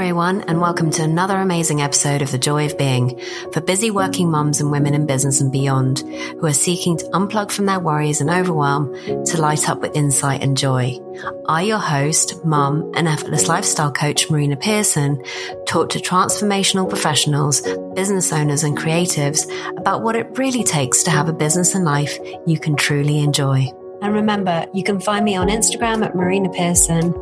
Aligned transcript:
everyone, 0.00 0.40
and 0.48 0.62
welcome 0.62 0.90
to 0.90 1.02
another 1.02 1.36
amazing 1.36 1.82
episode 1.82 2.22
of 2.22 2.30
The 2.30 2.38
Joy 2.38 2.64
of 2.64 2.78
Being 2.78 3.20
for 3.52 3.60
busy 3.60 3.90
working 3.90 4.30
mums 4.30 4.58
and 4.58 4.70
women 4.70 4.94
in 4.94 5.04
business 5.04 5.42
and 5.42 5.52
beyond 5.52 5.98
who 5.98 6.46
are 6.46 6.54
seeking 6.54 6.96
to 6.96 7.04
unplug 7.10 7.50
from 7.50 7.66
their 7.66 7.80
worries 7.80 8.22
and 8.22 8.30
overwhelm 8.30 8.94
to 9.26 9.38
light 9.38 9.68
up 9.68 9.82
with 9.82 9.94
insight 9.94 10.42
and 10.42 10.56
joy. 10.56 10.98
I, 11.46 11.64
your 11.64 11.78
host, 11.78 12.42
mum, 12.46 12.92
and 12.96 13.08
effortless 13.08 13.46
lifestyle 13.46 13.92
coach 13.92 14.30
Marina 14.30 14.56
Pearson, 14.56 15.22
talk 15.66 15.90
to 15.90 15.98
transformational 15.98 16.88
professionals, 16.88 17.60
business 17.94 18.32
owners, 18.32 18.64
and 18.64 18.78
creatives 18.78 19.46
about 19.76 20.02
what 20.02 20.16
it 20.16 20.38
really 20.38 20.64
takes 20.64 21.02
to 21.02 21.10
have 21.10 21.28
a 21.28 21.34
business 21.34 21.74
and 21.74 21.84
life 21.84 22.18
you 22.46 22.58
can 22.58 22.74
truly 22.74 23.18
enjoy. 23.18 23.66
And 24.00 24.14
remember, 24.14 24.64
you 24.72 24.82
can 24.82 24.98
find 24.98 25.26
me 25.26 25.36
on 25.36 25.48
Instagram 25.48 26.02
at 26.02 26.14
Marina 26.14 26.48
Pearson 26.48 27.12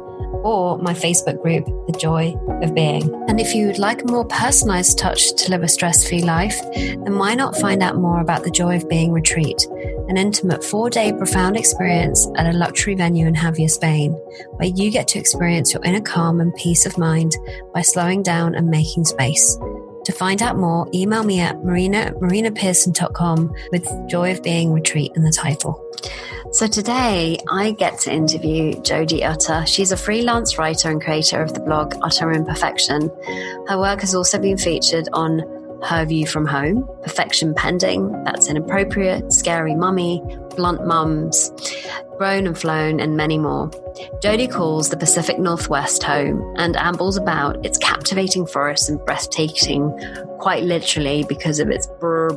or 0.44 0.78
my 0.78 0.92
Facebook 0.94 1.42
group, 1.42 1.64
The 1.86 1.98
Joy 1.98 2.34
of 2.62 2.74
Being. 2.74 3.12
And 3.28 3.40
if 3.40 3.54
you 3.54 3.66
would 3.66 3.78
like 3.78 4.02
a 4.02 4.06
more 4.06 4.24
personalized 4.24 4.98
touch 4.98 5.34
to 5.36 5.50
live 5.50 5.62
a 5.62 5.68
stress 5.68 6.08
free 6.08 6.22
life, 6.22 6.56
then 6.74 7.18
why 7.18 7.34
not 7.34 7.56
find 7.56 7.82
out 7.82 7.96
more 7.96 8.20
about 8.20 8.44
the 8.44 8.50
Joy 8.50 8.76
of 8.76 8.88
Being 8.88 9.12
retreat, 9.12 9.66
an 10.08 10.16
intimate 10.16 10.64
four 10.64 10.90
day 10.90 11.12
profound 11.12 11.56
experience 11.56 12.28
at 12.36 12.52
a 12.52 12.56
luxury 12.56 12.94
venue 12.94 13.26
in 13.26 13.34
Jávea, 13.34 13.70
Spain, 13.70 14.12
where 14.56 14.68
you 14.68 14.90
get 14.90 15.08
to 15.08 15.18
experience 15.18 15.72
your 15.72 15.84
inner 15.84 16.00
calm 16.00 16.40
and 16.40 16.54
peace 16.54 16.86
of 16.86 16.98
mind 16.98 17.36
by 17.74 17.82
slowing 17.82 18.22
down 18.22 18.54
and 18.54 18.68
making 18.68 19.04
space. 19.04 19.58
To 20.04 20.12
find 20.12 20.40
out 20.40 20.56
more, 20.56 20.88
email 20.94 21.22
me 21.22 21.40
at 21.40 21.62
marina 21.62 21.98
at 21.98 22.14
marinapearson.com 22.14 23.52
with 23.72 23.86
Joy 24.08 24.32
of 24.32 24.42
Being 24.42 24.72
Retreat 24.72 25.12
in 25.14 25.22
the 25.22 25.30
title. 25.30 25.84
So 26.50 26.66
today 26.66 27.36
I 27.50 27.72
get 27.72 27.98
to 28.00 28.12
interview 28.12 28.72
Jodie 28.72 29.22
Utter. 29.22 29.66
She's 29.66 29.92
a 29.92 29.98
freelance 29.98 30.56
writer 30.56 30.88
and 30.90 31.00
creator 31.00 31.42
of 31.42 31.52
the 31.52 31.60
blog 31.60 31.94
Utter 32.02 32.32
Imperfection. 32.32 33.10
Her 33.68 33.78
work 33.78 34.00
has 34.00 34.14
also 34.14 34.38
been 34.38 34.56
featured 34.56 35.10
on 35.12 35.40
Her 35.84 36.06
View 36.06 36.26
from 36.26 36.46
Home, 36.46 36.88
Perfection 37.02 37.54
Pending, 37.54 38.24
That's 38.24 38.48
Inappropriate, 38.48 39.30
Scary 39.30 39.74
Mummy, 39.74 40.22
Blunt 40.56 40.86
Mums, 40.86 41.52
Grown 42.16 42.46
and 42.46 42.58
Flown, 42.58 42.98
and 42.98 43.14
many 43.14 43.36
more. 43.36 43.68
Jodie 44.22 44.50
calls 44.50 44.88
the 44.88 44.96
Pacific 44.96 45.38
Northwest 45.38 46.02
home 46.02 46.54
and 46.56 46.76
ambles 46.76 47.18
about 47.18 47.64
its 47.64 47.76
captivating 47.76 48.46
forests 48.46 48.88
and 48.88 49.04
breathtaking, 49.04 49.92
quite 50.40 50.64
literally 50.64 51.26
because 51.28 51.60
of 51.60 51.68
its 51.68 51.86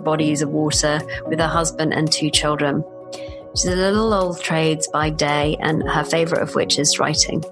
bodies 0.03 0.41
of 0.41 0.49
water, 0.49 0.99
with 1.27 1.39
her 1.39 1.47
husband 1.47 1.93
and 1.93 2.11
two 2.11 2.29
children. 2.29 2.83
She's 3.55 3.65
a 3.65 3.75
little 3.75 4.13
old 4.13 4.41
trades 4.41 4.87
by 4.87 5.09
day, 5.09 5.57
and 5.59 5.83
her 5.89 6.03
favourite 6.03 6.41
of 6.41 6.55
which 6.55 6.79
is 6.79 6.99
writing. 6.99 7.43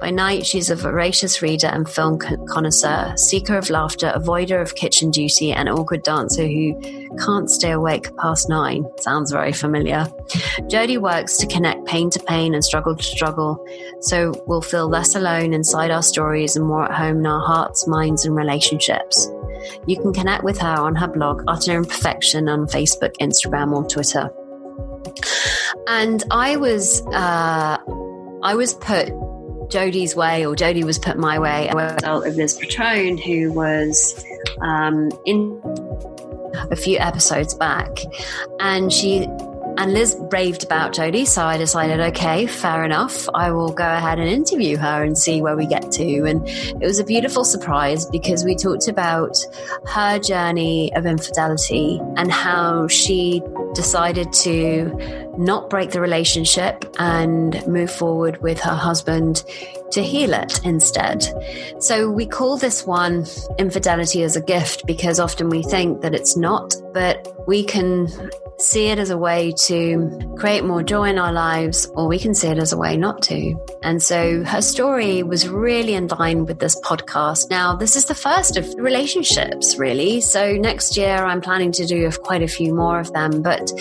By 0.00 0.10
night, 0.10 0.46
she's 0.46 0.70
a 0.70 0.74
voracious 0.76 1.42
reader 1.42 1.68
and 1.68 1.88
film 1.88 2.18
connoisseur, 2.18 3.14
seeker 3.16 3.56
of 3.56 3.70
laughter, 3.70 4.12
avoider 4.14 4.60
of 4.60 4.74
kitchen 4.74 5.10
duty, 5.10 5.52
and 5.52 5.68
awkward 5.68 6.02
dancer 6.02 6.46
who 6.46 6.80
can't 7.24 7.48
stay 7.48 7.70
awake 7.70 8.16
past 8.16 8.48
nine. 8.48 8.84
Sounds 9.00 9.30
very 9.30 9.52
familiar. 9.52 10.06
Jodie 10.70 10.98
works 10.98 11.36
to 11.38 11.46
connect 11.46 11.86
pain 11.86 12.10
to 12.10 12.20
pain 12.20 12.54
and 12.54 12.64
struggle 12.64 12.96
to 12.96 13.02
struggle, 13.02 13.64
so 14.00 14.32
we'll 14.46 14.60
feel 14.60 14.88
less 14.88 15.14
alone 15.14 15.52
inside 15.52 15.90
our 15.90 16.02
stories 16.02 16.56
and 16.56 16.66
more 16.66 16.84
at 16.84 16.92
home 16.92 17.18
in 17.18 17.26
our 17.26 17.44
hearts, 17.44 17.86
minds, 17.86 18.24
and 18.24 18.34
relationships. 18.34 19.28
You 19.86 20.00
can 20.00 20.12
connect 20.12 20.42
with 20.42 20.58
her 20.58 20.80
on 20.80 20.96
her 20.96 21.08
blog, 21.08 21.44
Utter 21.46 21.76
Imperfection, 21.76 22.48
on 22.48 22.66
Facebook, 22.66 23.16
Instagram, 23.20 23.72
or 23.72 23.86
Twitter. 23.88 24.30
And 25.88 26.22
I 26.30 26.56
was, 26.56 27.02
uh, 27.08 27.78
I 28.42 28.54
was 28.54 28.74
put 28.74 29.08
Jodie's 29.68 30.14
way, 30.14 30.46
or 30.46 30.54
Jodie 30.54 30.84
was 30.84 30.98
put 30.98 31.16
my 31.16 31.38
way, 31.38 31.68
as 31.68 31.74
a 31.74 31.94
result 31.94 32.26
of 32.26 32.36
Liz 32.36 32.58
Petrone, 32.58 33.18
who 33.18 33.52
was 33.52 34.24
um, 34.60 35.10
in 35.24 35.60
a 36.70 36.76
few 36.76 36.98
episodes 36.98 37.54
back, 37.54 37.88
and 38.60 38.92
she 38.92 39.26
and 39.78 39.92
Liz 39.92 40.16
raved 40.30 40.64
about 40.64 40.92
Jodie, 40.92 41.26
so 41.26 41.44
I 41.44 41.56
decided, 41.56 42.00
okay, 42.00 42.46
fair 42.46 42.84
enough. 42.84 43.28
I 43.34 43.50
will 43.50 43.72
go 43.72 43.84
ahead 43.84 44.18
and 44.18 44.28
interview 44.28 44.76
her 44.76 45.02
and 45.02 45.16
see 45.16 45.42
where 45.42 45.56
we 45.56 45.66
get 45.66 45.90
to. 45.92 46.24
And 46.24 46.46
it 46.48 46.86
was 46.86 46.98
a 46.98 47.04
beautiful 47.04 47.44
surprise 47.44 48.06
because 48.06 48.44
we 48.44 48.54
talked 48.54 48.88
about 48.88 49.36
her 49.86 50.18
journey 50.18 50.94
of 50.94 51.06
infidelity 51.06 52.00
and 52.16 52.30
how 52.30 52.88
she 52.88 53.42
decided 53.74 54.32
to 54.32 55.32
not 55.38 55.70
break 55.70 55.90
the 55.90 56.00
relationship 56.00 56.84
and 56.98 57.66
move 57.66 57.90
forward 57.90 58.42
with 58.42 58.60
her 58.60 58.74
husband 58.74 59.44
to 59.92 60.02
heal 60.02 60.32
it 60.34 60.64
instead. 60.64 61.24
So 61.82 62.10
we 62.10 62.26
call 62.26 62.56
this 62.56 62.86
one 62.86 63.26
infidelity 63.58 64.22
as 64.22 64.36
a 64.36 64.40
gift 64.40 64.86
because 64.86 65.20
often 65.20 65.48
we 65.48 65.62
think 65.62 66.02
that 66.02 66.14
it's 66.14 66.36
not, 66.36 66.74
but 66.92 67.46
we 67.46 67.64
can 67.64 68.08
see 68.58 68.86
it 68.88 68.98
as 68.98 69.10
a 69.10 69.18
way 69.18 69.52
to 69.64 70.34
create 70.36 70.64
more 70.64 70.82
joy 70.82 71.08
in 71.08 71.18
our 71.18 71.32
lives, 71.32 71.90
or 71.94 72.08
we 72.08 72.18
can 72.18 72.34
see 72.34 72.48
it 72.48 72.58
as 72.58 72.72
a 72.72 72.78
way 72.78 72.96
not 72.96 73.22
to. 73.22 73.54
And 73.82 74.02
so 74.02 74.44
her 74.44 74.62
story 74.62 75.22
was 75.22 75.48
really 75.48 75.94
in 75.94 76.06
line 76.08 76.46
with 76.46 76.58
this 76.58 76.80
podcast. 76.80 77.50
Now, 77.50 77.74
this 77.74 77.96
is 77.96 78.04
the 78.04 78.14
first 78.14 78.56
of 78.56 78.72
relationships, 78.76 79.76
really. 79.76 80.20
So 80.20 80.52
next 80.52 80.96
year, 80.96 81.16
I'm 81.16 81.40
planning 81.40 81.72
to 81.72 81.86
do 81.86 82.10
quite 82.10 82.42
a 82.42 82.48
few 82.48 82.74
more 82.74 83.00
of 83.00 83.12
them, 83.12 83.42
but 83.42 83.72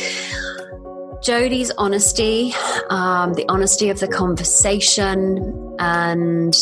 Jodie's 1.24 1.72
honesty, 1.78 2.54
um, 2.90 3.36
the 3.36 3.46
honesty 3.48 3.90
of 3.90 4.00
the 4.00 4.08
conversation, 4.08 5.76
and 5.78 6.56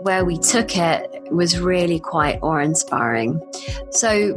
where 0.00 0.24
we 0.24 0.38
took 0.38 0.76
it 0.76 1.08
was 1.30 1.58
really 1.58 2.00
quite 2.00 2.38
awe 2.42 2.58
inspiring. 2.58 3.40
So, 3.90 4.34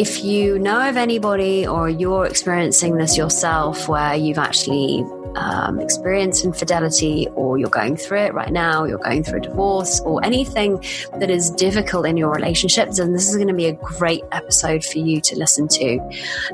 if 0.00 0.24
you 0.24 0.58
know 0.58 0.88
of 0.88 0.96
anybody 0.96 1.66
or 1.66 1.90
you're 1.90 2.24
experiencing 2.24 2.96
this 2.96 3.18
yourself 3.18 3.86
where 3.86 4.14
you've 4.14 4.38
actually 4.38 5.04
um, 5.36 5.78
experienced 5.78 6.42
infidelity 6.42 7.28
or 7.34 7.58
you're 7.58 7.68
going 7.68 7.98
through 7.98 8.20
it 8.20 8.32
right 8.32 8.50
now, 8.50 8.84
you're 8.84 8.96
going 8.96 9.22
through 9.22 9.40
a 9.40 9.42
divorce 9.42 10.00
or 10.00 10.24
anything 10.24 10.82
that 11.18 11.28
is 11.28 11.50
difficult 11.50 12.06
in 12.06 12.16
your 12.16 12.32
relationships, 12.32 12.96
then 12.96 13.12
this 13.12 13.28
is 13.28 13.36
going 13.36 13.48
to 13.48 13.54
be 13.54 13.66
a 13.66 13.74
great 13.74 14.22
episode 14.32 14.82
for 14.82 14.96
you 14.96 15.20
to 15.20 15.36
listen 15.36 15.68
to. 15.68 16.00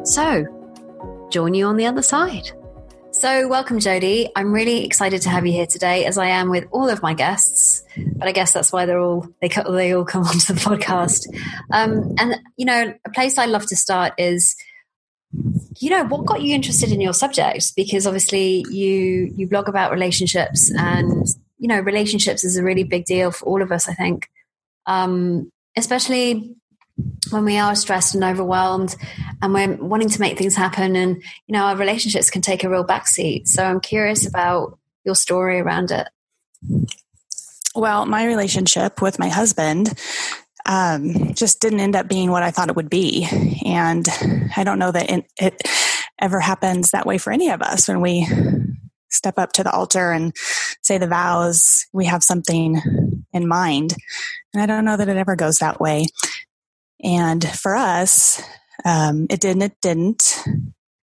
So, 0.02 0.44
join 1.30 1.54
you 1.54 1.66
on 1.66 1.76
the 1.76 1.86
other 1.86 2.02
side. 2.02 2.50
So, 3.18 3.48
welcome, 3.48 3.78
Jodie. 3.78 4.28
I'm 4.36 4.52
really 4.52 4.84
excited 4.84 5.22
to 5.22 5.30
have 5.30 5.46
you 5.46 5.52
here 5.52 5.66
today, 5.66 6.04
as 6.04 6.18
I 6.18 6.26
am 6.26 6.50
with 6.50 6.66
all 6.70 6.90
of 6.90 7.00
my 7.00 7.14
guests. 7.14 7.82
But 7.96 8.28
I 8.28 8.32
guess 8.32 8.52
that's 8.52 8.70
why 8.74 8.84
they're 8.84 9.00
all 9.00 9.26
they 9.40 9.48
they 9.48 9.94
all 9.94 10.04
come 10.04 10.24
onto 10.26 10.52
the 10.52 10.60
podcast. 10.60 11.26
Um, 11.72 12.14
and 12.18 12.38
you 12.58 12.66
know, 12.66 12.92
a 13.06 13.10
place 13.10 13.38
I 13.38 13.46
love 13.46 13.64
to 13.68 13.76
start 13.76 14.12
is, 14.18 14.54
you 15.78 15.88
know, 15.88 16.04
what 16.04 16.26
got 16.26 16.42
you 16.42 16.54
interested 16.54 16.92
in 16.92 17.00
your 17.00 17.14
subject? 17.14 17.72
Because 17.74 18.06
obviously, 18.06 18.66
you 18.70 19.32
you 19.34 19.48
blog 19.48 19.70
about 19.70 19.92
relationships, 19.92 20.70
and 20.76 21.26
you 21.56 21.68
know, 21.68 21.80
relationships 21.80 22.44
is 22.44 22.58
a 22.58 22.62
really 22.62 22.84
big 22.84 23.06
deal 23.06 23.30
for 23.30 23.46
all 23.46 23.62
of 23.62 23.72
us. 23.72 23.88
I 23.88 23.94
think, 23.94 24.28
um, 24.84 25.50
especially 25.74 26.54
when 27.30 27.44
we 27.44 27.58
are 27.58 27.74
stressed 27.74 28.14
and 28.14 28.24
overwhelmed 28.24 28.96
and 29.42 29.52
we're 29.52 29.74
wanting 29.76 30.08
to 30.08 30.20
make 30.20 30.38
things 30.38 30.54
happen 30.54 30.96
and 30.96 31.16
you 31.46 31.52
know 31.52 31.64
our 31.64 31.76
relationships 31.76 32.30
can 32.30 32.42
take 32.42 32.64
a 32.64 32.70
real 32.70 32.84
backseat. 32.84 33.46
So 33.48 33.62
i'm 33.62 33.80
curious 33.80 34.26
about 34.26 34.78
your 35.04 35.14
story 35.14 35.60
around 35.60 35.90
it. 35.90 36.08
Well 37.74 38.06
my 38.06 38.26
relationship 38.26 39.02
with 39.02 39.18
my 39.18 39.28
husband 39.28 39.98
um, 40.68 41.32
just 41.34 41.60
didn't 41.60 41.78
end 41.78 41.94
up 41.94 42.08
being 42.08 42.30
what 42.30 42.42
i 42.42 42.50
thought 42.50 42.70
it 42.70 42.76
would 42.76 42.90
be. 42.90 43.26
And 43.64 44.06
i 44.56 44.64
don't 44.64 44.78
know 44.78 44.92
that 44.92 45.10
it, 45.10 45.26
it 45.38 45.62
ever 46.18 46.40
happens 46.40 46.92
that 46.92 47.06
way 47.06 47.18
for 47.18 47.32
any 47.32 47.50
of 47.50 47.60
us 47.60 47.88
when 47.88 48.00
we 48.00 48.26
step 49.10 49.38
up 49.38 49.52
to 49.52 49.62
the 49.62 49.70
altar 49.70 50.12
and 50.12 50.34
say 50.82 50.98
the 50.98 51.06
vows 51.06 51.86
we 51.92 52.06
have 52.06 52.22
something 52.22 52.80
in 53.32 53.48
mind. 53.48 53.94
And 54.54 54.62
i 54.62 54.66
don't 54.66 54.84
know 54.84 54.96
that 54.96 55.08
it 55.08 55.16
ever 55.16 55.36
goes 55.36 55.58
that 55.58 55.80
way 55.80 56.06
and 57.02 57.46
for 57.48 57.74
us, 57.74 58.42
um, 58.84 59.26
it 59.30 59.40
didn't, 59.40 59.62
it 59.62 59.76
didn't. 59.82 60.42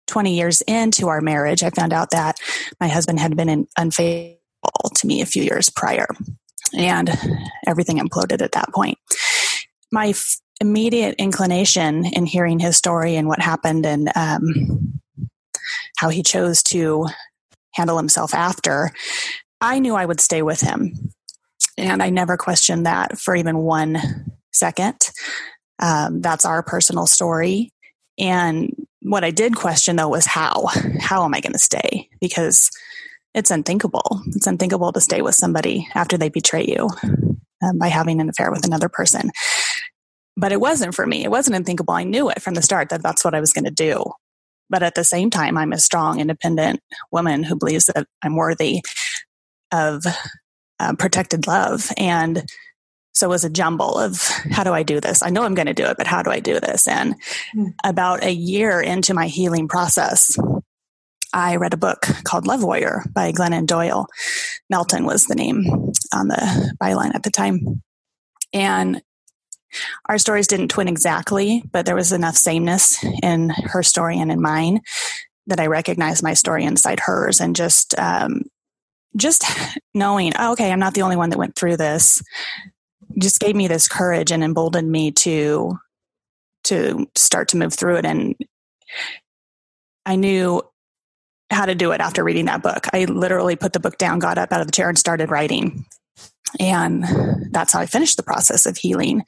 20 0.07 0.37
years 0.37 0.61
into 0.63 1.09
our 1.09 1.21
marriage, 1.21 1.63
I 1.63 1.71
found 1.71 1.93
out 1.93 2.11
that 2.11 2.37
my 2.81 2.89
husband 2.89 3.19
had 3.19 3.37
been 3.37 3.67
unfaithful 3.77 4.91
to 4.95 5.07
me 5.07 5.21
a 5.21 5.27
few 5.27 5.43
years 5.43 5.69
prior. 5.69 6.07
And 6.77 7.11
everything 7.67 7.99
imploded 7.99 8.43
at 8.43 8.53
that 8.53 8.73
point. 8.73 8.99
My 9.93 10.09
f- 10.09 10.37
immediate 10.61 11.17
inclination 11.19 12.05
in 12.05 12.27
hearing 12.27 12.59
his 12.59 12.77
story 12.77 13.17
and 13.17 13.29
what 13.29 13.41
happened 13.41 13.85
and 13.85 14.11
um, 14.17 15.01
how 15.99 16.09
he 16.09 16.23
chose 16.23 16.63
to 16.65 17.07
handle 17.75 17.97
himself 17.97 18.35
after, 18.35 18.91
I 19.61 19.79
knew 19.79 19.95
I 19.95 20.07
would 20.07 20.21
stay 20.21 20.43
with 20.43 20.61
him. 20.61 21.13
And 21.79 22.03
I 22.03 22.11
never 22.11 22.37
questioned 22.37 22.87
that 22.87 23.19
for 23.19 23.37
even 23.37 23.59
one 23.59 23.99
second. 24.53 25.11
Um, 25.79 26.21
that's 26.21 26.45
our 26.45 26.63
personal 26.63 27.07
story. 27.07 27.73
And 28.19 28.75
what 29.03 29.25
I 29.25 29.31
did 29.31 29.57
question 29.57 29.97
though 29.97 30.09
was 30.09 30.27
how. 30.27 30.67
How 31.01 31.25
am 31.25 31.35
I 31.35 31.41
going 31.41 31.53
to 31.53 31.59
stay? 31.59 32.09
Because 32.21 32.71
it's 33.35 33.51
unthinkable. 33.51 34.23
It's 34.29 34.47
unthinkable 34.47 34.93
to 34.93 35.01
stay 35.01 35.23
with 35.23 35.35
somebody 35.35 35.89
after 35.95 36.17
they 36.17 36.31
betray 36.31 36.65
you. 36.67 36.89
um, 37.63 37.79
by 37.79 37.89
having 37.89 38.21
an 38.21 38.29
affair 38.29 38.51
with 38.51 38.67
another 38.67 38.89
person. 38.89 39.31
But 40.37 40.53
it 40.53 40.61
wasn't 40.61 40.95
for 40.95 41.07
me. 41.07 41.25
It 41.25 41.31
wasn't 41.31 41.57
unthinkable. 41.57 41.95
I 41.95 42.05
knew 42.05 42.29
it 42.29 42.43
from 42.43 42.55
the 42.55 42.63
start 42.63 42.91
that 42.91 43.03
that's 43.03 43.25
what 43.25 43.35
I 43.35 43.41
was 43.41 43.53
going 43.53 43.65
to 43.65 43.71
do. 43.71 44.05
But 44.69 44.83
at 44.83 44.95
the 44.95 45.05
same 45.05 45.31
time, 45.31 45.57
I'm 45.57 45.73
a 45.73 45.79
strong, 45.79 46.21
independent 46.21 46.81
woman 47.13 47.43
who 47.43 47.57
believes 47.57 47.87
that 47.87 48.07
I'm 48.23 48.37
worthy 48.37 48.83
of 49.73 50.05
uh, 50.79 50.95
protected 50.99 51.47
love. 51.47 51.91
And 51.97 52.45
so 53.17 53.29
it 53.29 53.31
was 53.31 53.45
a 53.45 53.51
jumble 53.51 53.99
of 53.99 54.21
how 54.51 54.63
do 54.63 54.75
I 54.75 54.83
do 54.83 55.01
this? 55.01 55.23
I 55.23 55.31
know 55.31 55.43
I'm 55.43 55.55
going 55.55 55.67
to 55.67 55.73
do 55.73 55.87
it, 55.87 55.97
but 55.97 56.07
how 56.07 56.23
do 56.23 56.31
I 56.31 56.39
do 56.39 56.61
this? 56.61 56.87
And 56.87 57.15
mm. 57.57 57.73
about 57.83 58.23
a 58.23 58.31
year 58.31 58.79
into 58.79 59.15
my 59.15 59.27
healing 59.27 59.69
process, 59.69 60.37
I 61.33 61.57
read 61.57 61.73
a 61.73 61.79
book 61.79 62.03
called 62.25 62.47
Love 62.47 62.63
Warrior 62.63 63.05
by 63.11 63.33
Glennon 63.33 63.67
Doyle. 63.67 64.07
Melton 64.69 65.07
was 65.07 65.25
the 65.25 65.35
name 65.35 65.65
on 66.13 66.29
the 66.29 66.75
byline 66.79 67.15
at 67.15 67.23
the 67.23 67.31
time. 67.31 67.83
And 68.53 69.01
our 70.11 70.19
stories 70.19 70.47
didn't 70.47 70.69
twin 70.69 70.87
exactly, 70.87 71.63
but 71.73 71.87
there 71.87 71.97
was 71.97 72.13
enough 72.13 72.37
sameness 72.37 73.03
in 73.23 73.49
her 73.49 73.83
story 73.83 74.19
and 74.19 74.31
in 74.31 74.43
mine 74.43 74.81
that 75.47 75.59
I 75.61 75.69
recognized 75.69 76.23
my 76.23 76.35
story 76.35 76.65
inside 76.65 77.01
hers 77.01 77.41
and 77.41 77.57
just 77.57 77.99
um, 77.99 78.43
just 79.17 79.45
knowing, 79.95 80.33
oh, 80.39 80.53
okay, 80.53 80.71
I'm 80.71 80.79
not 80.79 80.93
the 80.93 81.03
only 81.03 81.17
one 81.17 81.31
that 81.31 81.39
went 81.39 81.57
through 81.57 81.79
this, 81.79 82.23
just 83.19 83.41
gave 83.41 83.57
me 83.57 83.69
this 83.69 83.89
courage 83.89 84.31
and 84.31 84.45
emboldened 84.45 84.91
me 84.91 85.11
to 85.13 85.79
to 86.65 87.07
start 87.15 87.49
to 87.49 87.57
move 87.57 87.75
through 87.75 87.97
it. 87.97 88.05
And 88.05 88.35
I 90.05 90.17
knew 90.17 90.63
how 91.51 91.67
to 91.67 91.75
do 91.75 91.93
it 91.93 92.01
after 92.01 92.25
reading 92.25 92.47
that 92.47 92.63
book. 92.63 92.87
I 92.93 93.05
literally 93.05 93.57
put 93.57 93.73
the 93.73 93.81
book 93.81 93.99
down, 93.99 94.19
got 94.19 94.39
up 94.39 94.53
out 94.53 94.61
of 94.61 94.67
the 94.67 94.73
chair, 94.73 94.89
and 94.89 94.99
started 94.99 95.31
writing. 95.31 95.85
And 96.59 97.05
that's 97.53 97.73
how 97.73 97.81
I 97.81 97.87
finished 97.87 98.17
the 98.17 98.23
process 98.23 98.67
of 98.67 98.77
healing. 98.77 99.23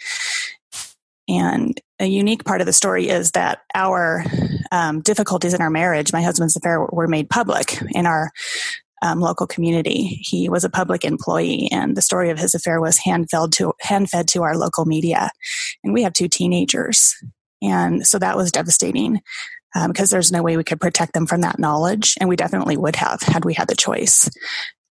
And 1.29 1.79
a 2.01 2.07
unique 2.07 2.45
part 2.45 2.61
of 2.61 2.67
the 2.67 2.73
story 2.73 3.09
is 3.09 3.33
that 3.33 3.61
our 3.75 4.25
um, 4.73 5.01
difficulties 5.01 5.55
in 5.55 5.61
our 5.61 5.71
marriage, 5.71 6.13
my 6.13 6.23
husband's 6.23 6.57
affair, 6.57 6.81
were 6.81 7.09
made 7.09 7.29
public 7.29 7.81
in 7.93 8.07
our 8.07 8.33
um, 9.03 9.21
local 9.21 9.47
community. 9.47 10.21
He 10.23 10.49
was 10.49 10.65
a 10.65 10.71
public 10.71 11.05
employee, 11.05 11.69
and 11.71 11.97
the 11.97 12.03
story 12.03 12.31
of 12.31 12.39
his 12.39 12.55
affair 12.55 12.81
was 12.81 12.99
hand 12.99 13.29
fed 13.31 13.53
to 13.53 13.73
hand 13.81 14.11
fed 14.11 14.29
to 14.29 14.43
our 14.43 14.56
local 14.56 14.85
media. 14.85 15.31
And 15.85 15.93
we 15.93 16.03
have 16.03 16.12
two 16.12 16.29
teenagers, 16.29 17.15
and 17.62 18.06
so 18.06 18.19
that 18.19 18.37
was 18.37 18.53
devastating 18.53 19.21
because 19.87 20.12
um, 20.12 20.17
there's 20.17 20.33
no 20.33 20.43
way 20.43 20.56
we 20.56 20.65
could 20.65 20.81
protect 20.81 21.12
them 21.12 21.27
from 21.27 21.43
that 21.43 21.59
knowledge, 21.59 22.17
and 22.21 22.29
we 22.29 22.37
definitely 22.37 22.77
would 22.77 22.97
have 22.97 23.21
had 23.23 23.45
we 23.45 23.55
had 23.55 23.69
the 23.69 23.77
choice. 23.77 24.29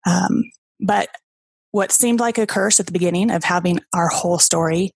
Um, 0.07 0.45
but 0.81 1.09
what 1.71 1.93
seemed 1.93 2.21
like 2.21 2.39
a 2.39 2.47
curse 2.47 2.81
at 2.81 2.87
the 2.87 2.93
beginning 2.93 3.31
of 3.31 3.45
having 3.45 3.81
our 3.95 4.09
whole 4.09 4.39
story 4.39 4.93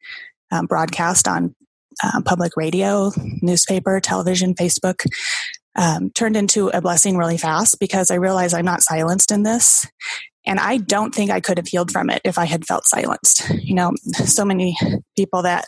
um, 0.51 0.67
broadcast 0.67 1.27
on 1.27 1.55
uh, 2.03 2.21
public 2.25 2.53
radio, 2.57 3.11
newspaper, 3.41 4.01
television, 4.01 4.55
Facebook, 4.55 5.07
um, 5.77 6.11
turned 6.11 6.37
into 6.37 6.69
a 6.69 6.81
blessing 6.81 7.17
really 7.17 7.37
fast 7.37 7.79
because 7.79 8.11
I 8.11 8.17
realized 8.17 8.55
I'm 8.55 8.65
not 8.65 8.83
silenced 8.83 9.31
in 9.31 9.43
this. 9.43 9.87
And 10.47 10.61
I 10.61 10.77
don't 10.77 11.15
think 11.15 11.31
I 11.31 11.41
could 11.41 11.59
have 11.59 11.67
healed 11.67 11.91
from 11.91 12.09
it 12.09 12.23
if 12.25 12.39
I 12.39 12.45
had 12.45 12.65
felt 12.65 12.87
silenced. 12.87 13.51
You 13.51 13.75
know, 13.75 13.93
so 14.25 14.45
many 14.45 14.77
people 15.17 15.43
that 15.43 15.67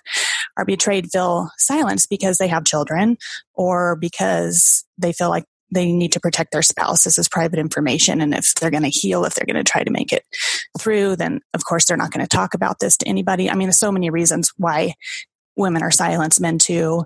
are 0.57 0.65
betrayed 0.65 1.11
feel 1.11 1.51
silenced 1.59 2.09
because 2.09 2.39
they 2.39 2.49
have 2.49 2.65
children 2.65 3.17
or 3.55 3.97
because 3.97 4.85
they 4.97 5.13
feel 5.13 5.31
like 5.31 5.45
they 5.71 5.93
need 5.93 6.13
to 6.13 6.21
protect 6.21 6.53
their 6.53 6.63
spouse. 6.63 7.05
This 7.05 7.19
is 7.19 7.29
private 7.29 7.59
information. 7.59 8.21
And 8.21 8.33
if 8.35 8.55
they're 8.55 8.71
going 8.71 8.85
to 8.85 8.89
heal, 8.89 9.25
if 9.25 9.35
they're 9.35 9.47
going 9.53 9.63
to 9.63 9.71
try 9.71 9.83
to 9.83 9.91
make 9.91 10.13
it 10.13 10.25
through, 10.79 11.17
then 11.17 11.41
of 11.55 11.65
course 11.65 11.85
they're 11.85 11.97
not 11.97 12.13
going 12.13 12.25
to 12.25 12.37
talk 12.37 12.55
about 12.55 12.79
this 12.79 12.97
to 12.99 13.09
anybody. 13.09 13.51
I 13.51 13.55
mean, 13.55 13.67
there's 13.67 13.79
so 13.79 13.93
many 13.93 14.11
reasons 14.11 14.53
why 14.57 14.95
women 15.57 15.83
are 15.83 15.91
silenced, 15.91 16.41
men 16.41 16.59
too. 16.59 17.05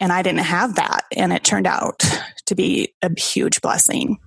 And 0.00 0.12
I 0.12 0.22
didn't 0.22 0.40
have 0.40 0.76
that. 0.76 1.04
And 1.14 1.32
it 1.32 1.44
turned 1.44 1.66
out 1.66 2.02
to 2.46 2.54
be 2.54 2.94
a 3.02 3.10
huge 3.18 3.60
blessing. 3.60 4.18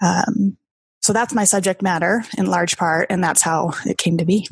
Um, 0.00 0.56
so 1.00 1.12
that's 1.12 1.34
my 1.34 1.44
subject 1.44 1.82
matter 1.82 2.24
in 2.38 2.46
large 2.46 2.76
part. 2.76 3.08
And 3.10 3.22
that's 3.22 3.42
how 3.42 3.72
it 3.86 3.98
came 3.98 4.18
to 4.18 4.24
be. 4.24 4.48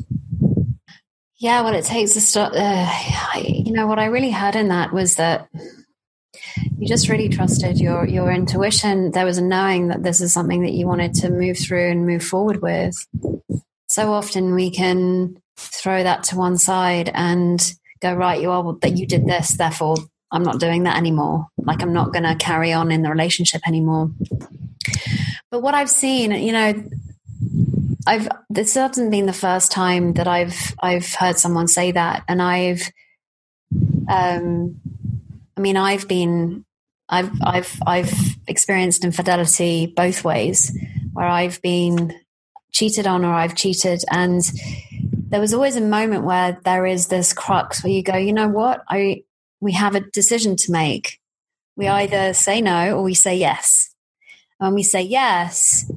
Yeah, 1.39 1.61
what 1.61 1.73
it 1.73 1.85
takes 1.85 2.13
to 2.13 2.21
stop, 2.21 2.53
uh, 2.55 3.39
you 3.39 3.71
know, 3.71 3.87
what 3.87 3.99
I 3.99 4.05
really 4.05 4.31
heard 4.31 4.55
in 4.55 4.67
that 4.67 4.93
was 4.93 5.15
that 5.15 5.49
you 6.77 6.87
just 6.87 7.09
really 7.09 7.29
trusted 7.29 7.79
your 7.79 8.05
your 8.07 8.31
intuition. 8.31 9.11
There 9.11 9.25
was 9.25 9.37
a 9.37 9.43
knowing 9.43 9.87
that 9.87 10.03
this 10.03 10.21
is 10.21 10.33
something 10.33 10.61
that 10.63 10.73
you 10.73 10.85
wanted 10.87 11.15
to 11.15 11.31
move 11.31 11.57
through 11.57 11.89
and 11.89 12.05
move 12.05 12.23
forward 12.23 12.61
with. 12.61 13.07
So 13.87 14.13
often 14.13 14.53
we 14.53 14.69
can 14.69 15.41
throw 15.57 16.03
that 16.03 16.23
to 16.25 16.37
one 16.37 16.57
side 16.57 17.09
and 17.13 17.59
go 18.01 18.13
right. 18.13 18.41
You 18.41 18.51
are 18.51 18.75
that 18.81 18.97
you 18.97 19.07
did 19.07 19.25
this, 19.25 19.57
therefore 19.57 19.97
I'm 20.31 20.43
not 20.43 20.59
doing 20.59 20.83
that 20.83 20.97
anymore. 20.97 21.47
Like 21.57 21.81
I'm 21.81 21.93
not 21.93 22.13
going 22.13 22.23
to 22.23 22.35
carry 22.35 22.71
on 22.73 22.91
in 22.91 23.01
the 23.01 23.09
relationship 23.09 23.67
anymore. 23.67 24.11
But 25.49 25.61
what 25.61 25.75
I've 25.75 25.89
seen, 25.89 26.31
you 26.31 26.53
know, 26.53 26.83
I've 28.07 28.29
this 28.49 28.73
hasn't 28.73 29.11
been 29.11 29.25
the 29.25 29.33
first 29.33 29.71
time 29.71 30.13
that 30.13 30.27
I've 30.27 30.73
I've 30.81 31.13
heard 31.13 31.37
someone 31.37 31.67
say 31.67 31.91
that, 31.91 32.23
and 32.27 32.41
I've, 32.41 32.89
um, 34.09 34.79
I 35.55 35.61
mean, 35.61 35.77
I've 35.77 36.07
been, 36.07 36.65
I've 37.09 37.31
I've 37.43 37.79
I've 37.85 38.13
experienced 38.47 39.03
infidelity 39.03 39.85
both 39.85 40.23
ways, 40.23 40.75
where 41.13 41.27
I've 41.27 41.61
been 41.61 42.13
cheated 42.71 43.05
on 43.05 43.23
or 43.23 43.33
I've 43.33 43.55
cheated, 43.55 44.03
and 44.09 44.41
there 45.29 45.41
was 45.41 45.53
always 45.53 45.75
a 45.75 45.81
moment 45.81 46.23
where 46.23 46.59
there 46.63 46.85
is 46.85 47.07
this 47.07 47.33
crux 47.33 47.83
where 47.83 47.93
you 47.93 48.01
go, 48.01 48.17
you 48.17 48.33
know 48.33 48.49
what, 48.49 48.83
I 48.89 49.23
we 49.61 49.71
have 49.73 49.95
a 49.95 50.01
decision 50.01 50.57
to 50.57 50.71
make. 50.71 51.19
We 51.77 51.85
mm. 51.85 51.91
either 51.91 52.33
say 52.33 52.59
no 52.59 52.97
or 52.97 53.03
we 53.03 53.13
say 53.13 53.37
yes. 53.37 53.95
And 54.59 54.67
when 54.67 54.75
we 54.75 54.83
say 54.83 55.01
yes, 55.01 55.89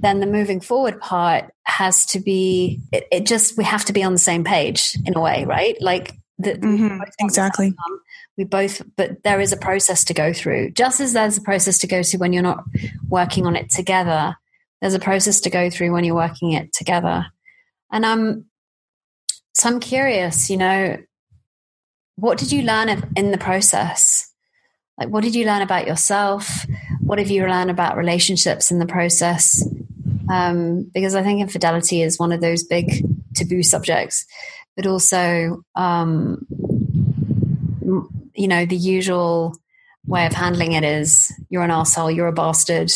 then 0.00 0.20
the 0.20 0.26
moving 0.26 0.60
forward 0.60 1.00
part 1.00 1.50
has 1.62 2.04
to 2.06 2.20
be, 2.20 2.80
it, 2.92 3.06
it 3.10 3.26
just, 3.26 3.56
we 3.56 3.64
have 3.64 3.86
to 3.86 3.92
be 3.94 4.02
on 4.02 4.12
the 4.12 4.18
same 4.18 4.44
page 4.44 4.98
in 5.06 5.16
a 5.16 5.20
way, 5.20 5.46
right? 5.46 5.80
Like, 5.80 6.14
the, 6.36 6.54
mm-hmm, 6.54 7.00
exactly. 7.20 7.68
Um, 7.68 8.00
we 8.36 8.44
both, 8.44 8.82
but 8.96 9.22
there 9.22 9.40
is 9.40 9.52
a 9.52 9.56
process 9.56 10.04
to 10.04 10.14
go 10.14 10.32
through. 10.32 10.72
Just 10.72 11.00
as 11.00 11.12
there's 11.12 11.38
a 11.38 11.40
process 11.40 11.78
to 11.78 11.86
go 11.86 12.02
through 12.02 12.18
when 12.18 12.32
you're 12.32 12.42
not 12.42 12.64
working 13.08 13.46
on 13.46 13.54
it 13.54 13.70
together, 13.70 14.36
there's 14.80 14.94
a 14.94 14.98
process 14.98 15.40
to 15.40 15.50
go 15.50 15.70
through 15.70 15.92
when 15.92 16.04
you're 16.04 16.16
working 16.16 16.52
it 16.52 16.72
together. 16.72 17.26
And 17.90 18.04
I'm, 18.04 18.46
so 19.54 19.68
I'm 19.68 19.80
curious, 19.80 20.50
you 20.50 20.56
know, 20.56 20.98
what 22.16 22.38
did 22.38 22.52
you 22.52 22.62
learn 22.62 22.88
in 23.16 23.30
the 23.30 23.38
process? 23.38 24.30
Like, 24.98 25.08
what 25.08 25.24
did 25.24 25.34
you 25.34 25.44
learn 25.44 25.62
about 25.62 25.86
yourself? 25.86 26.66
What 27.00 27.18
have 27.18 27.30
you 27.30 27.46
learned 27.46 27.70
about 27.70 27.96
relationships 27.96 28.70
in 28.70 28.78
the 28.78 28.86
process? 28.86 29.66
Um, 30.30 30.90
because 30.94 31.14
I 31.14 31.22
think 31.22 31.40
infidelity 31.40 32.02
is 32.02 32.18
one 32.18 32.32
of 32.32 32.40
those 32.40 32.62
big 32.62 33.04
taboo 33.34 33.62
subjects, 33.62 34.24
but 34.76 34.86
also, 34.86 35.64
um, 35.74 36.46
you 38.34 38.48
know, 38.48 38.64
the 38.64 38.76
usual 38.76 39.56
way 40.06 40.26
of 40.26 40.32
handling 40.32 40.72
it 40.72 40.84
is 40.84 41.32
you're 41.48 41.62
an 41.62 41.70
asshole, 41.70 42.10
you're 42.10 42.28
a 42.28 42.32
bastard, 42.32 42.90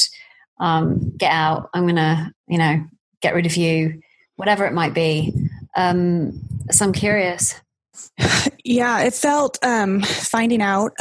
um, 0.60 1.12
get 1.16 1.32
out, 1.32 1.70
I'm 1.74 1.84
going 1.84 1.96
to, 1.96 2.32
you 2.46 2.58
know, 2.58 2.84
get 3.20 3.34
rid 3.34 3.46
of 3.46 3.56
you, 3.56 4.00
whatever 4.36 4.66
it 4.66 4.72
might 4.72 4.94
be. 4.94 5.32
Um, 5.76 6.40
so 6.70 6.84
I'm 6.84 6.92
curious. 6.92 7.54
Yeah, 8.68 9.00
it 9.00 9.14
felt 9.14 9.58
um, 9.64 10.02
finding 10.02 10.60
out 10.60 10.92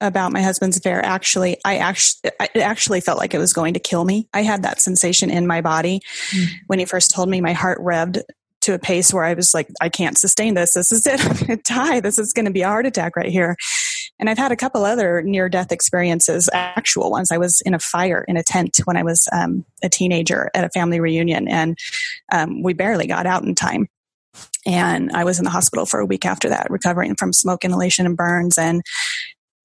about 0.00 0.32
my 0.32 0.40
husband's 0.40 0.78
affair. 0.78 1.04
Actually, 1.04 1.58
I 1.62 1.76
actually 1.76 2.30
it 2.54 2.60
actually 2.60 3.02
felt 3.02 3.18
like 3.18 3.34
it 3.34 3.38
was 3.38 3.52
going 3.52 3.74
to 3.74 3.80
kill 3.80 4.06
me. 4.06 4.26
I 4.32 4.42
had 4.42 4.62
that 4.62 4.80
sensation 4.80 5.28
in 5.28 5.46
my 5.46 5.60
body 5.60 6.00
mm. 6.30 6.46
when 6.66 6.78
he 6.78 6.86
first 6.86 7.10
told 7.10 7.28
me. 7.28 7.42
My 7.42 7.52
heart 7.52 7.78
revved 7.80 8.22
to 8.62 8.72
a 8.72 8.78
pace 8.78 9.12
where 9.12 9.24
I 9.24 9.34
was 9.34 9.52
like, 9.52 9.68
I 9.82 9.90
can't 9.90 10.16
sustain 10.16 10.54
this. 10.54 10.72
This 10.72 10.90
is 10.90 11.06
it. 11.06 11.20
I'm 11.26 11.36
going 11.36 11.58
to 11.58 11.62
die. 11.62 12.00
This 12.00 12.18
is 12.18 12.32
going 12.32 12.46
to 12.46 12.50
be 12.50 12.62
a 12.62 12.68
heart 12.68 12.86
attack 12.86 13.16
right 13.16 13.30
here. 13.30 13.54
And 14.18 14.30
I've 14.30 14.38
had 14.38 14.50
a 14.50 14.56
couple 14.56 14.86
other 14.86 15.20
near 15.20 15.50
death 15.50 15.70
experiences, 15.72 16.48
actual 16.54 17.10
ones. 17.10 17.30
I 17.30 17.36
was 17.36 17.60
in 17.66 17.74
a 17.74 17.78
fire 17.78 18.24
in 18.26 18.38
a 18.38 18.42
tent 18.42 18.78
when 18.86 18.96
I 18.96 19.02
was 19.02 19.28
um, 19.30 19.66
a 19.82 19.90
teenager 19.90 20.50
at 20.54 20.64
a 20.64 20.70
family 20.70 21.00
reunion, 21.00 21.48
and 21.48 21.78
um, 22.32 22.62
we 22.62 22.72
barely 22.72 23.06
got 23.06 23.26
out 23.26 23.44
in 23.44 23.54
time. 23.54 23.88
And 24.68 25.10
I 25.12 25.24
was 25.24 25.38
in 25.38 25.44
the 25.44 25.50
hospital 25.50 25.86
for 25.86 25.98
a 25.98 26.06
week 26.06 26.26
after 26.26 26.50
that, 26.50 26.70
recovering 26.70 27.16
from 27.16 27.32
smoke 27.32 27.64
inhalation 27.64 28.04
and 28.04 28.16
burns. 28.16 28.58
And 28.58 28.82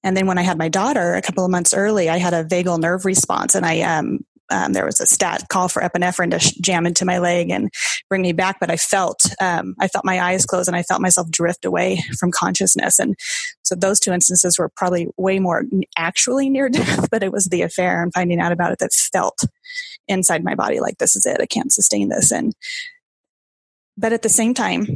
and 0.06 0.18
then 0.18 0.28
when 0.28 0.38
I 0.38 0.42
had 0.42 0.58
my 0.58 0.70
daughter 0.70 1.14
a 1.14 1.22
couple 1.22 1.46
of 1.46 1.52
months 1.52 1.74
early, 1.74 2.10
I 2.10 2.18
had 2.18 2.34
a 2.34 2.44
vagal 2.44 2.80
nerve 2.80 3.06
response, 3.06 3.54
and 3.54 3.66
I 3.66 3.82
um, 3.82 4.20
um, 4.50 4.74
there 4.74 4.86
was 4.86 5.00
a 5.02 5.06
stat 5.06 5.46
call 5.50 5.68
for 5.68 5.82
epinephrine 5.82 6.32
to 6.32 6.40
sh- 6.40 6.52
jam 6.62 6.86
into 6.86 7.06
my 7.06 7.18
leg 7.18 7.50
and 7.50 7.70
bring 8.10 8.22
me 8.22 8.32
back. 8.32 8.60
But 8.60 8.72
I 8.72 8.78
felt 8.78 9.26
um, 9.42 9.76
I 9.80 9.88
felt 9.90 10.06
my 10.06 10.22
eyes 10.22 10.46
close 10.46 10.68
and 10.68 10.76
I 10.76 10.84
felt 10.84 11.02
myself 11.02 11.30
drift 11.30 11.66
away 11.66 12.02
from 12.18 12.32
consciousness. 12.32 13.00
And 13.00 13.16
so 13.64 13.76
those 13.76 14.00
two 14.00 14.12
instances 14.12 14.58
were 14.58 14.70
probably 14.76 15.08
way 15.18 15.40
more 15.40 15.64
actually 15.98 16.50
near 16.50 16.70
death, 16.70 17.10
but 17.10 17.24
it 17.24 17.32
was 17.32 17.46
the 17.46 17.62
affair 17.62 18.02
and 18.02 18.14
finding 18.14 18.40
out 18.40 18.52
about 18.52 18.72
it 18.72 18.80
that 18.80 18.94
felt 18.94 19.44
inside 20.08 20.44
my 20.44 20.56
body 20.56 20.80
like 20.80 20.98
this 20.98 21.16
is 21.16 21.26
it. 21.26 21.42
I 21.42 21.46
can't 21.46 21.72
sustain 21.72 22.10
this. 22.10 22.32
And 22.32 22.54
but 23.98 24.14
at 24.14 24.22
the 24.22 24.30
same 24.30 24.54
time, 24.54 24.88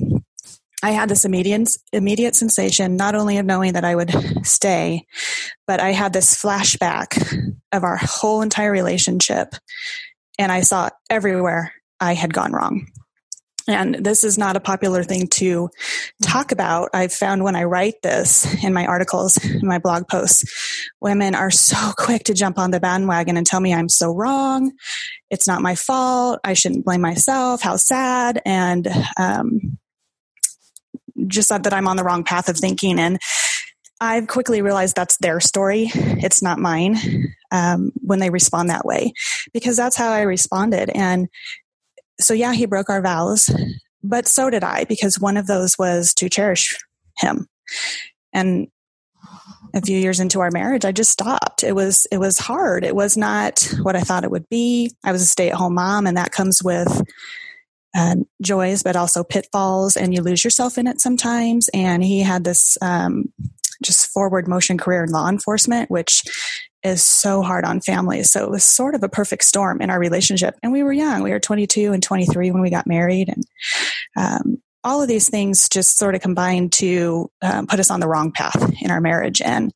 I 0.83 0.91
had 0.91 1.09
this 1.09 1.25
immediate 1.25 1.69
immediate 1.91 2.35
sensation 2.35 2.97
not 2.97 3.15
only 3.15 3.37
of 3.37 3.45
knowing 3.45 3.73
that 3.73 3.85
I 3.85 3.95
would 3.95 4.45
stay, 4.45 5.05
but 5.65 5.79
I 5.79 5.91
had 5.91 6.13
this 6.13 6.39
flashback 6.39 7.17
of 7.71 7.83
our 7.83 7.97
whole 7.97 8.41
entire 8.41 8.71
relationship 8.71 9.55
and 10.37 10.51
I 10.51 10.61
saw 10.61 10.89
everywhere 11.09 11.73
I 11.99 12.13
had 12.13 12.33
gone 12.33 12.51
wrong. 12.51 12.87
And 13.67 13.95
this 13.95 14.23
is 14.23 14.37
not 14.37 14.55
a 14.55 14.61
popular 14.61 15.03
thing 15.03 15.27
to 15.27 15.69
talk 16.21 16.51
about. 16.51 16.89
I've 16.93 17.11
found 17.11 17.43
when 17.43 17.55
I 17.55 17.65
write 17.65 18.01
this 18.01 18.63
in 18.63 18.73
my 18.73 18.85
articles, 18.85 19.43
in 19.43 19.67
my 19.67 19.77
blog 19.77 20.07
posts, 20.07 20.89
women 21.01 21.35
are 21.35 21.51
so 21.51 21.91
quick 21.97 22.23
to 22.25 22.33
jump 22.33 22.57
on 22.57 22.71
the 22.71 22.79
bandwagon 22.79 23.35
and 23.35 23.45
tell 23.45 23.59
me 23.59 23.73
I'm 23.73 23.89
so 23.89 24.13
wrong. 24.13 24.71
It's 25.29 25.47
not 25.47 25.61
my 25.61 25.75
fault. 25.75 26.39
I 26.43 26.53
shouldn't 26.53 26.85
blame 26.85 27.01
myself. 27.01 27.61
How 27.61 27.75
sad. 27.75 28.41
And, 28.45 28.87
um, 29.17 29.77
just 31.25 31.49
that 31.49 31.73
I'm 31.73 31.87
on 31.87 31.97
the 31.97 32.03
wrong 32.03 32.23
path 32.23 32.47
of 32.47 32.57
thinking. 32.57 32.99
And 32.99 33.19
I've 33.99 34.27
quickly 34.27 34.61
realized 34.61 34.95
that's 34.95 35.17
their 35.17 35.39
story. 35.39 35.89
It's 35.93 36.41
not 36.41 36.59
mine 36.59 37.33
um, 37.51 37.91
when 37.95 38.19
they 38.19 38.29
respond 38.29 38.69
that 38.69 38.85
way, 38.85 39.13
because 39.53 39.75
that's 39.75 39.97
how 39.97 40.11
I 40.11 40.21
responded. 40.21 40.91
And 40.93 41.27
so, 42.19 42.33
yeah, 42.33 42.53
he 42.53 42.65
broke 42.65 42.89
our 42.89 43.01
vows, 43.01 43.49
but 44.03 44.27
so 44.27 44.49
did 44.49 44.63
I, 44.63 44.85
because 44.85 45.19
one 45.19 45.37
of 45.37 45.47
those 45.47 45.77
was 45.77 46.13
to 46.15 46.29
cherish 46.29 46.77
him. 47.17 47.47
And 48.33 48.67
a 49.73 49.81
few 49.81 49.97
years 49.97 50.19
into 50.19 50.39
our 50.39 50.51
marriage, 50.51 50.85
I 50.85 50.91
just 50.91 51.11
stopped. 51.11 51.63
It 51.63 51.73
was 51.73 52.07
it 52.11 52.17
was 52.17 52.37
hard. 52.37 52.83
It 52.83 52.95
was 52.95 53.17
not 53.17 53.67
what 53.81 53.95
I 53.95 54.01
thought 54.01 54.23
it 54.23 54.31
would 54.31 54.47
be. 54.49 54.91
I 55.03 55.11
was 55.11 55.21
a 55.21 55.25
stay 55.25 55.49
at 55.49 55.55
home 55.55 55.75
mom, 55.75 56.07
and 56.07 56.17
that 56.17 56.31
comes 56.31 56.63
with 56.63 57.01
uh, 57.95 58.15
joys, 58.41 58.83
but 58.83 58.95
also 58.95 59.23
pitfalls, 59.23 59.97
and 59.97 60.13
you 60.13 60.21
lose 60.21 60.43
yourself 60.43 60.77
in 60.77 60.87
it 60.87 61.01
sometimes. 61.01 61.69
And 61.73 62.03
he 62.03 62.21
had 62.21 62.43
this 62.43 62.77
um, 62.81 63.33
just 63.83 64.07
forward 64.07 64.47
motion 64.47 64.77
career 64.77 65.03
in 65.03 65.09
law 65.09 65.27
enforcement, 65.27 65.89
which 65.91 66.23
is 66.87 67.03
so 67.03 67.41
hard 67.41 67.65
on 67.65 67.81
families. 67.81 68.31
So 68.31 68.43
it 68.43 68.49
was 68.49 68.63
sort 68.63 68.95
of 68.95 69.03
a 69.03 69.09
perfect 69.09 69.43
storm 69.43 69.81
in 69.81 69.89
our 69.89 69.99
relationship. 69.99 70.55
And 70.63 70.71
we 70.71 70.83
were 70.83 70.93
young. 70.93 71.21
We 71.21 71.31
were 71.31 71.39
22 71.39 71.93
and 71.93 72.01
23 72.01 72.51
when 72.51 72.61
we 72.61 72.69
got 72.69 72.87
married. 72.87 73.29
And 73.29 73.43
um, 74.15 74.61
all 74.83 75.01
of 75.01 75.07
these 75.07 75.29
things 75.29 75.69
just 75.69 75.97
sort 75.97 76.15
of 76.15 76.21
combined 76.21 76.73
to 76.73 77.29
um, 77.41 77.67
put 77.67 77.79
us 77.79 77.91
on 77.91 77.99
the 77.99 78.07
wrong 78.07 78.31
path 78.31 78.73
in 78.81 78.89
our 78.89 79.01
marriage. 79.01 79.41
And, 79.41 79.71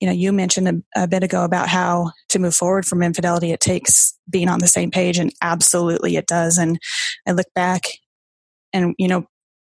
you 0.00 0.06
know, 0.06 0.14
you 0.14 0.32
mentioned 0.32 0.84
a, 0.96 1.02
a 1.02 1.08
bit 1.08 1.22
ago 1.22 1.44
about 1.44 1.68
how 1.68 2.12
to 2.30 2.38
move 2.38 2.54
forward 2.54 2.86
from 2.86 3.02
infidelity, 3.02 3.52
it 3.52 3.60
takes 3.60 4.16
being 4.28 4.48
on 4.48 4.60
the 4.60 4.68
same 4.68 4.90
page. 4.90 5.18
And 5.18 5.32
absolutely 5.42 6.16
it 6.16 6.26
does. 6.26 6.58
And 6.58 6.78
I 7.26 7.32
look 7.32 7.52
back 7.54 7.82
and, 8.72 8.94
you 8.98 9.08
know, 9.08 9.26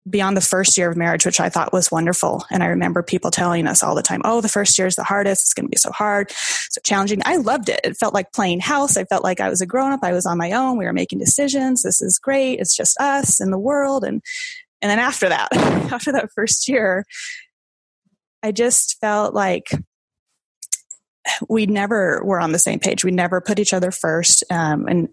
beyond 0.08 0.36
the 0.36 0.40
first 0.40 0.78
year 0.78 0.90
of 0.90 0.96
marriage, 0.96 1.26
which 1.26 1.40
I 1.40 1.50
thought 1.50 1.72
was 1.72 1.90
wonderful. 1.90 2.44
And 2.50 2.62
I 2.62 2.66
remember 2.66 3.02
people 3.02 3.30
telling 3.30 3.66
us 3.66 3.82
all 3.82 3.94
the 3.94 4.02
time, 4.02 4.22
oh, 4.24 4.40
the 4.40 4.48
first 4.48 4.78
year 4.78 4.86
is 4.86 4.96
the 4.96 5.04
hardest. 5.04 5.42
It's 5.42 5.54
going 5.54 5.66
to 5.66 5.70
be 5.70 5.76
so 5.76 5.92
hard, 5.92 6.30
so 6.30 6.80
challenging. 6.82 7.20
I 7.24 7.36
loved 7.36 7.68
it. 7.68 7.80
It 7.84 7.96
felt 7.98 8.14
like 8.14 8.32
playing 8.32 8.60
house. 8.60 8.96
I 8.96 9.04
felt 9.04 9.24
like 9.24 9.40
I 9.40 9.50
was 9.50 9.60
a 9.60 9.66
grown 9.66 9.92
up. 9.92 10.00
I 10.02 10.12
was 10.12 10.24
on 10.24 10.38
my 10.38 10.52
own. 10.52 10.78
We 10.78 10.86
were 10.86 10.92
making 10.92 11.18
decisions. 11.18 11.82
This 11.82 12.00
is 12.00 12.18
great. 12.18 12.60
It's 12.60 12.76
just 12.76 12.98
us 12.98 13.40
and 13.40 13.52
the 13.52 13.58
world. 13.58 14.04
And, 14.04 14.22
and 14.80 14.90
then 14.90 14.98
after 14.98 15.28
that, 15.28 15.48
after 15.92 16.12
that 16.12 16.30
first 16.34 16.66
year, 16.66 17.04
I 18.42 18.52
just 18.52 18.98
felt 19.00 19.34
like 19.34 19.68
we 21.48 21.66
never 21.66 22.22
were 22.24 22.40
on 22.40 22.52
the 22.52 22.58
same 22.58 22.78
page. 22.78 23.04
We 23.04 23.10
never 23.10 23.42
put 23.42 23.58
each 23.58 23.74
other 23.74 23.90
first. 23.90 24.44
Um, 24.50 24.86
and, 24.88 25.08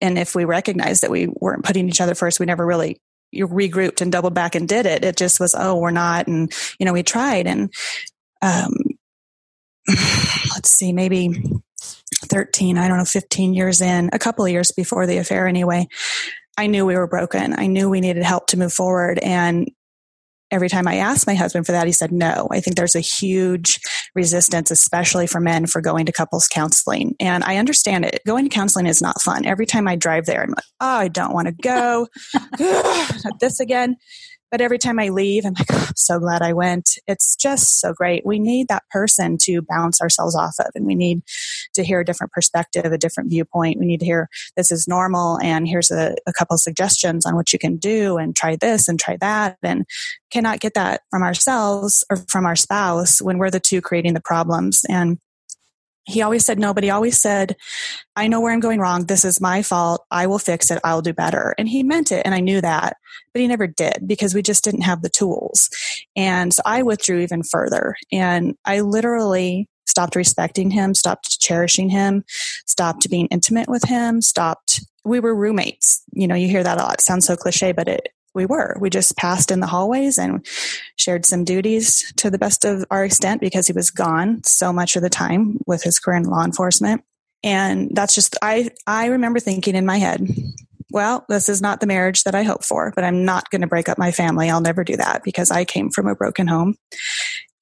and 0.00 0.18
if 0.18 0.34
we 0.34 0.46
recognized 0.46 1.02
that 1.02 1.10
we 1.10 1.28
weren't 1.28 1.64
putting 1.64 1.86
each 1.88 2.00
other 2.00 2.14
first, 2.14 2.40
we 2.40 2.46
never 2.46 2.64
really 2.64 2.98
you 3.32 3.46
regrouped 3.46 4.00
and 4.00 4.10
doubled 4.10 4.34
back 4.34 4.54
and 4.54 4.68
did 4.68 4.86
it. 4.86 5.04
It 5.04 5.16
just 5.16 5.40
was, 5.40 5.54
oh, 5.56 5.76
we're 5.76 5.90
not. 5.90 6.26
And, 6.26 6.52
you 6.78 6.86
know, 6.86 6.92
we 6.92 7.02
tried 7.02 7.46
and, 7.46 7.72
um, 8.42 8.74
let's 9.88 10.70
see, 10.70 10.92
maybe 10.92 11.42
13, 12.24 12.78
I 12.78 12.88
don't 12.88 12.98
know, 12.98 13.04
15 13.04 13.54
years 13.54 13.80
in, 13.80 14.10
a 14.12 14.18
couple 14.18 14.44
of 14.44 14.50
years 14.50 14.72
before 14.72 15.06
the 15.06 15.18
affair 15.18 15.46
anyway, 15.46 15.86
I 16.56 16.66
knew 16.66 16.84
we 16.84 16.96
were 16.96 17.06
broken. 17.06 17.58
I 17.58 17.66
knew 17.66 17.88
we 17.88 18.00
needed 18.00 18.22
help 18.22 18.48
to 18.48 18.58
move 18.58 18.72
forward. 18.72 19.18
And 19.18 19.70
every 20.50 20.68
time 20.68 20.86
I 20.86 20.96
asked 20.96 21.26
my 21.26 21.34
husband 21.34 21.66
for 21.66 21.72
that, 21.72 21.86
he 21.86 21.92
said 21.92 22.12
no. 22.12 22.48
I 22.50 22.60
think 22.60 22.76
there's 22.76 22.96
a 22.96 23.00
huge 23.00 23.80
resistance, 24.14 24.70
especially 24.70 25.26
for 25.26 25.40
men, 25.40 25.66
for 25.66 25.80
going 25.80 26.06
to 26.06 26.12
couples 26.12 26.48
counseling. 26.48 27.14
And 27.20 27.44
I 27.44 27.56
understand 27.56 28.04
it. 28.04 28.20
Going 28.26 28.48
to 28.48 28.54
counseling 28.54 28.86
is 28.86 29.02
not 29.02 29.20
fun. 29.22 29.44
Every 29.46 29.66
time 29.66 29.88
I 29.88 29.96
drive 29.96 30.26
there, 30.26 30.42
I'm 30.42 30.50
like, 30.50 30.64
oh, 30.80 30.86
I 30.86 31.08
don't 31.08 31.32
want 31.32 31.48
to 31.48 31.52
go. 31.52 32.08
This 33.40 33.60
again. 33.60 33.96
But 34.50 34.60
every 34.60 34.78
time 34.78 34.98
I 34.98 35.08
leave, 35.08 35.44
I'm 35.44 35.54
like, 35.54 35.66
oh, 35.72 35.86
I'm 35.88 35.96
so 35.96 36.18
glad 36.18 36.42
I 36.42 36.52
went. 36.52 36.98
It's 37.06 37.36
just 37.36 37.80
so 37.80 37.92
great. 37.92 38.26
We 38.26 38.38
need 38.38 38.68
that 38.68 38.88
person 38.90 39.38
to 39.42 39.62
bounce 39.62 40.00
ourselves 40.00 40.34
off 40.34 40.56
of, 40.58 40.70
and 40.74 40.86
we 40.86 40.94
need 40.94 41.22
to 41.74 41.84
hear 41.84 42.00
a 42.00 42.04
different 42.04 42.32
perspective, 42.32 42.86
a 42.86 42.98
different 42.98 43.30
viewpoint. 43.30 43.78
We 43.78 43.86
need 43.86 44.00
to 44.00 44.06
hear 44.06 44.28
this 44.56 44.72
is 44.72 44.88
normal, 44.88 45.38
and 45.40 45.68
here's 45.68 45.90
a, 45.90 46.16
a 46.26 46.32
couple 46.32 46.56
suggestions 46.58 47.26
on 47.26 47.36
what 47.36 47.52
you 47.52 47.58
can 47.58 47.76
do, 47.76 48.16
and 48.16 48.34
try 48.34 48.56
this 48.56 48.88
and 48.88 48.98
try 48.98 49.16
that. 49.20 49.58
And 49.62 49.86
cannot 50.30 50.60
get 50.60 50.74
that 50.74 51.02
from 51.10 51.22
ourselves 51.22 52.04
or 52.10 52.16
from 52.28 52.46
our 52.46 52.56
spouse 52.56 53.20
when 53.20 53.38
we're 53.38 53.50
the 53.50 53.60
two 53.60 53.80
creating 53.80 54.14
the 54.14 54.20
problems. 54.20 54.82
And 54.88 55.18
he 56.10 56.22
always 56.22 56.44
said 56.44 56.58
no, 56.58 56.74
but 56.74 56.84
he 56.84 56.90
always 56.90 57.20
said, 57.20 57.56
I 58.16 58.28
know 58.28 58.40
where 58.40 58.52
I'm 58.52 58.60
going 58.60 58.80
wrong. 58.80 59.06
This 59.06 59.24
is 59.24 59.40
my 59.40 59.62
fault. 59.62 60.04
I 60.10 60.26
will 60.26 60.38
fix 60.38 60.70
it. 60.70 60.80
I'll 60.84 61.02
do 61.02 61.12
better. 61.12 61.54
And 61.58 61.68
he 61.68 61.82
meant 61.82 62.12
it. 62.12 62.22
And 62.24 62.34
I 62.34 62.40
knew 62.40 62.60
that, 62.60 62.96
but 63.32 63.40
he 63.40 63.48
never 63.48 63.66
did 63.66 64.06
because 64.06 64.34
we 64.34 64.42
just 64.42 64.64
didn't 64.64 64.82
have 64.82 65.02
the 65.02 65.08
tools. 65.08 65.70
And 66.16 66.52
so 66.52 66.62
I 66.64 66.82
withdrew 66.82 67.20
even 67.20 67.42
further. 67.42 67.96
And 68.12 68.56
I 68.64 68.80
literally 68.80 69.68
stopped 69.86 70.16
respecting 70.16 70.70
him, 70.70 70.94
stopped 70.94 71.40
cherishing 71.40 71.88
him, 71.88 72.24
stopped 72.66 73.10
being 73.10 73.26
intimate 73.26 73.68
with 73.68 73.84
him, 73.84 74.22
stopped. 74.22 74.84
We 75.04 75.20
were 75.20 75.34
roommates. 75.34 76.02
You 76.12 76.28
know, 76.28 76.34
you 76.34 76.48
hear 76.48 76.62
that 76.62 76.78
a 76.78 76.82
lot. 76.82 76.94
It 76.94 77.00
sounds 77.00 77.26
so 77.26 77.36
cliche, 77.36 77.72
but 77.72 77.88
it, 77.88 78.08
we 78.34 78.46
were. 78.46 78.76
We 78.80 78.90
just 78.90 79.16
passed 79.16 79.50
in 79.50 79.60
the 79.60 79.66
hallways 79.66 80.18
and 80.18 80.46
shared 80.96 81.26
some 81.26 81.44
duties 81.44 82.12
to 82.16 82.30
the 82.30 82.38
best 82.38 82.64
of 82.64 82.84
our 82.90 83.04
extent 83.04 83.40
because 83.40 83.66
he 83.66 83.72
was 83.72 83.90
gone 83.90 84.42
so 84.44 84.72
much 84.72 84.96
of 84.96 85.02
the 85.02 85.10
time 85.10 85.58
with 85.66 85.82
his 85.82 85.98
career 85.98 86.18
in 86.18 86.24
law 86.24 86.44
enforcement. 86.44 87.02
And 87.42 87.90
that's 87.94 88.14
just 88.14 88.36
I 88.42 88.70
I 88.86 89.06
remember 89.06 89.40
thinking 89.40 89.74
in 89.74 89.86
my 89.86 89.98
head, 89.98 90.28
well, 90.90 91.24
this 91.28 91.48
is 91.48 91.62
not 91.62 91.80
the 91.80 91.86
marriage 91.86 92.24
that 92.24 92.34
I 92.34 92.42
hope 92.42 92.64
for, 92.64 92.92
but 92.94 93.04
I'm 93.04 93.24
not 93.24 93.50
going 93.50 93.62
to 93.62 93.66
break 93.66 93.88
up 93.88 93.98
my 93.98 94.12
family. 94.12 94.50
I'll 94.50 94.60
never 94.60 94.84
do 94.84 94.96
that 94.96 95.22
because 95.24 95.50
I 95.50 95.64
came 95.64 95.90
from 95.90 96.06
a 96.06 96.14
broken 96.14 96.46
home. 96.46 96.76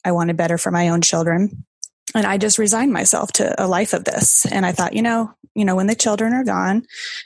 I 0.05 0.13
wanted 0.13 0.37
better 0.37 0.59
for 0.59 0.71
my 0.71 0.89
own 0.89 1.01
children. 1.01 1.65
And 2.15 2.27
I 2.27 2.39
just 2.39 2.59
resigned 2.59 2.93
myself 2.93 3.33
to 3.33 3.63
a 3.63 3.69
life 3.69 3.93
of 3.93 4.05
this. 4.05 4.47
And 4.47 4.65
I 4.65 4.73
thought, 4.73 4.95
you 4.95 5.03
know, 5.03 5.35
you 5.55 5.65
know, 5.65 5.77
when 5.77 5.89
the 5.89 5.95
children 5.95 6.33
are 6.33 6.45
gone, 6.45 6.85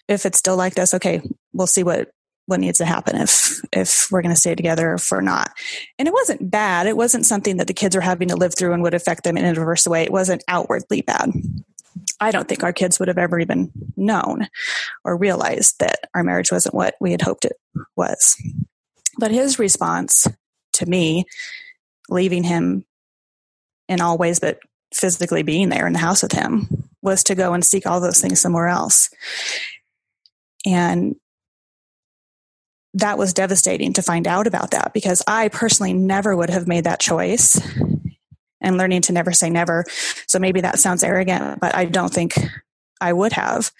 if 0.09 0.27
it's 0.27 0.39
still 0.39 0.57
like 0.57 0.75
this, 0.75 0.95
okay, 0.95 1.23
we'll 1.53 1.69
see 1.69 1.85
what 1.85 2.11
what 2.53 2.61
needs 2.61 2.79
to 2.79 2.85
happen 2.85 3.17
if 3.17 3.61
if 3.73 4.09
we're 4.11 4.23
going 4.23 4.35
to 4.35 4.41
stay 4.41 4.55
together 4.55 4.95
if 4.95 5.11
we're 5.11 5.23
not. 5.23 5.51
And 5.99 6.07
it 6.07 6.15
wasn't 6.15 6.51
bad. 6.51 6.87
It 6.87 6.97
wasn't 6.97 7.27
something 7.27 7.57
that 7.57 7.67
the 7.67 7.75
kids 7.75 7.97
were 7.97 8.03
having 8.03 8.29
to 8.29 8.37
live 8.37 8.55
through 8.55 8.75
and 8.75 8.83
would 8.83 8.95
affect 8.95 9.25
them 9.25 9.37
in 9.37 9.45
a 9.45 9.51
adverse 9.51 9.87
way. 9.87 10.05
It 10.05 10.13
wasn't 10.13 10.45
outwardly 10.49 11.01
bad. 11.01 11.33
I 12.21 12.31
don't 12.31 12.49
think 12.49 12.63
our 12.63 12.73
kids 12.73 12.99
would 12.99 13.09
have 13.09 13.19
ever 13.19 13.39
even 13.39 13.73
known 13.97 14.49
or 15.05 15.17
realized 15.17 15.79
that 15.81 16.09
our 16.15 16.23
marriage 16.23 16.53
wasn't 16.53 16.75
what 16.75 16.95
we 17.01 17.11
had 17.11 17.23
hoped 17.23 17.45
it 17.45 17.57
was. 17.97 18.37
But 19.19 19.31
his 19.31 19.59
response 19.59 20.27
to 20.75 20.87
me 20.87 21.25
leaving 22.09 22.45
him 22.45 22.85
in 23.89 24.01
all 24.01 24.19
ways 24.19 24.41
but 24.41 24.59
physically 24.95 25.43
being 25.43 25.69
there 25.69 25.87
in 25.87 25.93
the 25.93 25.99
house 25.99 26.23
with 26.23 26.33
him 26.33 26.69
was 27.03 27.25
to 27.25 27.35
go 27.35 27.55
and 27.55 27.65
seek 27.65 27.87
all 27.87 28.01
those 28.01 28.21
things 28.21 28.41
somewhere 28.41 28.69
else. 28.69 29.11
And 30.65 31.17
that 32.95 33.19
was 33.19 33.33
devastating 33.33 33.93
to 33.95 34.03
find 34.03 34.27
out 34.27 34.47
about 34.47 34.73
that 34.73 34.93
because 34.93 35.23
I 35.27 35.49
personally 35.49 35.93
never 35.93 36.37
would 36.37 36.51
have 36.51 36.69
made 36.69 36.85
that 36.85 37.01
choice 37.01 37.61
and 38.61 38.77
learning 38.77 39.03
to 39.03 39.13
never 39.13 39.33
say 39.33 39.51
never. 39.51 39.85
So 40.27 40.39
maybe 40.39 40.61
that 40.61 40.79
sounds 40.79 41.03
arrogant, 41.03 41.61
but 41.61 41.75
I 41.75 41.87
don't 41.87 42.13
think 42.13 42.35
I 43.01 43.13
would 43.13 43.33
have. 43.33 43.71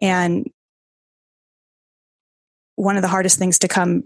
And 0.00 0.50
one 2.76 2.96
of 2.96 3.02
the 3.02 3.08
hardest 3.08 3.38
things 3.38 3.58
to 3.60 3.68
come 3.68 4.04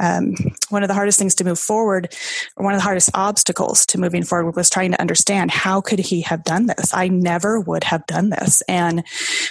um, 0.00 0.34
one 0.70 0.82
of 0.82 0.88
the 0.88 0.94
hardest 0.94 1.18
things 1.18 1.34
to 1.36 1.44
move 1.44 1.58
forward, 1.58 2.14
or 2.56 2.64
one 2.64 2.74
of 2.74 2.78
the 2.78 2.84
hardest 2.84 3.10
obstacles 3.14 3.84
to 3.86 4.00
moving 4.00 4.24
forward, 4.24 4.56
was 4.56 4.70
trying 4.70 4.92
to 4.92 5.00
understand 5.00 5.50
how 5.50 5.80
could 5.80 5.98
he 5.98 6.22
have 6.22 6.42
done 6.42 6.66
this. 6.66 6.92
I 6.94 7.08
never 7.08 7.60
would 7.60 7.84
have 7.84 8.06
done 8.06 8.30
this, 8.30 8.62
and 8.62 9.04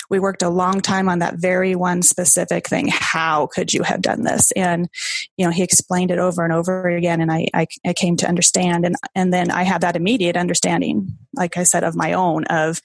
we 0.10 0.20
worked 0.20 0.41
a 0.41 0.50
long 0.50 0.82
time 0.82 1.08
on 1.08 1.20
that 1.20 1.36
very 1.36 1.75
one 1.75 2.01
specific 2.01 2.68
thing. 2.68 2.88
How 2.89 3.48
could 3.48 3.74
you 3.74 3.84
have 3.84 4.01
done 4.01 4.24
this? 4.24 4.51
And 4.51 4.89
you 5.38 5.46
know, 5.46 5.51
he 5.51 5.63
explained 5.63 6.12
it 6.12 6.20
over 6.20 6.44
and 6.44 6.51
over 6.51 6.89
again, 6.89 7.22
and 7.22 7.32
I, 7.32 7.48
I, 7.53 7.68
I 7.86 7.94
came 7.94 8.18
to 8.18 8.27
understand, 8.27 8.86
and 8.86 8.96
and 9.15 9.32
then 9.32 9.51
I 9.51 9.63
had 9.63 9.82
that 9.82 9.96
immediate 9.96 10.36
understanding, 10.36 11.18
like 11.36 11.58
I 11.58 11.63
said, 11.63 11.84
of 11.84 11.96
my 11.96 12.13
own 12.13 12.46
of 12.46 12.82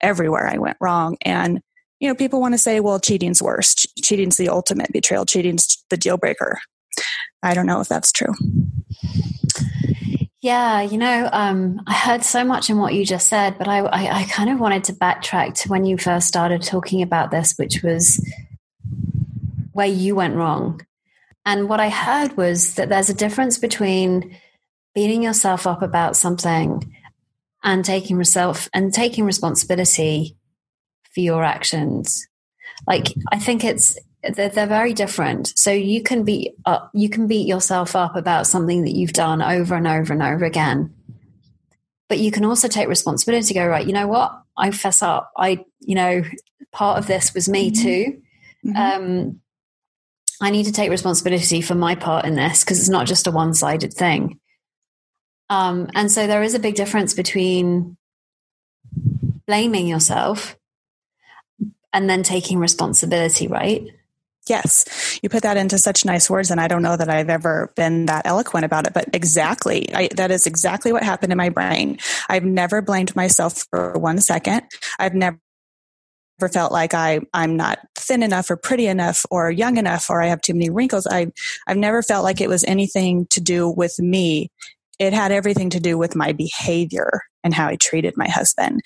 everywhere 0.00 0.48
I 0.48 0.58
went 0.58 0.76
wrong, 0.80 1.16
and 1.22 1.62
you 2.00 2.08
know, 2.08 2.14
people 2.14 2.40
want 2.40 2.54
to 2.54 2.58
say, 2.58 2.80
well, 2.80 2.98
cheating's 2.98 3.42
worse. 3.42 3.74
Cheating's 4.02 4.38
the 4.38 4.48
ultimate 4.48 4.90
betrayal. 4.90 5.26
Cheating's 5.26 5.84
the 5.90 5.98
deal 5.98 6.16
breaker. 6.16 6.58
I 7.42 7.54
don't 7.54 7.66
know 7.66 7.80
if 7.80 7.88
that's 7.88 8.12
true. 8.12 8.34
Yeah, 10.42 10.80
you 10.80 10.96
know, 10.96 11.28
um, 11.32 11.82
I 11.86 11.92
heard 11.92 12.24
so 12.24 12.44
much 12.44 12.70
in 12.70 12.78
what 12.78 12.94
you 12.94 13.04
just 13.04 13.28
said, 13.28 13.58
but 13.58 13.68
I, 13.68 13.80
I, 13.80 14.20
I 14.20 14.24
kind 14.24 14.48
of 14.48 14.58
wanted 14.58 14.84
to 14.84 14.94
backtrack 14.94 15.54
to 15.62 15.68
when 15.68 15.84
you 15.84 15.98
first 15.98 16.28
started 16.28 16.62
talking 16.62 17.02
about 17.02 17.30
this, 17.30 17.54
which 17.58 17.82
was 17.82 18.26
where 19.72 19.86
you 19.86 20.14
went 20.14 20.36
wrong. 20.36 20.80
And 21.44 21.68
what 21.68 21.80
I 21.80 21.90
heard 21.90 22.36
was 22.36 22.74
that 22.74 22.88
there's 22.88 23.10
a 23.10 23.14
difference 23.14 23.58
between 23.58 24.36
beating 24.94 25.22
yourself 25.22 25.66
up 25.66 25.82
about 25.82 26.16
something 26.16 26.94
and 27.62 27.84
taking 27.84 28.16
yourself 28.16 28.68
and 28.72 28.92
taking 28.92 29.24
responsibility 29.24 30.36
for 31.14 31.20
your 31.20 31.44
actions. 31.44 32.26
Like 32.86 33.14
I 33.30 33.38
think 33.38 33.62
it's 33.62 33.98
they're, 34.22 34.48
they're 34.48 34.66
very 34.66 34.92
different. 34.92 35.52
So 35.56 35.70
you 35.70 36.02
can 36.02 36.24
be 36.24 36.52
up, 36.64 36.90
you 36.92 37.08
can 37.08 37.26
beat 37.26 37.46
yourself 37.46 37.96
up 37.96 38.16
about 38.16 38.46
something 38.46 38.82
that 38.84 38.94
you've 38.94 39.12
done 39.12 39.42
over 39.42 39.74
and 39.74 39.86
over 39.86 40.12
and 40.12 40.22
over 40.22 40.44
again. 40.44 40.94
But 42.08 42.18
you 42.18 42.30
can 42.30 42.44
also 42.44 42.68
take 42.68 42.88
responsibility. 42.88 43.54
Go 43.54 43.66
right. 43.66 43.86
You 43.86 43.92
know 43.92 44.08
what? 44.08 44.36
I 44.56 44.70
fess 44.72 45.02
up. 45.02 45.32
I 45.36 45.64
you 45.80 45.94
know 45.94 46.22
part 46.72 46.98
of 46.98 47.06
this 47.06 47.34
was 47.34 47.48
me 47.48 47.70
mm-hmm. 47.70 47.82
too. 47.82 48.22
Mm-hmm. 48.66 48.76
Um, 48.76 49.40
I 50.42 50.50
need 50.50 50.64
to 50.64 50.72
take 50.72 50.90
responsibility 50.90 51.60
for 51.60 51.74
my 51.74 51.94
part 51.94 52.24
in 52.24 52.34
this 52.34 52.64
because 52.64 52.78
it's 52.78 52.88
not 52.88 53.06
just 53.06 53.26
a 53.26 53.30
one 53.30 53.54
sided 53.54 53.92
thing. 53.92 54.40
Um, 55.50 55.88
and 55.94 56.10
so 56.10 56.26
there 56.26 56.42
is 56.42 56.54
a 56.54 56.60
big 56.60 56.76
difference 56.76 57.12
between 57.12 57.96
blaming 59.46 59.86
yourself 59.86 60.56
and 61.92 62.08
then 62.08 62.22
taking 62.22 62.58
responsibility, 62.58 63.48
right? 63.48 63.84
Yes, 64.48 65.18
you 65.22 65.28
put 65.28 65.42
that 65.42 65.56
into 65.56 65.78
such 65.78 66.04
nice 66.04 66.30
words, 66.30 66.50
and 66.50 66.60
I 66.60 66.66
don't 66.66 66.82
know 66.82 66.96
that 66.96 67.10
I've 67.10 67.28
ever 67.28 67.72
been 67.76 68.06
that 68.06 68.26
eloquent 68.26 68.64
about 68.64 68.86
it, 68.86 68.94
but 68.94 69.14
exactly, 69.14 69.94
I, 69.94 70.08
that 70.16 70.30
is 70.30 70.46
exactly 70.46 70.92
what 70.92 71.02
happened 71.02 71.30
in 71.30 71.38
my 71.38 71.50
brain. 71.50 71.98
I've 72.28 72.44
never 72.44 72.80
blamed 72.80 73.14
myself 73.14 73.64
for 73.70 73.92
one 73.98 74.18
second. 74.18 74.62
I've 74.98 75.14
never 75.14 75.38
felt 76.52 76.72
like 76.72 76.94
I 76.94 77.20
I'm 77.34 77.56
not 77.56 77.80
thin 77.96 78.22
enough 78.22 78.50
or 78.50 78.56
pretty 78.56 78.86
enough 78.86 79.26
or 79.30 79.50
young 79.50 79.76
enough 79.76 80.08
or 80.08 80.22
I 80.22 80.28
have 80.28 80.40
too 80.40 80.54
many 80.54 80.70
wrinkles. 80.70 81.06
I 81.06 81.26
I've 81.66 81.76
never 81.76 82.02
felt 82.02 82.24
like 82.24 82.40
it 82.40 82.48
was 82.48 82.64
anything 82.64 83.26
to 83.30 83.40
do 83.42 83.68
with 83.68 83.98
me. 83.98 84.50
It 84.98 85.12
had 85.12 85.32
everything 85.32 85.70
to 85.70 85.80
do 85.80 85.98
with 85.98 86.16
my 86.16 86.32
behavior 86.32 87.22
and 87.44 87.52
how 87.54 87.68
I 87.68 87.76
treated 87.76 88.14
my 88.16 88.28
husband. 88.28 88.80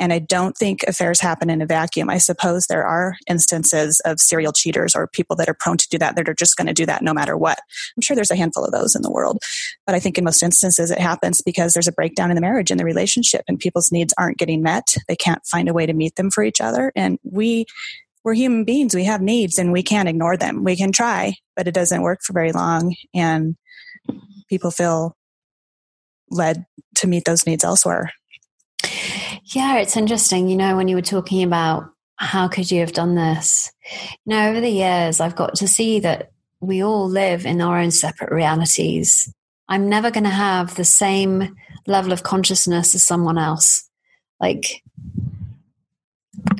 And 0.00 0.12
I 0.12 0.18
don't 0.18 0.56
think 0.56 0.82
affairs 0.84 1.20
happen 1.20 1.50
in 1.50 1.60
a 1.60 1.66
vacuum. 1.66 2.08
I 2.08 2.18
suppose 2.18 2.66
there 2.66 2.86
are 2.86 3.14
instances 3.28 4.00
of 4.06 4.18
serial 4.18 4.52
cheaters 4.52 4.96
or 4.96 5.06
people 5.06 5.36
that 5.36 5.48
are 5.48 5.54
prone 5.54 5.76
to 5.76 5.88
do 5.88 5.98
that, 5.98 6.16
that 6.16 6.28
are 6.28 6.34
just 6.34 6.56
going 6.56 6.66
to 6.66 6.72
do 6.72 6.86
that 6.86 7.02
no 7.02 7.12
matter 7.12 7.36
what. 7.36 7.58
I'm 7.96 8.00
sure 8.00 8.16
there's 8.16 8.30
a 8.30 8.36
handful 8.36 8.64
of 8.64 8.72
those 8.72 8.96
in 8.96 9.02
the 9.02 9.10
world. 9.10 9.42
But 9.86 9.94
I 9.94 10.00
think 10.00 10.16
in 10.16 10.24
most 10.24 10.42
instances 10.42 10.90
it 10.90 10.98
happens 10.98 11.42
because 11.42 11.74
there's 11.74 11.86
a 11.86 11.92
breakdown 11.92 12.30
in 12.30 12.34
the 12.34 12.40
marriage 12.40 12.70
and 12.70 12.80
the 12.80 12.84
relationship 12.84 13.42
and 13.46 13.58
people's 13.58 13.92
needs 13.92 14.14
aren't 14.16 14.38
getting 14.38 14.62
met. 14.62 14.96
They 15.06 15.16
can't 15.16 15.44
find 15.46 15.68
a 15.68 15.74
way 15.74 15.84
to 15.84 15.92
meet 15.92 16.16
them 16.16 16.30
for 16.30 16.42
each 16.42 16.62
other. 16.62 16.92
And 16.96 17.18
we, 17.22 17.66
we're 18.24 18.34
human 18.34 18.64
beings. 18.64 18.94
We 18.94 19.04
have 19.04 19.20
needs 19.20 19.58
and 19.58 19.70
we 19.70 19.82
can't 19.82 20.08
ignore 20.08 20.38
them. 20.38 20.64
We 20.64 20.76
can 20.76 20.92
try, 20.92 21.34
but 21.56 21.68
it 21.68 21.74
doesn't 21.74 22.02
work 22.02 22.20
for 22.22 22.32
very 22.32 22.52
long. 22.52 22.94
And 23.14 23.56
people 24.48 24.70
feel 24.70 25.14
led 26.30 26.64
to 26.96 27.06
meet 27.06 27.24
those 27.26 27.44
needs 27.46 27.64
elsewhere. 27.64 28.12
Yeah, 29.50 29.78
it's 29.78 29.96
interesting. 29.96 30.48
You 30.48 30.56
know, 30.56 30.76
when 30.76 30.86
you 30.86 30.94
were 30.94 31.02
talking 31.02 31.42
about 31.42 31.90
how 32.16 32.46
could 32.46 32.70
you 32.70 32.80
have 32.80 32.92
done 32.92 33.16
this? 33.16 33.72
You 34.24 34.36
know, 34.36 34.48
over 34.48 34.60
the 34.60 34.70
years, 34.70 35.20
I've 35.20 35.34
got 35.34 35.56
to 35.56 35.66
see 35.66 35.98
that 36.00 36.30
we 36.60 36.84
all 36.84 37.08
live 37.08 37.46
in 37.46 37.60
our 37.60 37.80
own 37.80 37.90
separate 37.90 38.30
realities. 38.30 39.32
I'm 39.68 39.88
never 39.88 40.10
going 40.12 40.24
to 40.24 40.30
have 40.30 40.76
the 40.76 40.84
same 40.84 41.56
level 41.86 42.12
of 42.12 42.22
consciousness 42.22 42.94
as 42.94 43.02
someone 43.02 43.38
else. 43.38 43.88
Like 44.38 44.84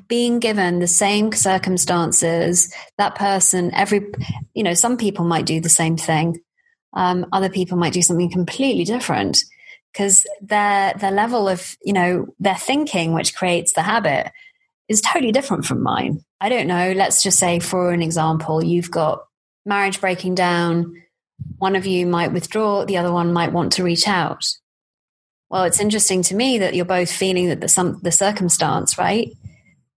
being 0.09 0.41
given 0.41 0.81
the 0.81 0.89
same 0.89 1.31
circumstances, 1.33 2.75
that 2.99 3.15
person, 3.15 3.73
every, 3.73 4.07
you 4.55 4.65
know, 4.65 4.75
some 4.75 4.97
people 4.97 5.25
might 5.25 5.47
do 5.47 5.61
the 5.61 5.69
same 5.69 5.97
thing. 5.97 6.41
Um, 6.93 7.27
other 7.33 7.51
people 7.51 7.79
might 7.79 7.93
do 7.93 8.03
something 8.03 8.31
completely 8.33 8.83
different 8.83 9.39
because 9.93 10.27
their 10.41 10.95
their 10.95 11.11
level 11.11 11.49
of 11.49 11.77
you 11.83 11.93
know 11.93 12.27
their 12.39 12.57
thinking 12.57 13.13
which 13.13 13.35
creates 13.35 13.73
the 13.73 13.83
habit 13.83 14.31
is 14.89 15.01
totally 15.01 15.33
different 15.33 15.65
from 15.65 15.83
mine. 15.83 16.25
I 16.41 16.49
don't 16.49 16.67
know 16.67 16.93
let's 16.93 17.23
just 17.23 17.39
say 17.39 17.59
for 17.59 17.93
an 17.93 18.03
example 18.03 18.65
you've 18.65 18.91
got 18.91 19.25
marriage 19.65 20.01
breaking 20.01 20.35
down 20.35 20.95
one 21.59 21.77
of 21.77 21.87
you 21.87 22.07
might 22.07 22.33
withdraw 22.33 22.85
the 22.85 22.99
other 22.99 23.13
one 23.13 23.33
might 23.33 23.53
want 23.53 23.73
to 23.73 23.85
reach 23.85 24.07
out. 24.09 24.45
Well 25.49 25.65
it's 25.65 25.81
interesting 25.81 26.23
to 26.25 26.37
me 26.37 26.59
that 26.59 26.75
you're 26.75 26.85
both 26.85 27.11
feeling 27.11 27.49
that 27.49 27.61
the 27.61 27.69
some 27.69 28.01
the 28.03 28.13
circumstance 28.13 28.99
right? 28.99 29.31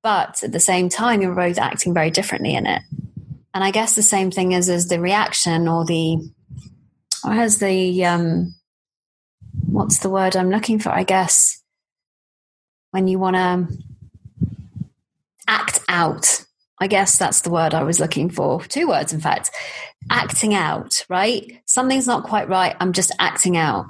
But 0.01 0.43
at 0.43 0.51
the 0.51 0.59
same 0.59 0.89
time 0.89 1.21
you're 1.21 1.35
both 1.35 1.57
acting 1.57 1.93
very 1.93 2.11
differently 2.11 2.55
in 2.55 2.65
it. 2.65 2.81
And 3.53 3.63
i 3.63 3.71
guess 3.71 3.95
the 3.95 4.01
same 4.01 4.31
thing 4.31 4.53
is 4.53 4.67
as 4.69 4.87
the 4.87 4.99
reaction 4.99 5.67
or 5.67 5.85
the 5.85 6.17
or 7.23 7.33
as 7.33 7.59
the 7.59 8.05
um 8.05 8.55
what's 9.73 9.99
the 9.99 10.09
word 10.09 10.35
I'm 10.35 10.49
looking 10.49 10.79
for? 10.79 10.89
I 10.89 11.03
guess 11.03 11.61
when 12.91 13.07
you 13.07 13.17
want 13.17 13.35
to 13.35 13.67
act 15.47 15.79
out. 15.89 16.45
I 16.79 16.87
guess 16.87 17.17
that's 17.17 17.41
the 17.41 17.49
word 17.49 17.73
I 17.73 17.83
was 17.83 17.99
looking 17.99 18.29
for. 18.29 18.61
Two 18.63 18.87
words, 18.87 19.13
in 19.13 19.19
fact. 19.19 19.51
Acting 20.09 20.53
out, 20.53 21.05
right? 21.09 21.61
Something's 21.65 22.07
not 22.07 22.23
quite 22.23 22.49
right. 22.49 22.75
I'm 22.79 22.93
just 22.93 23.11
acting 23.19 23.57
out. 23.57 23.87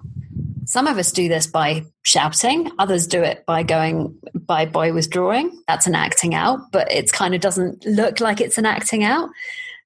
Some 0.66 0.88
of 0.88 0.98
us 0.98 1.12
do 1.12 1.28
this 1.28 1.48
by 1.48 1.84
shouting. 2.04 2.72
Others 2.80 3.08
do 3.08 3.22
it 3.22 3.46
by 3.46 3.64
going 3.64 4.18
by 4.34 4.66
by 4.66 4.92
withdrawing. 4.92 5.62
That's 5.68 5.88
an 5.88 5.96
acting 5.96 6.34
out, 6.34 6.72
but 6.72 6.92
it 6.92 7.12
kind 7.12 7.36
of 7.36 7.42
doesn't 7.42 7.86
look 7.86 8.20
like 8.20 8.40
it's 8.40 8.58
an 8.58 8.66
acting 8.66 9.04
out. 9.04 9.30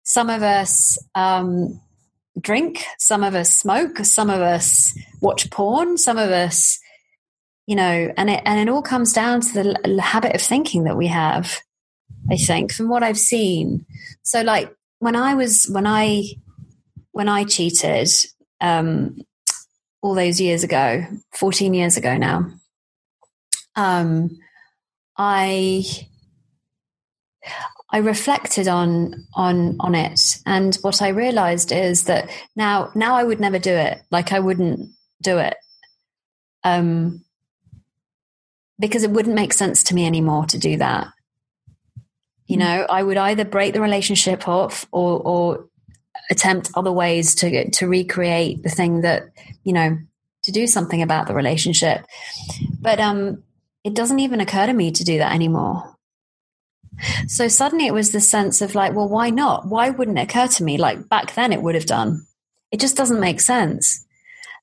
Some 0.03 0.29
of 0.29 0.43
us 0.43 0.97
um, 1.15 1.81
drink, 2.39 2.83
some 2.97 3.23
of 3.23 3.35
us 3.35 3.51
smoke, 3.51 3.97
some 3.99 4.29
of 4.29 4.41
us 4.41 4.97
watch 5.21 5.49
porn, 5.49 5.97
some 5.97 6.17
of 6.17 6.29
us, 6.29 6.79
you 7.65 7.75
know, 7.75 8.13
and 8.15 8.29
it 8.29 8.41
and 8.45 8.59
it 8.59 8.71
all 8.71 8.81
comes 8.81 9.13
down 9.13 9.41
to 9.41 9.53
the 9.53 10.01
habit 10.01 10.35
of 10.35 10.41
thinking 10.41 10.85
that 10.85 10.97
we 10.97 11.07
have. 11.07 11.59
I 12.29 12.37
think 12.37 12.73
from 12.73 12.89
what 12.89 13.03
I've 13.03 13.17
seen. 13.17 13.85
So, 14.23 14.41
like 14.41 14.73
when 14.99 15.15
I 15.15 15.33
was 15.33 15.65
when 15.65 15.87
I 15.87 16.23
when 17.11 17.29
I 17.29 17.43
cheated 17.43 18.09
um, 18.61 19.17
all 20.01 20.13
those 20.13 20.39
years 20.39 20.63
ago, 20.63 21.05
fourteen 21.33 21.73
years 21.73 21.97
ago 21.97 22.17
now, 22.17 22.51
um, 23.75 24.37
I 25.17 25.85
I 27.89 27.99
reflected 27.99 28.67
on 28.67 29.27
on 29.33 29.77
on 29.79 29.95
it, 29.95 30.37
and 30.45 30.75
what 30.81 31.01
I 31.01 31.09
realized 31.09 31.71
is 31.71 32.03
that 32.05 32.29
now 32.55 32.91
now 32.95 33.15
I 33.15 33.23
would 33.23 33.39
never 33.39 33.59
do 33.59 33.71
it. 33.71 34.01
Like 34.11 34.33
I 34.33 34.39
wouldn't 34.39 34.89
do 35.21 35.37
it, 35.37 35.55
um, 36.63 37.23
because 38.77 39.03
it 39.03 39.11
wouldn't 39.11 39.35
make 39.35 39.53
sense 39.53 39.83
to 39.83 39.95
me 39.95 40.05
anymore 40.05 40.45
to 40.47 40.57
do 40.57 40.77
that. 40.77 41.07
You 42.45 42.57
mm. 42.57 42.59
know, 42.59 42.85
I 42.89 43.03
would 43.03 43.17
either 43.17 43.45
break 43.45 43.73
the 43.73 43.81
relationship 43.81 44.49
off 44.49 44.85
or 44.91 45.21
or 45.21 45.69
attempt 46.29 46.71
other 46.75 46.91
ways 46.91 47.35
to 47.35 47.69
to 47.69 47.87
recreate 47.87 48.63
the 48.63 48.69
thing 48.69 49.01
that 49.01 49.29
you 49.63 49.71
know 49.71 49.97
to 50.43 50.51
do 50.51 50.67
something 50.67 51.01
about 51.01 51.27
the 51.27 51.33
relationship. 51.33 52.05
But 52.81 52.99
um, 52.99 53.43
it 53.83 53.93
doesn't 53.93 54.19
even 54.19 54.41
occur 54.41 54.65
to 54.65 54.73
me 54.73 54.91
to 54.91 55.03
do 55.03 55.19
that 55.19 55.33
anymore. 55.33 55.96
So 57.27 57.47
suddenly 57.47 57.87
it 57.87 57.93
was 57.93 58.11
this 58.11 58.29
sense 58.29 58.61
of 58.61 58.75
like, 58.75 58.93
well, 58.93 59.09
why 59.09 59.29
not? 59.29 59.67
Why 59.67 59.89
wouldn't 59.89 60.17
it 60.17 60.29
occur 60.29 60.47
to 60.47 60.63
me? 60.63 60.77
Like 60.77 61.09
back 61.09 61.35
then 61.35 61.53
it 61.53 61.61
would 61.61 61.75
have 61.75 61.85
done. 61.85 62.25
It 62.71 62.79
just 62.79 62.97
doesn't 62.97 63.19
make 63.19 63.39
sense. 63.39 64.05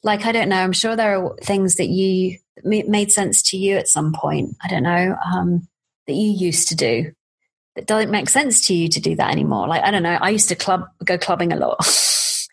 Like, 0.03 0.27
I 0.27 0.33
don't 0.33 0.49
know. 0.51 0.57
I'm 0.57 0.73
sure 0.73 0.97
there 0.97 1.19
are 1.19 1.37
things 1.43 1.77
that 1.77 1.89
you 1.89 2.39
made 2.63 3.11
sense 3.11 3.43
to 3.51 3.57
you 3.57 3.77
at 3.77 3.89
some 3.89 4.13
point. 4.13 4.57
I 4.63 4.69
don't 4.69 4.83
know, 4.83 5.17
um, 5.25 5.67
that 6.07 6.13
you 6.13 6.31
used 6.31 6.69
to 6.69 6.77
do 6.77 7.13
that 7.77 7.87
doesn't 7.87 8.11
make 8.11 8.29
sense 8.29 8.67
to 8.67 8.75
you 8.75 8.89
to 8.89 9.01
do 9.01 9.17
that 9.17 9.31
anymore. 9.31 9.67
Like, 9.67 9.83
I 9.83 9.91
don't 9.91 10.03
know. 10.03 10.19
I 10.21 10.31
used 10.31 10.49
to 10.51 10.55
club, 10.55 10.87
go 11.05 11.19
clubbing 11.19 11.53
a 11.53 11.57
lot. 11.57 11.79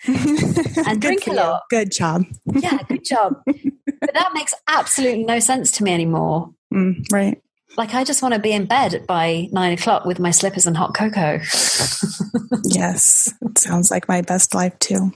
and 0.08 1.02
drink 1.02 1.28
a 1.28 1.34
lot. 1.34 1.64
Good 1.70 1.92
job. 1.92 2.26
yeah, 2.56 2.80
good 2.88 3.06
job. 3.06 3.42
but 3.46 4.14
that 4.14 4.32
makes 4.34 4.54
absolutely 4.68 5.24
no 5.24 5.40
sense 5.40 5.72
to 5.74 5.84
me 5.84 5.94
anymore. 5.94 6.52
Mm, 6.74 7.06
right. 7.12 7.42
Like 7.78 7.94
I 7.94 8.04
just 8.04 8.22
want 8.22 8.34
to 8.34 8.40
be 8.40 8.52
in 8.52 8.66
bed 8.66 9.06
by 9.08 9.48
nine 9.52 9.74
o'clock 9.74 10.06
with 10.06 10.20
my 10.20 10.32
slippers 10.32 10.68
and 10.68 10.76
hot 10.76 10.94
cocoa. 10.94 11.40
yes, 12.64 13.34
it 13.42 13.58
sounds 13.58 13.90
like 13.90 14.08
my 14.08 14.22
best 14.22 14.54
life 14.54 14.78
too. 14.80 15.14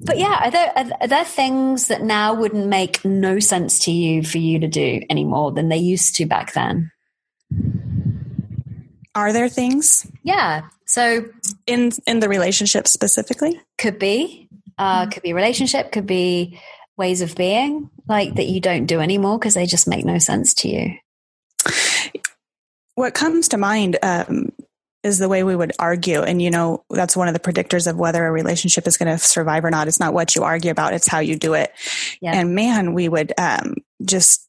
But 0.00 0.18
yeah, 0.18 0.44
are 0.44 0.50
there, 0.50 0.72
are 1.00 1.08
there 1.08 1.24
things 1.24 1.88
that 1.88 2.02
now 2.02 2.34
wouldn't 2.34 2.66
make 2.66 3.04
no 3.04 3.38
sense 3.38 3.78
to 3.80 3.90
you 3.90 4.22
for 4.22 4.38
you 4.38 4.58
to 4.58 4.68
do 4.68 5.02
anymore 5.08 5.52
than 5.52 5.68
they 5.68 5.78
used 5.78 6.16
to 6.16 6.26
back 6.26 6.52
then? 6.52 6.90
Are 9.14 9.32
there 9.32 9.48
things? 9.48 10.06
Yeah. 10.22 10.68
So 10.84 11.24
in 11.66 11.92
in 12.06 12.20
the 12.20 12.28
relationship 12.28 12.86
specifically, 12.86 13.60
could 13.78 13.98
be, 13.98 14.48
uh, 14.78 15.02
mm-hmm. 15.02 15.10
could 15.10 15.22
be 15.22 15.32
relationship, 15.32 15.90
could 15.90 16.06
be 16.06 16.60
ways 16.96 17.22
of 17.22 17.34
being 17.34 17.90
like 18.08 18.34
that 18.34 18.46
you 18.46 18.60
don't 18.60 18.86
do 18.86 19.00
anymore 19.00 19.38
because 19.38 19.54
they 19.54 19.66
just 19.66 19.88
make 19.88 20.04
no 20.04 20.18
sense 20.18 20.54
to 20.54 20.68
you. 20.68 20.94
What 22.94 23.14
comes 23.14 23.48
to 23.48 23.58
mind 23.58 23.98
um, 24.02 24.52
is 25.02 25.18
the 25.18 25.28
way 25.28 25.44
we 25.44 25.54
would 25.54 25.72
argue. 25.78 26.22
And, 26.22 26.42
you 26.42 26.50
know, 26.50 26.84
that's 26.90 27.16
one 27.16 27.28
of 27.28 27.34
the 27.34 27.40
predictors 27.40 27.86
of 27.86 27.96
whether 27.96 28.26
a 28.26 28.32
relationship 28.32 28.86
is 28.86 28.96
going 28.96 29.14
to 29.14 29.22
survive 29.22 29.64
or 29.64 29.70
not. 29.70 29.88
It's 29.88 30.00
not 30.00 30.14
what 30.14 30.34
you 30.34 30.42
argue 30.42 30.70
about, 30.70 30.94
it's 30.94 31.06
how 31.06 31.20
you 31.20 31.36
do 31.36 31.54
it. 31.54 31.72
Yeah. 32.20 32.32
And 32.34 32.54
man, 32.54 32.92
we 32.92 33.08
would 33.08 33.32
um, 33.38 33.76
just 34.04 34.48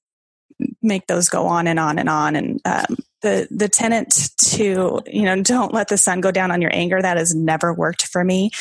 make 0.82 1.08
those 1.08 1.30
go 1.30 1.46
on 1.46 1.68
and 1.68 1.80
on 1.80 2.00
and 2.00 2.10
on. 2.10 2.36
And 2.36 2.62
um, 2.66 2.98
the 3.22 3.48
the 3.50 3.68
tenant 3.68 4.30
to 4.38 5.02
you 5.08 5.24
know 5.24 5.42
don't 5.42 5.74
let 5.74 5.88
the 5.88 5.98
sun 5.98 6.22
go 6.22 6.32
down 6.32 6.52
on 6.52 6.62
your 6.62 6.72
anger. 6.74 7.02
That 7.02 7.18
has 7.18 7.34
never 7.34 7.74
worked 7.74 8.08
for 8.08 8.24
me. 8.24 8.52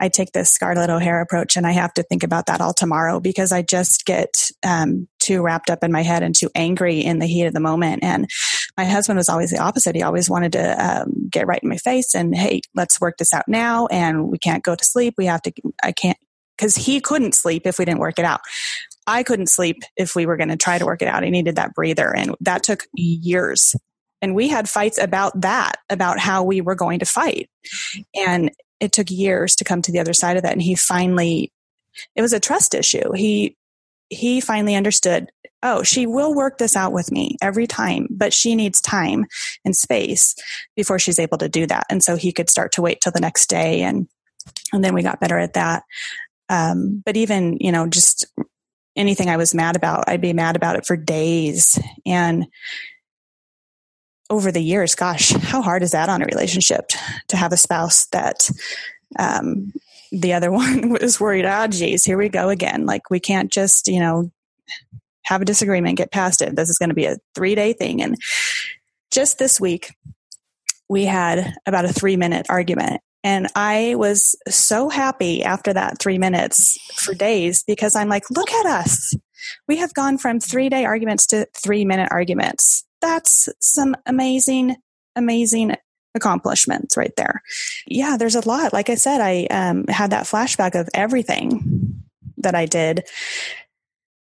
I 0.00 0.08
take 0.08 0.32
this 0.32 0.50
scarlett 0.50 0.90
o'hara 0.90 1.22
approach 1.22 1.56
and 1.56 1.66
i 1.66 1.72
have 1.72 1.94
to 1.94 2.02
think 2.02 2.22
about 2.24 2.46
that 2.46 2.60
all 2.60 2.74
tomorrow 2.74 3.20
because 3.20 3.52
i 3.52 3.62
just 3.62 4.04
get 4.04 4.50
um, 4.66 5.06
too 5.22 5.42
wrapped 5.42 5.70
up 5.70 5.84
in 5.84 5.92
my 5.92 6.02
head 6.02 6.22
and 6.22 6.34
too 6.34 6.50
angry 6.54 6.98
in 6.98 7.18
the 7.20 7.26
heat 7.26 7.44
of 7.44 7.54
the 7.54 7.60
moment. 7.60 8.02
And 8.02 8.28
my 8.76 8.84
husband 8.84 9.16
was 9.16 9.28
always 9.28 9.50
the 9.50 9.58
opposite. 9.58 9.94
He 9.94 10.02
always 10.02 10.28
wanted 10.28 10.52
to 10.52 11.02
um, 11.02 11.28
get 11.30 11.46
right 11.46 11.62
in 11.62 11.68
my 11.68 11.76
face 11.76 12.14
and 12.14 12.34
hey 12.34 12.62
let's 12.74 13.00
work 13.00 13.16
this 13.18 13.32
out 13.32 13.44
now 13.46 13.86
and 13.86 14.28
we 14.28 14.38
can't 14.38 14.64
go 14.64 14.74
to 14.74 14.84
sleep. 14.84 15.14
We 15.16 15.26
have 15.26 15.42
to 15.42 15.52
i 15.82 15.92
can't 15.92 16.18
because 16.56 16.76
he 16.76 17.00
couldn't 17.00 17.34
sleep 17.34 17.62
if 17.66 17.78
we 17.78 17.84
didn't 17.84 18.00
work 18.00 18.18
it 18.18 18.24
out. 18.24 18.40
I 19.06 19.22
couldn't 19.22 19.48
sleep 19.48 19.78
if 19.96 20.14
we 20.14 20.26
were 20.26 20.36
going 20.36 20.50
to 20.50 20.56
try 20.56 20.78
to 20.78 20.84
work 20.84 21.02
it 21.02 21.08
out. 21.08 21.24
I 21.24 21.30
needed 21.30 21.56
that 21.56 21.74
breather. 21.74 22.14
And 22.14 22.36
that 22.40 22.62
took 22.62 22.86
years 22.94 23.74
and 24.22 24.34
we 24.34 24.48
had 24.48 24.68
fights 24.68 24.98
about 24.98 25.38
that, 25.40 25.76
about 25.90 26.18
how 26.18 26.44
we 26.44 26.60
were 26.60 26.76
going 26.76 27.00
to 27.00 27.04
fight. 27.04 27.50
And 28.14 28.52
it 28.80 28.92
took 28.92 29.10
years 29.10 29.56
to 29.56 29.64
come 29.64 29.82
to 29.82 29.92
the 29.92 29.98
other 29.98 30.14
side 30.14 30.36
of 30.36 30.44
that. 30.44 30.52
And 30.52 30.62
he 30.62 30.76
finally, 30.76 31.52
it 32.16 32.22
was 32.22 32.32
a 32.32 32.40
trust 32.40 32.74
issue. 32.74 33.12
He, 33.12 33.56
he 34.08 34.40
finally 34.40 34.76
understood, 34.76 35.30
oh, 35.62 35.82
she 35.82 36.06
will 36.06 36.34
work 36.34 36.58
this 36.58 36.76
out 36.76 36.92
with 36.92 37.10
me 37.12 37.36
every 37.42 37.66
time, 37.66 38.06
but 38.10 38.32
she 38.32 38.54
needs 38.54 38.80
time 38.80 39.26
and 39.64 39.76
space 39.76 40.34
before 40.76 40.98
she's 40.98 41.18
able 41.18 41.38
to 41.38 41.48
do 41.48 41.66
that. 41.66 41.86
And 41.90 42.02
so 42.02 42.16
he 42.16 42.32
could 42.32 42.50
start 42.50 42.72
to 42.72 42.82
wait 42.82 43.00
till 43.00 43.12
the 43.12 43.20
next 43.20 43.48
day. 43.48 43.82
And, 43.82 44.08
and 44.72 44.84
then 44.84 44.94
we 44.94 45.02
got 45.02 45.20
better 45.20 45.38
at 45.38 45.54
that. 45.54 45.82
Um, 46.48 47.02
but 47.04 47.16
even, 47.16 47.58
you 47.60 47.72
know, 47.72 47.86
just 47.86 48.26
anything 48.96 49.30
I 49.30 49.36
was 49.36 49.54
mad 49.54 49.76
about, 49.76 50.04
I'd 50.08 50.20
be 50.20 50.32
mad 50.32 50.56
about 50.56 50.76
it 50.76 50.84
for 50.84 50.96
days. 50.96 51.78
And 52.04 52.46
over 54.32 54.50
the 54.50 54.62
years, 54.62 54.94
gosh, 54.94 55.30
how 55.30 55.60
hard 55.60 55.82
is 55.82 55.90
that 55.90 56.08
on 56.08 56.22
a 56.22 56.24
relationship 56.24 56.88
to 57.28 57.36
have 57.36 57.52
a 57.52 57.56
spouse 57.58 58.06
that 58.06 58.48
um, 59.18 59.74
the 60.10 60.32
other 60.32 60.50
one 60.62 60.88
was 60.88 61.20
worried, 61.20 61.44
ah, 61.44 61.66
geez, 61.66 62.02
here 62.02 62.16
we 62.16 62.30
go 62.30 62.48
again. 62.48 62.86
Like 62.86 63.10
we 63.10 63.20
can't 63.20 63.52
just, 63.52 63.88
you 63.88 64.00
know, 64.00 64.32
have 65.24 65.42
a 65.42 65.44
disagreement, 65.44 65.98
get 65.98 66.10
past 66.10 66.40
it. 66.40 66.56
This 66.56 66.70
is 66.70 66.78
going 66.78 66.88
to 66.88 66.94
be 66.94 67.04
a 67.04 67.18
three 67.34 67.54
day 67.54 67.74
thing. 67.74 68.02
And 68.02 68.16
just 69.10 69.38
this 69.38 69.60
week, 69.60 69.94
we 70.88 71.04
had 71.04 71.54
about 71.66 71.84
a 71.84 71.92
three 71.92 72.16
minute 72.16 72.46
argument. 72.48 73.02
And 73.22 73.48
I 73.54 73.96
was 73.96 74.34
so 74.48 74.88
happy 74.88 75.44
after 75.44 75.74
that 75.74 75.98
three 76.00 76.18
minutes 76.18 76.78
for 76.94 77.12
days 77.12 77.64
because 77.64 77.94
I'm 77.94 78.08
like, 78.08 78.30
look 78.30 78.50
at 78.50 78.64
us. 78.64 79.14
We 79.68 79.76
have 79.76 79.92
gone 79.92 80.16
from 80.16 80.40
three 80.40 80.70
day 80.70 80.86
arguments 80.86 81.26
to 81.26 81.46
three 81.54 81.84
minute 81.84 82.08
arguments 82.10 82.84
that's 83.02 83.48
some 83.60 83.94
amazing, 84.06 84.76
amazing 85.14 85.76
accomplishments 86.14 86.96
right 86.96 87.14
there. 87.16 87.42
Yeah, 87.86 88.16
there's 88.16 88.34
a 88.34 88.48
lot. 88.48 88.72
Like 88.72 88.88
I 88.88 88.94
said, 88.94 89.20
I 89.20 89.46
um, 89.50 89.86
had 89.88 90.10
that 90.10 90.24
flashback 90.24 90.78
of 90.78 90.88
everything 90.94 92.02
that 92.38 92.54
I 92.54 92.66
did 92.66 93.04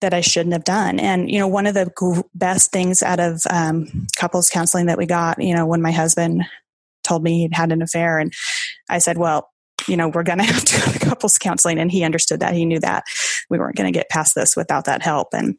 that 0.00 0.14
I 0.14 0.20
shouldn't 0.20 0.52
have 0.52 0.64
done. 0.64 1.00
And, 1.00 1.30
you 1.30 1.38
know, 1.38 1.48
one 1.48 1.66
of 1.66 1.74
the 1.74 2.22
best 2.34 2.70
things 2.70 3.02
out 3.02 3.18
of 3.18 3.40
um, 3.50 4.06
couples 4.16 4.48
counseling 4.48 4.86
that 4.86 4.98
we 4.98 5.06
got, 5.06 5.42
you 5.42 5.54
know, 5.54 5.66
when 5.66 5.82
my 5.82 5.90
husband 5.90 6.44
told 7.02 7.22
me 7.22 7.40
he'd 7.40 7.54
had 7.54 7.72
an 7.72 7.82
affair, 7.82 8.18
and 8.18 8.32
I 8.88 8.98
said, 8.98 9.18
well, 9.18 9.50
you 9.88 9.96
know, 9.96 10.08
we're 10.08 10.22
going 10.22 10.38
to 10.44 10.44
have 10.44 10.64
to 10.64 10.78
go 10.78 10.92
to 10.92 10.98
couples 10.98 11.38
counseling. 11.38 11.78
And 11.78 11.90
he 11.90 12.04
understood 12.04 12.40
that. 12.40 12.54
He 12.54 12.64
knew 12.64 12.80
that 12.80 13.04
we 13.50 13.58
weren't 13.58 13.76
going 13.76 13.92
to 13.92 13.98
get 13.98 14.08
past 14.08 14.34
this 14.34 14.56
without 14.56 14.84
that 14.84 15.02
help. 15.02 15.28
And 15.32 15.56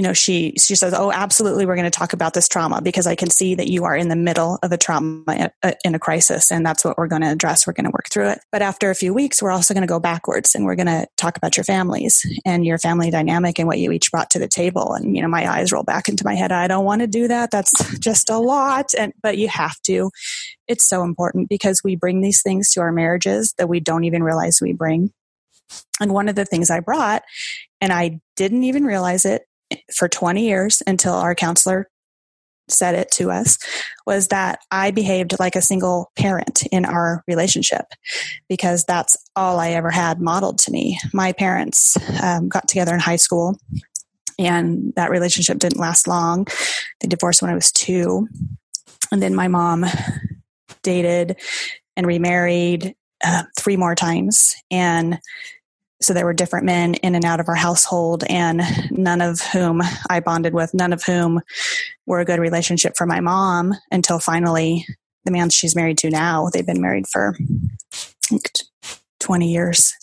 you 0.00 0.02
know 0.02 0.14
she 0.14 0.54
she 0.58 0.74
says 0.74 0.94
oh 0.94 1.12
absolutely 1.12 1.66
we're 1.66 1.76
going 1.76 1.84
to 1.84 1.90
talk 1.90 2.14
about 2.14 2.32
this 2.32 2.48
trauma 2.48 2.80
because 2.80 3.06
i 3.06 3.14
can 3.14 3.28
see 3.28 3.54
that 3.54 3.68
you 3.68 3.84
are 3.84 3.94
in 3.94 4.08
the 4.08 4.16
middle 4.16 4.58
of 4.62 4.72
a 4.72 4.78
trauma 4.78 5.50
uh, 5.62 5.72
in 5.84 5.94
a 5.94 5.98
crisis 5.98 6.50
and 6.50 6.64
that's 6.64 6.86
what 6.86 6.96
we're 6.96 7.06
going 7.06 7.20
to 7.20 7.30
address 7.30 7.66
we're 7.66 7.74
going 7.74 7.84
to 7.84 7.90
work 7.90 8.08
through 8.10 8.30
it. 8.30 8.40
But 8.50 8.62
after 8.62 8.88
a 8.88 8.94
few 8.94 9.12
weeks 9.12 9.42
we're 9.42 9.50
also 9.50 9.74
going 9.74 9.82
to 9.82 9.86
go 9.86 10.00
backwards 10.00 10.54
and 10.54 10.64
we're 10.64 10.74
going 10.74 10.86
to 10.86 11.06
talk 11.18 11.36
about 11.36 11.58
your 11.58 11.64
families 11.64 12.24
and 12.46 12.64
your 12.64 12.78
family 12.78 13.10
dynamic 13.10 13.58
and 13.58 13.68
what 13.68 13.78
you 13.78 13.92
each 13.92 14.10
brought 14.10 14.30
to 14.30 14.38
the 14.38 14.48
table. 14.48 14.94
And 14.94 15.14
you 15.14 15.20
know 15.20 15.28
my 15.28 15.46
eyes 15.46 15.70
roll 15.70 15.82
back 15.82 16.08
into 16.08 16.24
my 16.24 16.34
head 16.34 16.50
i 16.50 16.66
don't 16.66 16.86
want 16.86 17.02
to 17.02 17.06
do 17.06 17.28
that 17.28 17.50
that's 17.50 17.98
just 17.98 18.30
a 18.30 18.38
lot 18.38 18.94
and 18.98 19.12
but 19.22 19.36
you 19.36 19.48
have 19.48 19.78
to. 19.82 20.10
It's 20.66 20.88
so 20.88 21.02
important 21.02 21.50
because 21.50 21.82
we 21.84 21.94
bring 21.94 22.22
these 22.22 22.40
things 22.40 22.70
to 22.70 22.80
our 22.80 22.90
marriages 22.92 23.52
that 23.58 23.68
we 23.68 23.80
don't 23.80 24.04
even 24.04 24.22
realize 24.22 24.60
we 24.62 24.72
bring. 24.72 25.12
And 26.00 26.14
one 26.14 26.30
of 26.30 26.36
the 26.36 26.46
things 26.46 26.70
i 26.70 26.80
brought 26.80 27.22
and 27.80 27.92
I 27.92 28.20
didn't 28.36 28.64
even 28.64 28.84
realize 28.84 29.24
it 29.24 29.42
for 29.94 30.08
20 30.08 30.46
years 30.46 30.82
until 30.86 31.14
our 31.14 31.34
counselor 31.34 31.88
said 32.68 32.94
it 32.94 33.10
to 33.10 33.30
us 33.30 33.58
was 34.06 34.28
that 34.28 34.60
I 34.70 34.90
behaved 34.90 35.38
like 35.40 35.56
a 35.56 35.62
single 35.62 36.10
parent 36.16 36.62
in 36.70 36.84
our 36.84 37.24
relationship 37.26 37.86
because 38.48 38.84
that's 38.84 39.16
all 39.34 39.58
I 39.58 39.70
ever 39.70 39.90
had 39.90 40.20
modeled 40.20 40.58
to 40.60 40.70
me. 40.70 40.98
My 41.12 41.32
parents 41.32 41.96
um, 42.22 42.48
got 42.48 42.68
together 42.68 42.94
in 42.94 43.00
high 43.00 43.16
school 43.16 43.58
and 44.38 44.92
that 44.96 45.10
relationship 45.10 45.58
didn't 45.58 45.80
last 45.80 46.08
long. 46.08 46.46
They 47.00 47.08
divorced 47.08 47.42
when 47.42 47.50
I 47.50 47.54
was 47.54 47.72
two. 47.72 48.28
And 49.12 49.20
then 49.20 49.34
my 49.34 49.48
mom 49.48 49.84
dated 50.82 51.36
and 51.96 52.06
remarried 52.06 52.94
uh, 53.22 53.42
three 53.58 53.76
more 53.76 53.94
times. 53.94 54.54
And 54.70 55.18
so 56.02 56.14
there 56.14 56.24
were 56.24 56.32
different 56.32 56.64
men 56.64 56.94
in 56.94 57.14
and 57.14 57.24
out 57.24 57.40
of 57.40 57.48
our 57.48 57.54
household 57.54 58.24
and 58.28 58.62
none 58.90 59.20
of 59.20 59.40
whom 59.40 59.82
i 60.08 60.20
bonded 60.20 60.54
with 60.54 60.72
none 60.74 60.92
of 60.92 61.02
whom 61.02 61.40
were 62.06 62.20
a 62.20 62.24
good 62.24 62.40
relationship 62.40 62.94
for 62.96 63.06
my 63.06 63.20
mom 63.20 63.74
until 63.90 64.18
finally 64.18 64.86
the 65.24 65.30
man 65.30 65.50
she's 65.50 65.76
married 65.76 65.98
to 65.98 66.10
now 66.10 66.48
they've 66.52 66.66
been 66.66 66.80
married 66.80 67.06
for 67.06 67.36
20 69.20 69.52
years. 69.52 69.94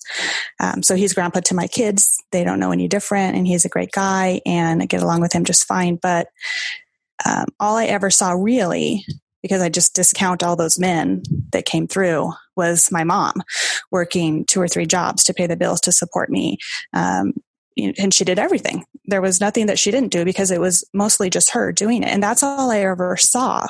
Um, 0.59 0.81
so 0.83 0.95
he's 0.95 1.13
grandpa 1.13 1.41
to 1.41 1.55
my 1.55 1.67
kids. 1.67 2.23
They 2.31 2.43
don't 2.43 2.59
know 2.59 2.71
any 2.71 2.87
different 2.87 3.35
and 3.35 3.45
he's 3.45 3.65
a 3.65 3.69
great 3.69 3.91
guy 3.91 4.41
and 4.45 4.81
i 4.81 4.85
get 4.85 5.03
along 5.03 5.21
with 5.21 5.33
him 5.33 5.43
just 5.43 5.65
fine. 5.65 5.97
But 6.01 6.29
um, 7.25 7.47
all 7.59 7.75
i 7.75 7.85
ever 7.85 8.09
saw 8.09 8.31
really 8.31 9.05
because 9.41 9.61
I 9.61 9.69
just 9.69 9.93
discount 9.93 10.43
all 10.43 10.55
those 10.55 10.79
men 10.79 11.23
that 11.51 11.65
came 11.65 11.87
through 11.87 12.33
was 12.55 12.91
my 12.91 13.03
mom 13.03 13.33
working 13.91 14.45
two 14.45 14.59
or 14.59 14.67
three 14.67 14.85
jobs 14.85 15.23
to 15.25 15.33
pay 15.33 15.47
the 15.47 15.55
bills 15.55 15.81
to 15.81 15.91
support 15.91 16.29
me. 16.29 16.57
Um, 16.93 17.33
and 17.97 18.13
she 18.13 18.25
did 18.25 18.39
everything. 18.39 18.85
There 19.05 19.21
was 19.21 19.39
nothing 19.39 19.67
that 19.67 19.77
she 19.77 19.91
didn't 19.91 20.11
do 20.11 20.25
because 20.25 20.49
it 20.49 20.59
was 20.59 20.83
mostly 20.93 21.29
just 21.29 21.51
her 21.51 21.71
doing 21.71 22.01
it. 22.01 22.09
And 22.09 22.23
that's 22.23 22.41
all 22.41 22.71
I 22.71 22.79
ever 22.79 23.15
saw. 23.17 23.67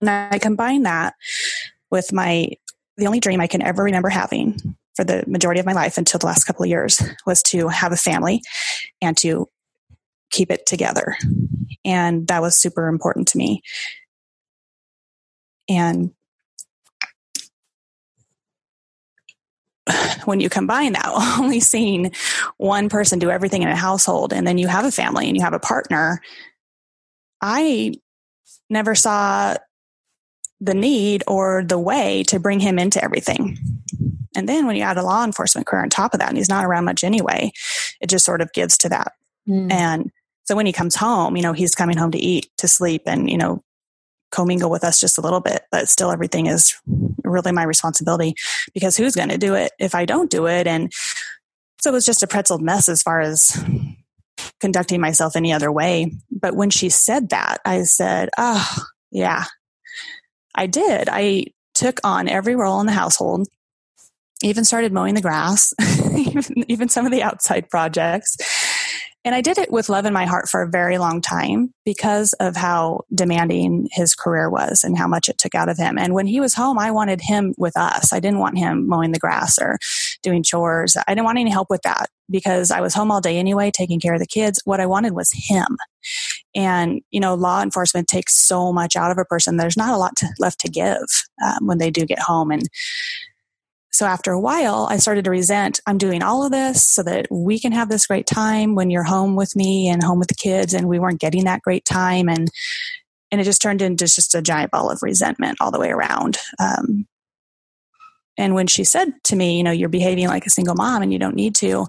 And 0.00 0.10
I 0.10 0.38
combine 0.40 0.82
that 0.82 1.14
with 1.90 2.12
my, 2.12 2.48
the 2.96 3.06
only 3.06 3.20
dream 3.20 3.40
I 3.40 3.46
can 3.46 3.62
ever 3.62 3.84
remember 3.84 4.08
having 4.08 4.58
for 4.96 5.04
the 5.04 5.24
majority 5.26 5.60
of 5.60 5.66
my 5.66 5.72
life 5.72 5.96
until 5.96 6.18
the 6.18 6.26
last 6.26 6.44
couple 6.44 6.64
of 6.64 6.68
years 6.68 7.00
was 7.24 7.42
to 7.44 7.68
have 7.68 7.92
a 7.92 7.96
family 7.96 8.42
and 9.00 9.16
to 9.18 9.48
keep 10.32 10.50
it 10.50 10.66
together. 10.66 11.16
And 11.84 12.26
that 12.28 12.42
was 12.42 12.56
super 12.56 12.88
important 12.88 13.28
to 13.28 13.38
me. 13.38 13.62
And 15.68 16.10
when 20.24 20.40
you 20.40 20.48
combine 20.48 20.94
that, 20.94 21.36
only 21.38 21.60
seeing 21.60 22.12
one 22.56 22.88
person 22.88 23.18
do 23.18 23.30
everything 23.30 23.62
in 23.62 23.68
a 23.68 23.76
household, 23.76 24.32
and 24.32 24.46
then 24.46 24.58
you 24.58 24.68
have 24.68 24.84
a 24.84 24.92
family 24.92 25.28
and 25.28 25.36
you 25.36 25.42
have 25.42 25.54
a 25.54 25.60
partner, 25.60 26.20
I 27.40 27.94
never 28.70 28.94
saw 28.94 29.56
the 30.60 30.74
need 30.74 31.24
or 31.26 31.64
the 31.64 31.78
way 31.78 32.22
to 32.24 32.38
bring 32.38 32.60
him 32.60 32.78
into 32.78 33.02
everything. 33.02 33.58
And 34.34 34.48
then 34.48 34.66
when 34.66 34.76
you 34.76 34.82
add 34.82 34.96
a 34.96 35.02
law 35.02 35.24
enforcement 35.24 35.66
career 35.66 35.82
on 35.82 35.90
top 35.90 36.14
of 36.14 36.20
that, 36.20 36.28
and 36.28 36.38
he's 36.38 36.48
not 36.48 36.64
around 36.64 36.84
much 36.84 37.04
anyway, 37.04 37.52
it 38.00 38.08
just 38.08 38.24
sort 38.24 38.40
of 38.40 38.52
gives 38.52 38.78
to 38.78 38.88
that. 38.88 39.12
Mm. 39.48 39.72
And 39.72 40.12
so 40.44 40.56
when 40.56 40.66
he 40.66 40.72
comes 40.72 40.96
home, 40.96 41.36
you 41.36 41.42
know, 41.42 41.52
he's 41.52 41.74
coming 41.74 41.96
home 41.96 42.10
to 42.12 42.18
eat, 42.18 42.48
to 42.58 42.68
sleep, 42.68 43.02
and, 43.06 43.30
you 43.30 43.38
know, 43.38 43.62
commingle 44.30 44.70
with 44.70 44.82
us 44.82 44.98
just 44.98 45.18
a 45.18 45.20
little 45.20 45.40
bit, 45.40 45.62
but 45.70 45.88
still 45.88 46.10
everything 46.10 46.46
is 46.46 46.74
really 47.22 47.52
my 47.52 47.62
responsibility 47.62 48.34
because 48.74 48.96
who's 48.96 49.14
going 49.14 49.28
to 49.28 49.38
do 49.38 49.54
it 49.54 49.72
if 49.78 49.94
I 49.94 50.04
don't 50.04 50.30
do 50.30 50.46
it? 50.46 50.66
And 50.66 50.92
so 51.80 51.90
it 51.90 51.92
was 51.92 52.06
just 52.06 52.22
a 52.22 52.26
pretzel 52.26 52.58
mess 52.58 52.88
as 52.88 53.02
far 53.02 53.20
as 53.20 53.62
conducting 54.60 55.00
myself 55.00 55.36
any 55.36 55.52
other 55.52 55.70
way. 55.70 56.12
but 56.30 56.56
when 56.56 56.70
she 56.70 56.88
said 56.88 57.28
that, 57.28 57.58
I 57.64 57.82
said, 57.82 58.30
oh, 58.38 58.84
yeah, 59.10 59.44
I 60.54 60.66
did. 60.66 61.08
I 61.10 61.46
took 61.74 62.00
on 62.04 62.28
every 62.28 62.56
role 62.56 62.80
in 62.80 62.86
the 62.86 62.92
household, 62.92 63.48
even 64.42 64.64
started 64.64 64.92
mowing 64.92 65.14
the 65.14 65.20
grass, 65.20 65.74
even, 66.16 66.70
even 66.70 66.88
some 66.88 67.06
of 67.06 67.12
the 67.12 67.22
outside 67.22 67.68
projects. 67.70 68.36
And 69.24 69.34
I 69.36 69.40
did 69.40 69.56
it 69.56 69.70
with 69.70 69.88
love 69.88 70.04
in 70.04 70.12
my 70.12 70.26
heart 70.26 70.48
for 70.48 70.62
a 70.62 70.68
very 70.68 70.98
long 70.98 71.20
time 71.20 71.72
because 71.84 72.32
of 72.34 72.56
how 72.56 73.02
demanding 73.14 73.88
his 73.92 74.16
career 74.16 74.50
was 74.50 74.82
and 74.82 74.98
how 74.98 75.06
much 75.06 75.28
it 75.28 75.38
took 75.38 75.54
out 75.54 75.68
of 75.68 75.78
him. 75.78 75.96
And 75.96 76.12
when 76.12 76.26
he 76.26 76.40
was 76.40 76.54
home, 76.54 76.78
I 76.78 76.90
wanted 76.90 77.20
him 77.20 77.54
with 77.56 77.76
us. 77.76 78.12
I 78.12 78.18
didn't 78.18 78.40
want 78.40 78.58
him 78.58 78.88
mowing 78.88 79.12
the 79.12 79.20
grass 79.20 79.58
or 79.60 79.78
doing 80.22 80.42
chores. 80.42 80.96
I 80.96 81.14
didn't 81.14 81.24
want 81.24 81.38
any 81.38 81.50
help 81.50 81.70
with 81.70 81.82
that 81.82 82.10
because 82.28 82.72
I 82.72 82.80
was 82.80 82.94
home 82.94 83.12
all 83.12 83.20
day 83.20 83.38
anyway, 83.38 83.70
taking 83.70 84.00
care 84.00 84.14
of 84.14 84.20
the 84.20 84.26
kids. 84.26 84.60
What 84.64 84.80
I 84.80 84.86
wanted 84.86 85.12
was 85.12 85.30
him. 85.32 85.76
And, 86.54 87.00
you 87.10 87.20
know, 87.20 87.34
law 87.34 87.62
enforcement 87.62 88.08
takes 88.08 88.34
so 88.34 88.72
much 88.72 88.96
out 88.96 89.12
of 89.12 89.18
a 89.18 89.24
person. 89.24 89.56
There's 89.56 89.76
not 89.76 89.94
a 89.94 89.98
lot 89.98 90.16
to, 90.16 90.28
left 90.40 90.60
to 90.60 90.68
give 90.68 90.98
um, 91.44 91.66
when 91.66 91.78
they 91.78 91.90
do 91.90 92.04
get 92.06 92.18
home. 92.18 92.50
And 92.50 92.68
so 93.92 94.06
after 94.06 94.32
a 94.32 94.40
while, 94.40 94.88
I 94.90 94.96
started 94.96 95.24
to 95.24 95.30
resent 95.30 95.80
I'm 95.86 95.98
doing 95.98 96.22
all 96.22 96.44
of 96.44 96.50
this 96.50 96.86
so 96.86 97.02
that 97.02 97.26
we 97.30 97.58
can 97.58 97.72
have 97.72 97.88
this 97.88 98.06
great 98.06 98.26
time 98.26 98.74
when 98.74 98.90
you're 98.90 99.04
home 99.04 99.36
with 99.36 99.54
me 99.54 99.88
and 99.88 100.02
home 100.02 100.18
with 100.18 100.28
the 100.28 100.34
kids, 100.34 100.72
and 100.74 100.88
we 100.88 100.98
weren't 100.98 101.20
getting 101.20 101.44
that 101.44 101.62
great 101.62 101.84
time. 101.84 102.28
And 102.28 102.50
and 103.30 103.40
it 103.40 103.44
just 103.44 103.62
turned 103.62 103.82
into 103.82 104.06
just 104.06 104.34
a 104.34 104.42
giant 104.42 104.70
ball 104.70 104.90
of 104.90 105.02
resentment 105.02 105.58
all 105.60 105.70
the 105.70 105.80
way 105.80 105.90
around. 105.90 106.38
Um, 106.58 107.06
and 108.38 108.54
when 108.54 108.66
she 108.66 108.84
said 108.84 109.12
to 109.24 109.36
me, 109.36 109.56
you 109.56 109.62
know, 109.62 109.70
you're 109.70 109.88
behaving 109.88 110.26
like 110.26 110.46
a 110.46 110.50
single 110.50 110.74
mom 110.74 111.02
and 111.02 111.12
you 111.12 111.18
don't 111.18 111.36
need 111.36 111.54
to, 111.56 111.86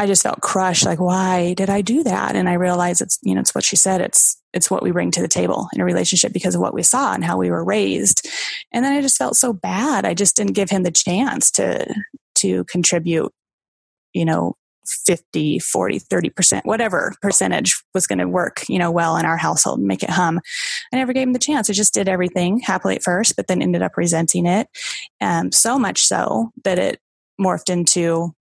I 0.00 0.06
just 0.06 0.22
felt 0.22 0.40
crushed. 0.40 0.86
Like, 0.86 0.98
why 0.98 1.52
did 1.52 1.68
I 1.68 1.82
do 1.82 2.02
that? 2.04 2.34
And 2.34 2.48
I 2.48 2.54
realized 2.54 3.02
it's, 3.02 3.18
you 3.20 3.34
know, 3.34 3.40
it's 3.42 3.54
what 3.54 3.64
she 3.64 3.76
said. 3.76 4.00
It's, 4.00 4.40
it's 4.54 4.70
what 4.70 4.82
we 4.82 4.92
bring 4.92 5.10
to 5.10 5.20
the 5.20 5.28
table 5.28 5.68
in 5.74 5.80
a 5.82 5.84
relationship 5.84 6.32
because 6.32 6.54
of 6.54 6.62
what 6.62 6.72
we 6.72 6.82
saw 6.82 7.12
and 7.12 7.22
how 7.22 7.36
we 7.36 7.50
were 7.50 7.62
raised. 7.62 8.26
And 8.72 8.82
then 8.82 8.94
I 8.94 9.02
just 9.02 9.18
felt 9.18 9.36
so 9.36 9.52
bad. 9.52 10.06
I 10.06 10.14
just 10.14 10.36
didn't 10.36 10.54
give 10.54 10.70
him 10.70 10.84
the 10.84 10.90
chance 10.90 11.50
to, 11.50 11.86
to 12.36 12.64
contribute, 12.64 13.30
you 14.14 14.24
know, 14.24 14.56
50, 14.86 15.58
40, 15.58 16.00
30%, 16.00 16.62
whatever 16.64 17.12
percentage 17.20 17.82
was 17.92 18.06
going 18.06 18.20
to 18.20 18.26
work, 18.26 18.64
you 18.70 18.78
know, 18.78 18.90
well 18.90 19.18
in 19.18 19.26
our 19.26 19.36
household 19.36 19.80
and 19.80 19.86
make 19.86 20.02
it 20.02 20.08
hum. 20.08 20.40
I 20.94 20.96
never 20.96 21.12
gave 21.12 21.26
him 21.26 21.34
the 21.34 21.38
chance. 21.38 21.68
I 21.68 21.74
just 21.74 21.92
did 21.92 22.08
everything 22.08 22.60
happily 22.60 22.96
at 22.96 23.02
first, 23.02 23.36
but 23.36 23.48
then 23.48 23.60
ended 23.60 23.82
up 23.82 23.98
resenting 23.98 24.46
it. 24.46 24.66
Um, 25.20 25.52
so 25.52 25.78
much 25.78 26.00
so 26.00 26.52
that 26.64 26.78
it 26.78 27.00
morphed 27.38 27.68
into 27.68 28.34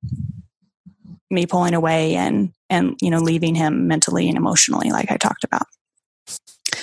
me 1.29 1.45
pulling 1.45 1.73
away 1.73 2.15
and 2.15 2.51
and 2.69 2.95
you 3.01 3.09
know 3.09 3.19
leaving 3.19 3.55
him 3.55 3.87
mentally 3.87 4.27
and 4.27 4.37
emotionally 4.37 4.91
like 4.91 5.11
i 5.11 5.17
talked 5.17 5.43
about. 5.43 5.67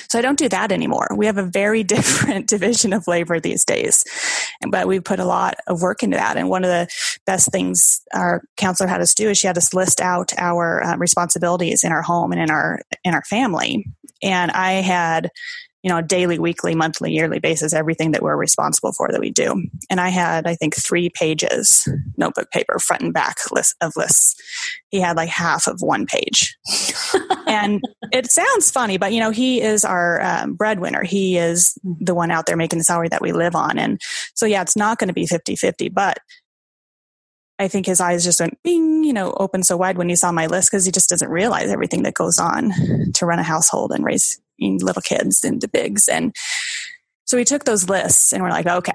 So 0.08 0.18
i 0.18 0.22
don't 0.22 0.38
do 0.38 0.48
that 0.48 0.72
anymore. 0.72 1.08
We 1.14 1.26
have 1.26 1.38
a 1.38 1.42
very 1.42 1.82
different 1.96 2.48
division 2.48 2.92
of 2.92 3.06
labor 3.06 3.40
these 3.40 3.64
days 3.64 4.04
but 4.70 4.86
we 4.86 5.00
put 5.00 5.20
a 5.20 5.24
lot 5.24 5.54
of 5.66 5.82
work 5.82 6.02
into 6.02 6.16
that. 6.16 6.36
And 6.36 6.48
one 6.48 6.64
of 6.64 6.70
the 6.70 6.88
best 7.26 7.50
things 7.50 8.00
our 8.14 8.42
counselor 8.56 8.88
had 8.88 9.00
us 9.00 9.14
do 9.14 9.30
is 9.30 9.38
she 9.38 9.46
had 9.46 9.58
us 9.58 9.74
list 9.74 10.00
out 10.00 10.32
our 10.38 10.82
uh, 10.82 10.96
responsibilities 10.96 11.84
in 11.84 11.92
our 11.92 12.02
home 12.02 12.32
and 12.32 12.40
in 12.40 12.50
our 12.50 12.80
in 13.04 13.14
our 13.14 13.24
family. 13.24 13.86
And 14.22 14.50
i 14.50 14.72
had 14.72 15.30
you 15.86 15.92
know, 15.92 16.02
daily, 16.02 16.36
weekly, 16.36 16.74
monthly, 16.74 17.12
yearly 17.12 17.38
basis, 17.38 17.72
everything 17.72 18.10
that 18.10 18.20
we're 18.20 18.34
responsible 18.34 18.90
for 18.90 19.08
that 19.12 19.20
we 19.20 19.30
do. 19.30 19.68
And 19.88 20.00
I 20.00 20.08
had, 20.08 20.44
I 20.44 20.56
think, 20.56 20.74
three 20.74 21.10
pages 21.10 21.88
notebook 22.16 22.50
paper, 22.50 22.80
front 22.80 23.02
and 23.02 23.14
back 23.14 23.36
list 23.52 23.76
of 23.80 23.92
lists. 23.94 24.34
He 24.88 24.98
had 24.98 25.16
like 25.16 25.28
half 25.28 25.68
of 25.68 25.82
one 25.82 26.04
page. 26.04 26.56
and 27.46 27.80
it 28.10 28.32
sounds 28.32 28.68
funny, 28.68 28.96
but 28.98 29.12
you 29.12 29.20
know, 29.20 29.30
he 29.30 29.62
is 29.62 29.84
our 29.84 30.20
um, 30.22 30.54
breadwinner. 30.54 31.04
He 31.04 31.36
is 31.36 31.78
the 31.84 32.16
one 32.16 32.32
out 32.32 32.46
there 32.46 32.56
making 32.56 32.80
the 32.80 32.84
salary 32.84 33.10
that 33.10 33.22
we 33.22 33.30
live 33.30 33.54
on. 33.54 33.78
And 33.78 34.00
so, 34.34 34.44
yeah, 34.44 34.62
it's 34.62 34.76
not 34.76 34.98
going 34.98 35.06
to 35.06 35.14
be 35.14 35.26
50 35.26 35.54
50, 35.54 35.88
but 35.90 36.18
I 37.58 37.68
think 37.68 37.86
his 37.86 38.00
eyes 38.00 38.24
just 38.24 38.40
went 38.40 38.62
bing, 38.62 39.02
you 39.04 39.12
know, 39.12 39.32
open 39.38 39.62
so 39.62 39.76
wide 39.76 39.96
when 39.96 40.08
he 40.08 40.16
saw 40.16 40.30
my 40.30 40.46
list 40.46 40.70
because 40.70 40.84
he 40.84 40.92
just 40.92 41.08
doesn't 41.08 41.30
realize 41.30 41.70
everything 41.70 42.02
that 42.02 42.14
goes 42.14 42.38
on 42.38 42.72
to 43.14 43.26
run 43.26 43.38
a 43.38 43.42
household 43.44 43.92
and 43.92 44.04
raise 44.04 44.38
little 44.60 45.02
kids 45.02 45.42
into 45.44 45.68
bigs. 45.68 46.08
And 46.08 46.34
so 47.24 47.36
we 47.36 47.44
took 47.44 47.64
those 47.64 47.88
lists 47.88 48.32
and 48.32 48.42
we're 48.42 48.50
like, 48.50 48.66
okay, 48.66 48.94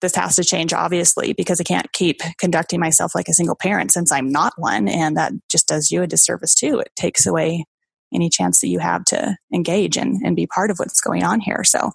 this 0.00 0.14
has 0.14 0.36
to 0.36 0.44
change, 0.44 0.72
obviously, 0.72 1.32
because 1.32 1.60
I 1.60 1.64
can't 1.64 1.92
keep 1.92 2.20
conducting 2.38 2.80
myself 2.80 3.14
like 3.14 3.28
a 3.28 3.32
single 3.32 3.56
parent 3.56 3.92
since 3.92 4.12
I'm 4.12 4.30
not 4.30 4.52
one. 4.56 4.88
And 4.88 5.16
that 5.16 5.32
just 5.48 5.66
does 5.66 5.90
you 5.90 6.02
a 6.02 6.06
disservice 6.06 6.54
too. 6.54 6.80
It 6.80 6.90
takes 6.96 7.26
away 7.26 7.64
any 8.12 8.28
chance 8.28 8.60
that 8.60 8.68
you 8.68 8.78
have 8.78 9.04
to 9.06 9.36
engage 9.52 9.96
and, 9.96 10.20
and 10.24 10.36
be 10.36 10.46
part 10.46 10.70
of 10.70 10.78
what's 10.78 11.00
going 11.00 11.24
on 11.24 11.40
here. 11.40 11.62
So 11.64 11.90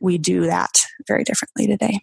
we 0.00 0.18
do 0.18 0.46
that 0.46 0.86
very 1.06 1.24
differently 1.24 1.66
today. 1.66 2.00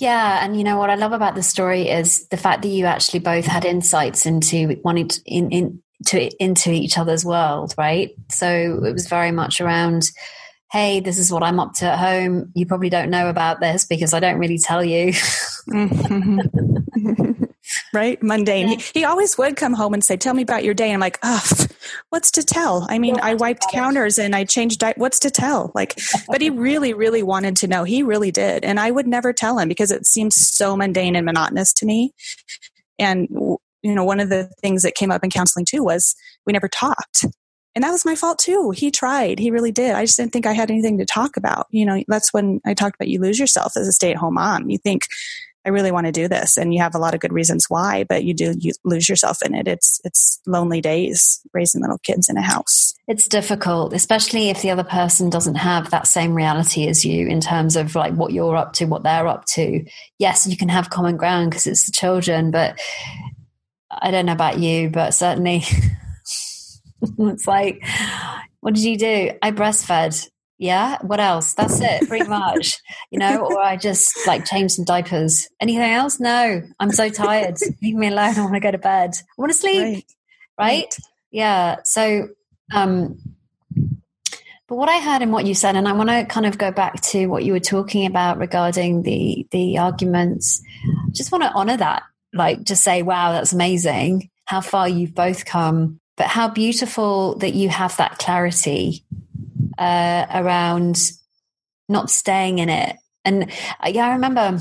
Yeah, 0.00 0.44
and 0.44 0.56
you 0.56 0.64
know 0.64 0.78
what 0.78 0.90
I 0.90 0.94
love 0.94 1.12
about 1.12 1.34
the 1.34 1.42
story 1.42 1.88
is 1.88 2.28
the 2.28 2.36
fact 2.36 2.62
that 2.62 2.68
you 2.68 2.86
actually 2.86 3.20
both 3.20 3.46
had 3.46 3.64
insights 3.64 4.26
into 4.26 4.80
wanting 4.84 5.08
to, 5.08 5.20
in, 5.26 5.50
in 5.50 5.82
to 6.06 6.30
into 6.42 6.70
each 6.70 6.96
other's 6.98 7.24
world, 7.24 7.74
right? 7.76 8.10
So 8.30 8.48
it 8.84 8.92
was 8.92 9.08
very 9.08 9.32
much 9.32 9.60
around, 9.60 10.04
hey, 10.70 11.00
this 11.00 11.18
is 11.18 11.32
what 11.32 11.42
I'm 11.42 11.58
up 11.58 11.74
to 11.74 11.86
at 11.86 11.98
home. 11.98 12.52
You 12.54 12.66
probably 12.66 12.90
don't 12.90 13.10
know 13.10 13.28
about 13.28 13.60
this 13.60 13.84
because 13.84 14.14
I 14.14 14.20
don't 14.20 14.38
really 14.38 14.58
tell 14.58 14.84
you. 14.84 15.12
Mm-hmm. 15.68 16.38
Right? 17.92 18.22
Mundane. 18.22 18.68
Yeah. 18.68 18.76
He, 18.76 19.00
he, 19.00 19.04
always 19.04 19.36
would 19.38 19.56
come 19.56 19.72
home 19.72 19.94
and 19.94 20.04
say, 20.04 20.16
Tell 20.16 20.34
me 20.34 20.42
about 20.42 20.64
your 20.64 20.74
day. 20.74 20.86
And 20.86 20.94
I'm 20.94 21.00
like, 21.00 21.18
Oh, 21.22 21.42
what's 22.10 22.30
to 22.32 22.42
tell? 22.42 22.86
I 22.88 22.98
mean, 22.98 23.18
I 23.20 23.34
wiped 23.34 23.66
counters 23.72 24.18
and 24.18 24.34
I 24.34 24.44
changed 24.44 24.80
di- 24.80 24.94
what's 24.96 25.18
to 25.20 25.30
tell? 25.30 25.72
Like, 25.74 25.98
but 26.28 26.40
he 26.40 26.50
really, 26.50 26.94
really 26.94 27.22
wanted 27.22 27.56
to 27.56 27.68
know. 27.68 27.84
He 27.84 28.02
really 28.02 28.30
did. 28.30 28.64
And 28.64 28.78
I 28.78 28.90
would 28.90 29.06
never 29.06 29.32
tell 29.32 29.58
him 29.58 29.68
because 29.68 29.90
it 29.90 30.06
seems 30.06 30.36
so 30.36 30.76
mundane 30.76 31.16
and 31.16 31.26
monotonous 31.26 31.72
to 31.74 31.86
me. 31.86 32.12
And 32.98 33.28
you 33.30 33.94
know, 33.94 34.04
one 34.04 34.20
of 34.20 34.28
the 34.28 34.50
things 34.60 34.82
that 34.82 34.94
came 34.94 35.10
up 35.10 35.24
in 35.24 35.30
counseling 35.30 35.64
too 35.64 35.82
was 35.84 36.14
we 36.46 36.52
never 36.52 36.68
talked. 36.68 37.24
And 37.74 37.84
that 37.84 37.92
was 37.92 38.04
my 38.04 38.16
fault 38.16 38.40
too. 38.40 38.72
He 38.72 38.90
tried. 38.90 39.38
He 39.38 39.52
really 39.52 39.70
did. 39.70 39.94
I 39.94 40.04
just 40.04 40.16
didn't 40.16 40.32
think 40.32 40.46
I 40.46 40.52
had 40.52 40.70
anything 40.70 40.98
to 40.98 41.06
talk 41.06 41.36
about. 41.36 41.66
You 41.70 41.86
know, 41.86 42.02
that's 42.08 42.32
when 42.32 42.60
I 42.66 42.74
talked 42.74 42.96
about 42.96 43.08
you 43.08 43.20
lose 43.20 43.38
yourself 43.38 43.76
as 43.76 43.86
a 43.86 43.92
stay 43.92 44.10
at 44.10 44.16
home 44.16 44.34
mom. 44.34 44.68
You 44.68 44.78
think, 44.78 45.02
I 45.68 45.70
really 45.70 45.92
want 45.92 46.06
to 46.06 46.12
do 46.12 46.28
this 46.28 46.56
and 46.56 46.72
you 46.72 46.80
have 46.80 46.94
a 46.94 46.98
lot 46.98 47.12
of 47.12 47.20
good 47.20 47.32
reasons 47.32 47.66
why, 47.68 48.02
but 48.04 48.24
you 48.24 48.32
do 48.32 48.54
you 48.58 48.72
lose 48.86 49.06
yourself 49.06 49.42
in 49.44 49.54
it. 49.54 49.68
It's 49.68 50.00
it's 50.02 50.40
lonely 50.46 50.80
days 50.80 51.42
raising 51.52 51.82
little 51.82 51.98
kids 51.98 52.30
in 52.30 52.38
a 52.38 52.42
house. 52.42 52.94
It's 53.06 53.28
difficult, 53.28 53.92
especially 53.92 54.48
if 54.48 54.62
the 54.62 54.70
other 54.70 54.82
person 54.82 55.28
doesn't 55.28 55.56
have 55.56 55.90
that 55.90 56.06
same 56.06 56.34
reality 56.34 56.88
as 56.88 57.04
you 57.04 57.26
in 57.26 57.42
terms 57.42 57.76
of 57.76 57.94
like 57.94 58.14
what 58.14 58.32
you're 58.32 58.56
up 58.56 58.72
to, 58.74 58.86
what 58.86 59.02
they're 59.02 59.28
up 59.28 59.44
to. 59.56 59.84
Yes, 60.18 60.46
you 60.46 60.56
can 60.56 60.70
have 60.70 60.88
common 60.88 61.18
ground 61.18 61.50
because 61.50 61.66
it's 61.66 61.84
the 61.84 61.92
children, 61.92 62.50
but 62.50 62.80
I 63.90 64.10
don't 64.10 64.24
know 64.24 64.32
about 64.32 64.58
you, 64.58 64.88
but 64.88 65.12
certainly 65.12 65.64
it's 67.02 67.46
like, 67.46 67.84
what 68.60 68.72
did 68.72 68.84
you 68.84 68.96
do? 68.96 69.32
I 69.42 69.50
breastfed. 69.50 70.30
Yeah. 70.58 70.98
What 71.02 71.20
else? 71.20 71.54
That's 71.54 71.80
it, 71.80 72.08
pretty 72.08 72.28
much. 72.28 72.78
you 73.10 73.18
know, 73.18 73.46
or 73.46 73.60
I 73.60 73.76
just 73.76 74.26
like 74.26 74.44
change 74.44 74.72
some 74.72 74.84
diapers. 74.84 75.48
Anything 75.60 75.90
else? 75.90 76.18
No. 76.20 76.62
I'm 76.80 76.90
so 76.90 77.08
tired. 77.08 77.56
Leave 77.82 77.94
me 77.94 78.08
alone. 78.08 78.36
I 78.36 78.40
want 78.40 78.54
to 78.54 78.60
go 78.60 78.70
to 78.70 78.78
bed. 78.78 79.14
I 79.16 79.40
want 79.40 79.52
to 79.52 79.58
sleep. 79.58 79.82
Right. 79.82 79.94
right? 79.94 80.04
right. 80.58 80.96
Yeah. 81.30 81.76
So, 81.84 82.28
um, 82.74 83.18
but 84.66 84.76
what 84.76 84.88
I 84.88 85.00
heard 85.00 85.22
in 85.22 85.30
what 85.30 85.46
you 85.46 85.54
said, 85.54 85.76
and 85.76 85.88
I 85.88 85.92
want 85.92 86.10
to 86.10 86.26
kind 86.26 86.44
of 86.44 86.58
go 86.58 86.70
back 86.70 87.00
to 87.02 87.26
what 87.26 87.44
you 87.44 87.52
were 87.52 87.60
talking 87.60 88.04
about 88.04 88.38
regarding 88.38 89.02
the 89.02 89.46
the 89.50 89.78
arguments. 89.78 90.62
I 90.84 91.10
just 91.12 91.32
want 91.32 91.44
to 91.44 91.52
honor 91.52 91.76
that 91.76 92.02
like 92.32 92.64
just 92.64 92.82
say, 92.82 93.02
wow, 93.02 93.32
that's 93.32 93.52
amazing, 93.52 94.30
how 94.44 94.60
far 94.60 94.88
you've 94.88 95.14
both 95.14 95.44
come, 95.44 96.00
but 96.16 96.26
how 96.26 96.48
beautiful 96.48 97.36
that 97.36 97.54
you 97.54 97.68
have 97.68 97.96
that 97.96 98.18
clarity 98.18 99.04
uh, 99.78 100.26
around 100.34 101.10
not 101.88 102.10
staying 102.10 102.58
in 102.58 102.68
it. 102.68 102.96
And 103.24 103.50
uh, 103.80 103.88
yeah, 103.88 104.06
I 104.06 104.12
remember 104.12 104.60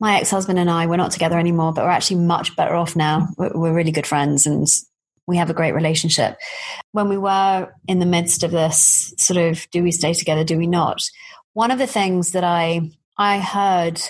my 0.00 0.18
ex 0.18 0.30
husband 0.30 0.58
and 0.58 0.70
I, 0.70 0.86
we're 0.86 0.96
not 0.96 1.12
together 1.12 1.38
anymore, 1.38 1.72
but 1.72 1.84
we're 1.84 1.90
actually 1.90 2.20
much 2.20 2.56
better 2.56 2.74
off 2.74 2.96
now. 2.96 3.28
We're, 3.36 3.52
we're 3.54 3.74
really 3.74 3.92
good 3.92 4.06
friends 4.06 4.46
and 4.46 4.66
we 5.26 5.36
have 5.36 5.50
a 5.50 5.54
great 5.54 5.72
relationship. 5.72 6.36
When 6.92 7.08
we 7.08 7.16
were 7.16 7.72
in 7.88 7.98
the 7.98 8.06
midst 8.06 8.42
of 8.42 8.50
this 8.50 9.14
sort 9.18 9.38
of 9.38 9.66
do 9.70 9.82
we 9.82 9.92
stay 9.92 10.12
together, 10.12 10.44
do 10.44 10.58
we 10.58 10.66
not? 10.66 11.02
One 11.52 11.70
of 11.70 11.78
the 11.78 11.86
things 11.86 12.32
that 12.32 12.44
I 12.44 12.90
I 13.16 13.38
heard 13.38 14.00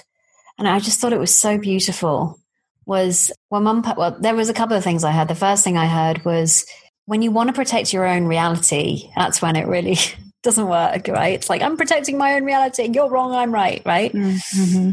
and 0.59 0.69
I 0.69 0.79
just 0.79 1.01
thought 1.01 1.13
it 1.13 1.19
was 1.19 1.35
so 1.35 1.59
beautiful 1.59 2.39
was 2.87 3.33
when 3.49 3.63
mum, 3.65 3.85
well, 3.97 4.17
there 4.21 4.35
was 4.35 4.49
a 4.49 4.55
couple 4.55 4.77
of 4.77 4.85
things 4.85 5.05
I 5.05 5.13
heard. 5.13 5.29
The 5.29 5.35
first 5.35 5.65
thing 5.65 5.77
I 5.77 5.87
heard 5.87 6.25
was 6.25 6.67
when 7.07 7.23
you 7.23 7.31
want 7.31 7.49
to 7.49 7.55
protect 7.55 7.93
your 7.93 8.07
own 8.07 8.25
reality, 8.25 9.11
that's 9.17 9.43
when 9.43 9.57
it 9.57 9.67
really 9.67 9.97
doesn't 10.45 10.69
work, 10.69 11.09
right? 11.09 11.35
It's 11.35 11.51
like, 11.51 11.63
I'm 11.63 11.77
protecting 11.77 12.17
my 12.17 12.35
own 12.35 12.45
reality. 12.45 12.89
You're 12.93 13.11
wrong. 13.11 13.33
I'm 13.33 13.53
right, 13.53 13.83
right? 13.85 14.13
Mm-hmm. 14.13 14.91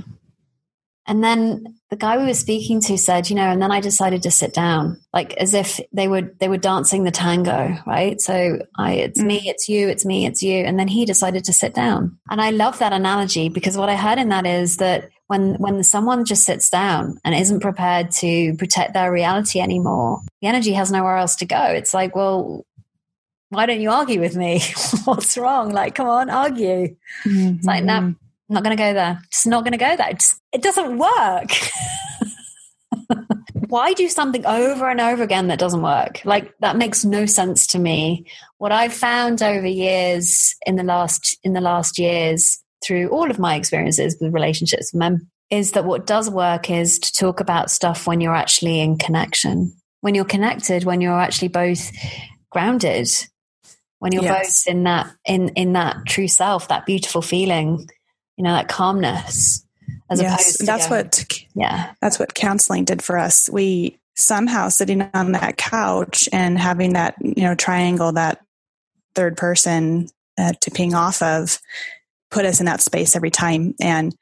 and 1.07 1.23
then 1.23 1.65
the 1.89 1.97
guy 1.97 2.17
we 2.17 2.25
were 2.25 2.33
speaking 2.33 2.79
to 2.79 2.97
said, 2.97 3.29
you 3.29 3.35
know, 3.35 3.49
and 3.49 3.61
then 3.61 3.69
I 3.69 3.81
decided 3.81 4.23
to 4.23 4.31
sit 4.31 4.53
down, 4.53 5.01
like 5.13 5.33
as 5.33 5.53
if 5.53 5.79
they 5.91 6.07
were 6.07 6.33
they 6.39 6.47
were 6.47 6.57
dancing 6.57 7.03
the 7.03 7.11
tango, 7.11 7.77
right? 7.85 8.19
So 8.21 8.59
I, 8.77 8.93
it's 8.93 9.21
mm. 9.21 9.25
me, 9.25 9.41
it's 9.45 9.67
you, 9.67 9.89
it's 9.89 10.05
me, 10.05 10.25
it's 10.25 10.41
you, 10.41 10.63
and 10.63 10.79
then 10.79 10.87
he 10.87 11.05
decided 11.05 11.43
to 11.43 11.53
sit 11.53 11.73
down. 11.73 12.17
And 12.29 12.39
I 12.41 12.51
love 12.51 12.79
that 12.79 12.93
analogy 12.93 13.49
because 13.49 13.77
what 13.77 13.89
I 13.89 13.97
heard 13.97 14.19
in 14.19 14.29
that 14.29 14.45
is 14.45 14.77
that 14.77 15.09
when 15.27 15.55
when 15.55 15.83
someone 15.83 16.23
just 16.23 16.45
sits 16.45 16.69
down 16.69 17.17
and 17.25 17.35
isn't 17.35 17.61
prepared 17.61 18.11
to 18.19 18.55
protect 18.55 18.93
their 18.93 19.11
reality 19.11 19.59
anymore, 19.59 20.21
the 20.41 20.47
energy 20.47 20.71
has 20.73 20.91
nowhere 20.93 21.17
else 21.17 21.35
to 21.37 21.45
go. 21.45 21.61
It's 21.61 21.93
like, 21.93 22.15
well, 22.15 22.65
why 23.51 23.65
don't 23.65 23.81
you 23.81 23.91
argue 23.91 24.19
with 24.19 24.35
me? 24.35 24.61
What's 25.03 25.37
wrong? 25.37 25.71
Like, 25.71 25.93
come 25.93 26.07
on, 26.07 26.29
argue. 26.29 26.95
Mm-hmm. 27.25 27.57
It's 27.57 27.65
like, 27.65 27.83
no, 27.83 27.95
I'm 27.95 28.17
not 28.49 28.63
going 28.63 28.75
to 28.75 28.81
go 28.81 28.93
there. 28.93 29.21
It's 29.27 29.45
not 29.45 29.63
going 29.63 29.73
to 29.73 29.77
go 29.77 29.95
there. 29.97 30.13
Just, 30.13 30.41
it 30.53 30.61
doesn't 30.61 30.97
work. 30.97 31.51
why 33.67 33.93
do 33.93 34.07
something 34.07 34.45
over 34.45 34.89
and 34.89 35.01
over 35.01 35.21
again 35.21 35.47
that 35.47 35.59
doesn't 35.59 35.81
work? 35.81 36.21
Like 36.23 36.53
that 36.59 36.77
makes 36.77 37.03
no 37.03 37.25
sense 37.25 37.67
to 37.67 37.79
me. 37.79 38.25
What 38.57 38.71
I've 38.71 38.93
found 38.93 39.43
over 39.43 39.67
years 39.67 40.55
in 40.65 40.77
the 40.77 40.83
last 40.83 41.37
in 41.43 41.53
the 41.53 41.61
last 41.61 41.99
years 41.99 42.61
through 42.85 43.09
all 43.09 43.29
of 43.29 43.39
my 43.39 43.55
experiences 43.55 44.17
with 44.19 44.33
relationships 44.33 44.93
with 44.93 44.99
men 44.99 45.27
is 45.49 45.73
that 45.73 45.85
what 45.85 46.07
does 46.07 46.29
work 46.29 46.69
is 46.69 46.99
to 46.99 47.11
talk 47.11 47.41
about 47.41 47.69
stuff 47.69 48.07
when 48.07 48.21
you're 48.21 48.35
actually 48.35 48.79
in 48.79 48.97
connection. 48.97 49.73
When 49.99 50.15
you're 50.15 50.25
connected, 50.25 50.85
when 50.85 51.01
you're 51.01 51.19
actually 51.19 51.49
both 51.49 51.91
grounded 52.49 53.09
when 54.01 54.11
you're 54.11 54.23
yes. 54.23 54.63
both 54.63 54.73
in 54.73 54.83
that 54.83 55.13
in 55.25 55.49
in 55.49 55.73
that 55.73 56.05
true 56.07 56.27
self 56.27 56.67
that 56.69 56.87
beautiful 56.87 57.21
feeling 57.21 57.87
you 58.35 58.43
know 58.43 58.51
that 58.51 58.67
calmness 58.67 59.63
as 60.09 60.19
yes, 60.19 60.41
opposed 60.41 60.57
to 60.57 60.65
that's 60.65 60.87
going, 60.87 61.05
what 61.05 61.45
yeah. 61.55 61.93
that's 62.01 62.19
what 62.19 62.33
counseling 62.33 62.83
did 62.83 63.03
for 63.03 63.17
us. 63.17 63.49
We 63.49 63.99
somehow 64.15 64.69
sitting 64.69 65.07
on 65.13 65.33
that 65.33 65.57
couch 65.57 66.27
and 66.33 66.57
having 66.57 66.93
that 66.93 67.15
you 67.21 67.43
know 67.43 67.53
triangle 67.53 68.11
that 68.13 68.41
third 69.13 69.37
person 69.37 70.07
uh, 70.37 70.53
to 70.61 70.71
ping 70.71 70.95
off 70.95 71.21
of 71.21 71.59
put 72.31 72.45
us 72.45 72.59
in 72.59 72.65
that 72.65 72.81
space 72.81 73.15
every 73.15 73.31
time. 73.31 73.75
And 73.79 74.15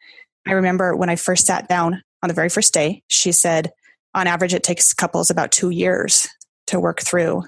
i 0.47 0.53
remember 0.53 0.95
when 0.95 1.09
i 1.09 1.17
first 1.17 1.45
sat 1.45 1.67
down 1.67 2.01
on 2.23 2.27
the 2.29 2.33
very 2.33 2.47
first 2.47 2.73
day 2.73 3.03
she 3.09 3.33
said 3.33 3.71
on 4.15 4.25
average 4.25 4.53
it 4.53 4.63
takes 4.63 4.93
couples 4.93 5.29
about 5.29 5.51
two 5.51 5.69
years 5.69 6.27
to 6.67 6.79
work 6.79 7.01
through 7.01 7.43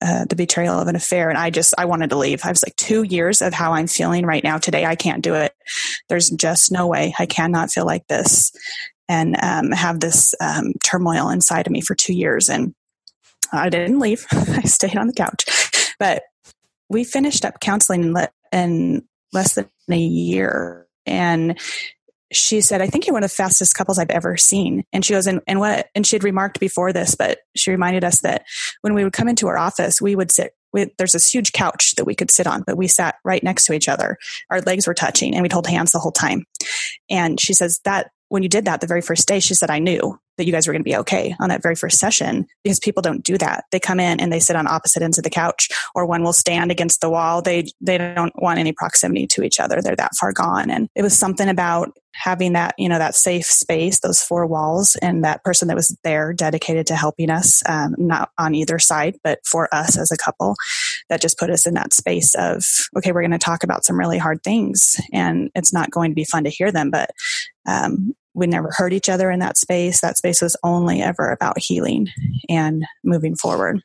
uh, 0.00 0.24
the 0.26 0.36
betrayal 0.36 0.78
of 0.78 0.88
an 0.88 0.96
affair 0.96 1.28
and 1.28 1.38
i 1.38 1.50
just 1.50 1.74
i 1.78 1.84
wanted 1.84 2.10
to 2.10 2.18
leave. 2.18 2.44
I 2.44 2.50
was 2.50 2.64
like 2.64 2.76
two 2.76 3.02
years 3.02 3.42
of 3.42 3.52
how 3.52 3.72
i'm 3.72 3.86
feeling 3.86 4.24
right 4.24 4.44
now. 4.44 4.58
Today 4.58 4.84
i 4.84 4.94
can't 4.94 5.22
do 5.22 5.34
it. 5.34 5.52
There's 6.08 6.30
just 6.30 6.70
no 6.70 6.86
way. 6.86 7.14
I 7.18 7.26
cannot 7.26 7.70
feel 7.70 7.86
like 7.86 8.06
this 8.06 8.52
and 9.08 9.36
um, 9.42 9.70
have 9.70 10.00
this 10.00 10.34
um, 10.40 10.74
turmoil 10.84 11.30
inside 11.30 11.66
of 11.66 11.72
me 11.72 11.80
for 11.80 11.94
two 11.94 12.14
years 12.14 12.48
and 12.48 12.74
i 13.52 13.68
didn't 13.68 13.98
leave. 13.98 14.26
I 14.32 14.62
stayed 14.62 14.96
on 14.96 15.06
the 15.06 15.12
couch. 15.12 15.44
But 15.98 16.22
we 16.88 17.04
finished 17.04 17.44
up 17.44 17.60
counseling 17.60 18.04
in, 18.04 18.14
le- 18.14 18.30
in 18.52 19.02
less 19.32 19.54
than 19.54 19.68
a 19.90 19.96
year 19.96 20.86
and 21.06 21.58
she 22.32 22.60
said, 22.60 22.80
I 22.80 22.86
think 22.86 23.06
you're 23.06 23.14
one 23.14 23.24
of 23.24 23.30
the 23.30 23.36
fastest 23.36 23.74
couples 23.74 23.98
I've 23.98 24.10
ever 24.10 24.36
seen. 24.36 24.84
And 24.92 25.04
she 25.04 25.14
goes, 25.14 25.26
and, 25.26 25.40
and 25.46 25.60
what, 25.60 25.88
and 25.94 26.06
she 26.06 26.16
had 26.16 26.24
remarked 26.24 26.60
before 26.60 26.92
this, 26.92 27.14
but 27.14 27.38
she 27.56 27.70
reminded 27.70 28.04
us 28.04 28.20
that 28.20 28.44
when 28.82 28.94
we 28.94 29.04
would 29.04 29.12
come 29.12 29.28
into 29.28 29.46
her 29.46 29.58
office, 29.58 30.00
we 30.00 30.14
would 30.14 30.30
sit, 30.30 30.52
we, 30.72 30.92
there's 30.98 31.12
this 31.12 31.32
huge 31.32 31.52
couch 31.52 31.94
that 31.96 32.04
we 32.04 32.14
could 32.14 32.30
sit 32.30 32.46
on, 32.46 32.62
but 32.66 32.76
we 32.76 32.86
sat 32.86 33.16
right 33.24 33.42
next 33.42 33.64
to 33.66 33.72
each 33.72 33.88
other. 33.88 34.18
Our 34.50 34.60
legs 34.60 34.86
were 34.86 34.94
touching 34.94 35.34
and 35.34 35.42
we'd 35.42 35.52
hold 35.52 35.66
hands 35.66 35.92
the 35.92 35.98
whole 35.98 36.12
time. 36.12 36.44
And 37.08 37.40
she 37.40 37.54
says 37.54 37.80
that 37.84 38.10
when 38.28 38.42
you 38.42 38.48
did 38.48 38.66
that 38.66 38.80
the 38.80 38.86
very 38.86 39.00
first 39.00 39.26
day, 39.26 39.40
she 39.40 39.54
said, 39.54 39.70
I 39.70 39.78
knew 39.78 40.18
that 40.36 40.44
you 40.44 40.52
guys 40.52 40.66
were 40.66 40.72
going 40.72 40.82
to 40.82 40.88
be 40.88 40.96
okay 40.96 41.34
on 41.40 41.48
that 41.48 41.62
very 41.62 41.74
first 41.74 41.98
session 41.98 42.46
because 42.62 42.78
people 42.78 43.02
don't 43.02 43.24
do 43.24 43.38
that. 43.38 43.64
They 43.72 43.80
come 43.80 43.98
in 43.98 44.20
and 44.20 44.32
they 44.32 44.38
sit 44.38 44.54
on 44.54 44.66
opposite 44.66 45.02
ends 45.02 45.18
of 45.18 45.24
the 45.24 45.30
couch 45.30 45.68
or 45.94 46.06
one 46.06 46.22
will 46.22 46.34
stand 46.34 46.70
against 46.70 47.00
the 47.00 47.10
wall. 47.10 47.42
They, 47.42 47.64
they 47.80 47.98
don't 47.98 48.32
want 48.40 48.58
any 48.58 48.72
proximity 48.72 49.26
to 49.28 49.42
each 49.42 49.58
other. 49.58 49.80
They're 49.80 49.96
that 49.96 50.14
far 50.14 50.32
gone. 50.32 50.70
And 50.70 50.88
it 50.94 51.02
was 51.02 51.18
something 51.18 51.48
about 51.48 51.90
having 52.18 52.52
that, 52.54 52.74
you 52.78 52.88
know, 52.88 52.98
that 52.98 53.14
safe 53.14 53.46
space, 53.46 54.00
those 54.00 54.22
four 54.22 54.46
walls 54.46 54.96
and 55.00 55.24
that 55.24 55.44
person 55.44 55.68
that 55.68 55.76
was 55.76 55.96
there 56.04 56.32
dedicated 56.32 56.86
to 56.88 56.96
helping 56.96 57.30
us, 57.30 57.62
um, 57.68 57.94
not 57.96 58.30
on 58.38 58.54
either 58.54 58.78
side, 58.78 59.16
but 59.22 59.38
for 59.46 59.72
us 59.72 59.96
as 59.96 60.10
a 60.10 60.16
couple 60.16 60.56
that 61.08 61.20
just 61.20 61.38
put 61.38 61.50
us 61.50 61.66
in 61.66 61.74
that 61.74 61.92
space 61.92 62.34
of, 62.34 62.64
okay, 62.96 63.12
we're 63.12 63.22
going 63.22 63.30
to 63.30 63.38
talk 63.38 63.62
about 63.62 63.84
some 63.84 63.98
really 63.98 64.18
hard 64.18 64.42
things 64.42 64.96
and 65.12 65.50
it's 65.54 65.72
not 65.72 65.90
going 65.90 66.10
to 66.10 66.16
be 66.16 66.24
fun 66.24 66.44
to 66.44 66.50
hear 66.50 66.72
them, 66.72 66.90
but, 66.90 67.10
um, 67.66 68.14
we 68.34 68.46
never 68.46 68.70
hurt 68.72 68.92
each 68.92 69.08
other 69.08 69.30
in 69.30 69.40
that 69.40 69.56
space. 69.56 70.00
That 70.00 70.16
space 70.16 70.40
was 70.40 70.56
only 70.62 71.02
ever 71.02 71.30
about 71.30 71.58
healing 71.58 72.08
and 72.48 72.84
moving 73.02 73.34
forward. 73.34 73.82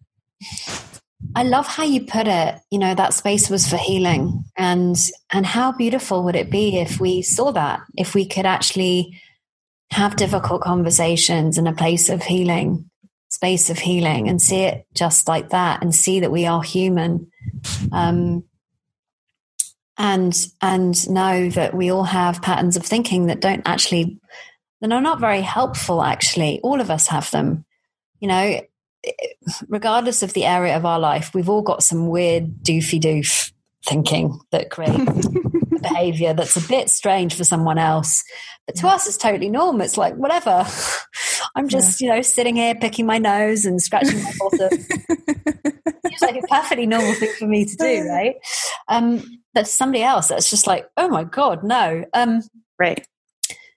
I 1.35 1.43
love 1.43 1.67
how 1.67 1.83
you 1.83 2.05
put 2.05 2.27
it. 2.27 2.55
You 2.69 2.79
know, 2.79 2.93
that 2.95 3.13
space 3.13 3.49
was 3.49 3.67
for 3.67 3.77
healing. 3.77 4.43
And 4.57 4.97
and 5.31 5.45
how 5.45 5.71
beautiful 5.71 6.23
would 6.23 6.35
it 6.35 6.49
be 6.49 6.77
if 6.77 6.99
we 6.99 7.21
saw 7.21 7.51
that? 7.51 7.81
If 7.97 8.13
we 8.13 8.25
could 8.25 8.45
actually 8.45 9.19
have 9.91 10.15
difficult 10.15 10.61
conversations 10.61 11.57
in 11.57 11.67
a 11.67 11.73
place 11.73 12.09
of 12.09 12.23
healing, 12.23 12.89
space 13.29 13.69
of 13.69 13.77
healing, 13.77 14.27
and 14.27 14.41
see 14.41 14.61
it 14.61 14.85
just 14.93 15.27
like 15.27 15.49
that 15.49 15.81
and 15.81 15.93
see 15.93 16.19
that 16.21 16.31
we 16.31 16.45
are 16.45 16.61
human. 16.61 17.31
Um, 17.91 18.43
and 19.97 20.47
and 20.61 21.09
know 21.09 21.49
that 21.49 21.73
we 21.73 21.91
all 21.91 22.03
have 22.03 22.41
patterns 22.41 22.75
of 22.75 22.85
thinking 22.85 23.27
that 23.27 23.41
don't 23.41 23.61
actually 23.65 24.19
that 24.81 24.91
are 24.91 25.01
not 25.01 25.19
very 25.19 25.41
helpful 25.41 26.01
actually 26.01 26.59
all 26.61 26.81
of 26.81 26.89
us 26.89 27.07
have 27.07 27.29
them 27.31 27.63
you 28.19 28.27
know 28.27 28.59
regardless 29.67 30.23
of 30.23 30.33
the 30.33 30.45
area 30.45 30.75
of 30.75 30.85
our 30.85 30.99
life 30.99 31.33
we've 31.33 31.49
all 31.49 31.61
got 31.61 31.83
some 31.83 32.07
weird 32.07 32.45
doofy 32.63 32.99
doof 32.99 33.51
thinking 33.85 34.39
that 34.51 34.69
creates 34.69 35.27
behavior 35.81 36.33
that's 36.33 36.55
a 36.55 36.67
bit 36.67 36.89
strange 36.89 37.35
for 37.35 37.43
someone 37.43 37.77
else. 37.77 38.23
But 38.65 38.75
to 38.77 38.87
us 38.87 39.07
it's 39.07 39.17
totally 39.17 39.49
normal. 39.49 39.81
It's 39.81 39.97
like 39.97 40.15
whatever. 40.15 40.65
I'm 41.55 41.67
just 41.67 42.01
yeah. 42.01 42.07
you 42.07 42.15
know 42.15 42.21
sitting 42.21 42.55
here 42.55 42.75
picking 42.75 43.05
my 43.05 43.17
nose 43.17 43.65
and 43.65 43.81
scratching 43.81 44.23
my 44.23 44.33
bottom. 44.39 44.69
It's 46.05 46.21
like 46.21 46.35
a 46.35 46.47
perfectly 46.47 46.85
normal 46.85 47.15
thing 47.15 47.33
for 47.39 47.47
me 47.47 47.65
to 47.65 47.75
do 47.75 48.07
right? 48.07 48.35
Um 48.87 49.39
that's 49.55 49.71
somebody 49.71 50.03
else 50.03 50.27
that's 50.27 50.47
just 50.47 50.67
like 50.67 50.87
oh 50.95 51.07
my 51.07 51.23
god 51.23 51.63
no. 51.63 52.05
Um 52.13 52.41
right 52.77 53.03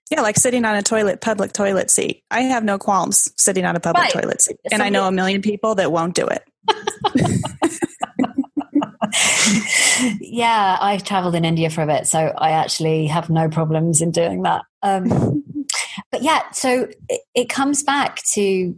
yeah, 0.09 0.21
like 0.21 0.37
sitting 0.37 0.65
on 0.65 0.75
a 0.75 0.81
toilet, 0.81 1.21
public 1.21 1.53
toilet 1.53 1.91
seat. 1.91 2.23
I 2.31 2.41
have 2.41 2.63
no 2.63 2.77
qualms 2.77 3.31
sitting 3.37 3.65
on 3.65 3.75
a 3.75 3.79
public 3.79 4.03
right. 4.03 4.13
toilet 4.13 4.41
seat. 4.41 4.57
and 4.71 4.81
I 4.81 4.89
know 4.89 5.07
a 5.07 5.11
million 5.11 5.41
people 5.41 5.75
that 5.75 5.91
won't 5.91 6.15
do 6.15 6.27
it. 6.27 6.43
yeah, 10.21 10.77
I 10.79 10.97
traveled 10.97 11.35
in 11.35 11.45
India 11.45 11.69
for 11.69 11.81
a 11.81 11.87
bit, 11.87 12.07
so 12.07 12.33
I 12.37 12.51
actually 12.51 13.07
have 13.07 13.29
no 13.29 13.49
problems 13.49 14.01
in 14.01 14.11
doing 14.11 14.43
that. 14.43 14.63
Um, 14.83 15.43
but 16.11 16.21
yeah, 16.21 16.49
so 16.51 16.87
it, 17.09 17.21
it 17.33 17.49
comes 17.49 17.83
back 17.83 18.21
to 18.33 18.75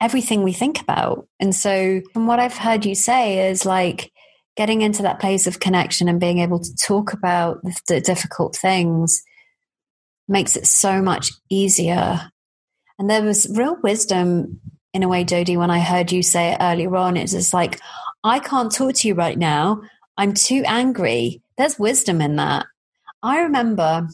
everything 0.00 0.42
we 0.42 0.52
think 0.52 0.80
about. 0.80 1.26
And 1.40 1.54
so, 1.54 2.00
from 2.12 2.26
what 2.26 2.40
I've 2.40 2.56
heard 2.56 2.84
you 2.84 2.94
say, 2.94 3.50
is 3.50 3.64
like 3.64 4.12
getting 4.56 4.82
into 4.82 5.02
that 5.02 5.20
place 5.20 5.46
of 5.46 5.60
connection 5.60 6.08
and 6.08 6.20
being 6.20 6.38
able 6.38 6.60
to 6.60 6.76
talk 6.76 7.12
about 7.12 7.60
the 7.88 8.00
difficult 8.00 8.56
things 8.56 9.22
makes 10.28 10.56
it 10.56 10.66
so 10.66 11.02
much 11.02 11.30
easier. 11.50 12.30
And 12.98 13.10
there 13.10 13.22
was 13.22 13.52
real 13.54 13.76
wisdom 13.82 14.60
in 14.92 15.02
a 15.02 15.08
way, 15.08 15.24
Jodie, 15.24 15.56
when 15.56 15.70
I 15.70 15.80
heard 15.80 16.12
you 16.12 16.22
say 16.22 16.52
it 16.52 16.58
earlier 16.60 16.94
on. 16.96 17.16
It's 17.16 17.32
just 17.32 17.52
like, 17.52 17.80
I 18.22 18.38
can't 18.38 18.72
talk 18.72 18.94
to 18.94 19.08
you 19.08 19.14
right 19.14 19.36
now. 19.36 19.82
I'm 20.16 20.32
too 20.32 20.62
angry. 20.66 21.42
There's 21.58 21.78
wisdom 21.78 22.20
in 22.20 22.36
that. 22.36 22.66
I 23.22 23.40
remember 23.40 24.08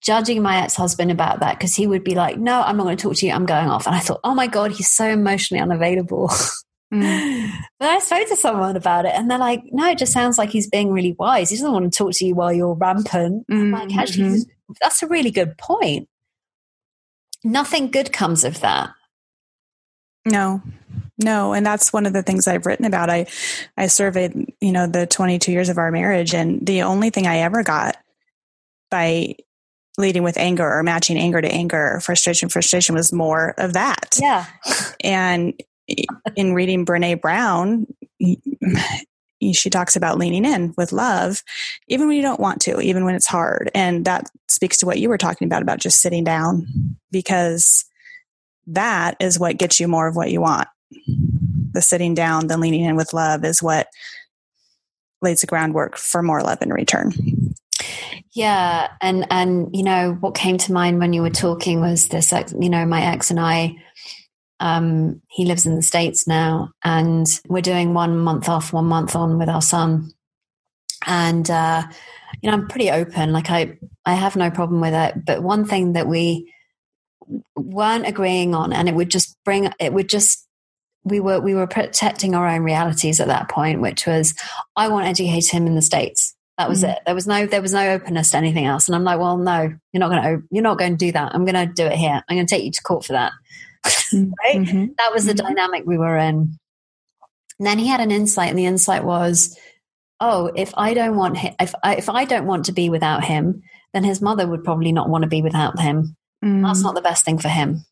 judging 0.00 0.42
my 0.42 0.62
ex 0.62 0.74
husband 0.74 1.10
about 1.10 1.40
that 1.40 1.58
because 1.58 1.74
he 1.74 1.86
would 1.86 2.04
be 2.04 2.14
like, 2.14 2.38
No, 2.38 2.60
I'm 2.62 2.76
not 2.76 2.84
going 2.84 2.96
to 2.96 3.02
talk 3.02 3.16
to 3.16 3.26
you. 3.26 3.32
I'm 3.32 3.46
going 3.46 3.68
off. 3.68 3.86
And 3.86 3.94
I 3.94 4.00
thought, 4.00 4.20
Oh 4.24 4.34
my 4.34 4.46
God, 4.46 4.72
he's 4.72 4.90
so 4.90 5.08
emotionally 5.08 5.62
unavailable. 5.62 6.30
Mm. 6.92 7.50
But 7.78 7.90
I 7.90 7.98
spoke 7.98 8.26
to 8.28 8.36
someone 8.36 8.74
about 8.74 9.04
it 9.04 9.12
and 9.14 9.30
they're 9.30 9.38
like, 9.38 9.62
No, 9.70 9.90
it 9.90 9.98
just 9.98 10.12
sounds 10.12 10.38
like 10.38 10.48
he's 10.48 10.68
being 10.68 10.90
really 10.90 11.14
wise. 11.18 11.50
He 11.50 11.56
doesn't 11.56 11.72
want 11.72 11.92
to 11.92 11.96
talk 11.96 12.12
to 12.14 12.24
you 12.24 12.34
while 12.34 12.52
you're 12.52 12.72
rampant. 12.72 13.46
Mm-hmm. 13.48 13.74
like, 13.74 13.94
actually, 13.94 14.28
mm-hmm 14.30 14.50
that's 14.80 15.02
a 15.02 15.06
really 15.06 15.30
good 15.30 15.56
point. 15.58 16.08
Nothing 17.44 17.90
good 17.90 18.12
comes 18.12 18.44
of 18.44 18.60
that. 18.60 18.90
No, 20.24 20.62
no. 21.22 21.52
And 21.52 21.64
that's 21.64 21.92
one 21.92 22.06
of 22.06 22.12
the 22.12 22.22
things 22.22 22.48
I've 22.48 22.66
written 22.66 22.84
about. 22.84 23.10
I, 23.10 23.26
I 23.76 23.86
surveyed, 23.86 24.52
you 24.60 24.72
know, 24.72 24.86
the 24.86 25.06
22 25.06 25.52
years 25.52 25.68
of 25.68 25.78
our 25.78 25.92
marriage 25.92 26.34
and 26.34 26.66
the 26.66 26.82
only 26.82 27.10
thing 27.10 27.26
I 27.26 27.38
ever 27.38 27.62
got 27.62 27.96
by 28.90 29.36
leading 29.98 30.24
with 30.24 30.36
anger 30.36 30.68
or 30.68 30.82
matching 30.82 31.16
anger 31.16 31.40
to 31.40 31.50
anger, 31.50 32.00
frustration, 32.02 32.48
frustration 32.48 32.94
was 32.94 33.12
more 33.12 33.54
of 33.56 33.74
that. 33.74 34.18
Yeah. 34.20 34.46
And 35.02 35.54
in 36.36 36.54
reading 36.54 36.84
Brene 36.84 37.20
Brown, 37.20 37.86
she 39.52 39.70
talks 39.70 39.96
about 39.96 40.18
leaning 40.18 40.44
in 40.44 40.74
with 40.76 40.92
love, 40.92 41.42
even 41.88 42.08
when 42.08 42.16
you 42.16 42.22
don't 42.22 42.40
want 42.40 42.60
to, 42.62 42.80
even 42.80 43.04
when 43.04 43.14
it's 43.14 43.26
hard. 43.26 43.70
And 43.74 44.04
that 44.04 44.30
speaks 44.48 44.78
to 44.78 44.86
what 44.86 44.98
you 44.98 45.08
were 45.08 45.18
talking 45.18 45.46
about, 45.46 45.62
about 45.62 45.78
just 45.78 46.00
sitting 46.00 46.24
down, 46.24 46.66
because 47.10 47.84
that 48.66 49.16
is 49.20 49.38
what 49.38 49.58
gets 49.58 49.78
you 49.78 49.88
more 49.88 50.08
of 50.08 50.16
what 50.16 50.30
you 50.30 50.40
want. 50.40 50.68
The 51.72 51.82
sitting 51.82 52.14
down, 52.14 52.46
the 52.46 52.56
leaning 52.56 52.84
in 52.84 52.96
with 52.96 53.12
love 53.12 53.44
is 53.44 53.62
what 53.62 53.88
lays 55.22 55.40
the 55.40 55.46
groundwork 55.46 55.96
for 55.96 56.22
more 56.22 56.42
love 56.42 56.62
in 56.62 56.72
return. 56.72 57.12
Yeah, 58.32 58.88
and 59.00 59.26
and 59.30 59.74
you 59.74 59.82
know 59.82 60.16
what 60.20 60.34
came 60.34 60.58
to 60.58 60.72
mind 60.72 60.98
when 60.98 61.12
you 61.12 61.22
were 61.22 61.30
talking 61.30 61.80
was 61.80 62.08
this. 62.08 62.32
You 62.58 62.68
know, 62.70 62.84
my 62.86 63.02
ex 63.02 63.30
and 63.30 63.40
I 63.40 63.76
um, 64.60 65.22
he 65.28 65.44
lives 65.44 65.66
in 65.66 65.76
the 65.76 65.82
States 65.82 66.26
now, 66.26 66.70
and 66.84 67.26
we're 67.48 67.60
doing 67.60 67.94
one 67.94 68.18
month 68.18 68.48
off, 68.48 68.72
one 68.72 68.86
month 68.86 69.14
on 69.14 69.38
with 69.38 69.48
our 69.48 69.62
son. 69.62 70.12
And, 71.06 71.48
uh, 71.50 71.84
you 72.40 72.50
know, 72.50 72.56
I'm 72.56 72.68
pretty 72.68 72.90
open. 72.90 73.32
Like, 73.32 73.50
I, 73.50 73.78
I 74.04 74.14
have 74.14 74.34
no 74.34 74.50
problem 74.50 74.80
with 74.80 74.94
it. 74.94 75.24
But 75.24 75.42
one 75.42 75.64
thing 75.64 75.92
that 75.92 76.08
we 76.08 76.52
weren't 77.54 78.06
agreeing 78.06 78.54
on, 78.54 78.72
and 78.72 78.88
it 78.88 78.94
would 78.94 79.10
just 79.10 79.36
bring, 79.44 79.70
it 79.78 79.92
would 79.92 80.08
just, 80.08 80.46
we 81.04 81.20
were, 81.20 81.38
we 81.38 81.54
were 81.54 81.66
protecting 81.66 82.34
our 82.34 82.48
own 82.48 82.62
realities 82.62 83.20
at 83.20 83.28
that 83.28 83.48
point, 83.48 83.80
which 83.80 84.06
was, 84.06 84.34
I 84.74 84.88
want 84.88 85.04
to 85.04 85.10
educate 85.10 85.52
him 85.52 85.66
in 85.66 85.74
the 85.74 85.82
States. 85.82 86.34
That 86.58 86.68
was 86.68 86.82
mm 86.82 86.92
it. 86.92 87.00
There 87.04 87.14
was 87.14 87.26
no, 87.26 87.46
there 87.46 87.62
was 87.62 87.74
no 87.74 87.90
openness 87.92 88.30
to 88.30 88.38
anything 88.38 88.64
else. 88.64 88.88
And 88.88 88.96
I'm 88.96 89.04
like, 89.04 89.20
well, 89.20 89.36
no, 89.36 89.72
you're 89.92 90.00
not 90.00 90.10
going 90.10 90.22
to, 90.22 90.46
you're 90.50 90.62
not 90.62 90.78
going 90.78 90.96
to 90.96 90.96
do 90.96 91.12
that. 91.12 91.34
I'm 91.34 91.44
going 91.44 91.68
to 91.68 91.72
do 91.72 91.84
it 91.84 91.92
here. 91.92 92.22
I'm 92.28 92.36
going 92.36 92.46
to 92.46 92.54
take 92.54 92.64
you 92.64 92.70
to 92.72 92.82
court 92.82 93.04
for 93.04 93.12
that. 93.12 93.32
Right? 94.12 94.56
Mm-hmm. 94.56 94.86
That 94.98 95.12
was 95.12 95.24
the 95.26 95.32
mm-hmm. 95.32 95.46
dynamic 95.46 95.84
we 95.86 95.98
were 95.98 96.16
in. 96.16 96.58
And 97.58 97.66
then 97.66 97.78
he 97.78 97.86
had 97.86 98.00
an 98.00 98.10
insight, 98.10 98.50
and 98.50 98.58
the 98.58 98.66
insight 98.66 99.04
was, 99.04 99.58
oh, 100.20 100.50
if 100.54 100.72
I 100.76 100.94
don't 100.94 101.16
want 101.16 101.38
him, 101.38 101.54
if 101.60 101.74
I, 101.82 101.96
if 101.96 102.08
I 102.08 102.24
don't 102.24 102.46
want 102.46 102.66
to 102.66 102.72
be 102.72 102.90
without 102.90 103.24
him, 103.24 103.62
then 103.92 104.04
his 104.04 104.20
mother 104.20 104.46
would 104.46 104.64
probably 104.64 104.92
not 104.92 105.08
want 105.08 105.22
to 105.22 105.28
be 105.28 105.42
without 105.42 105.78
him. 105.78 106.16
Mm. 106.44 106.62
That's 106.62 106.82
not 106.82 106.94
the 106.94 107.02
best 107.02 107.24
thing 107.24 107.38
for 107.38 107.48
him. 107.48 107.84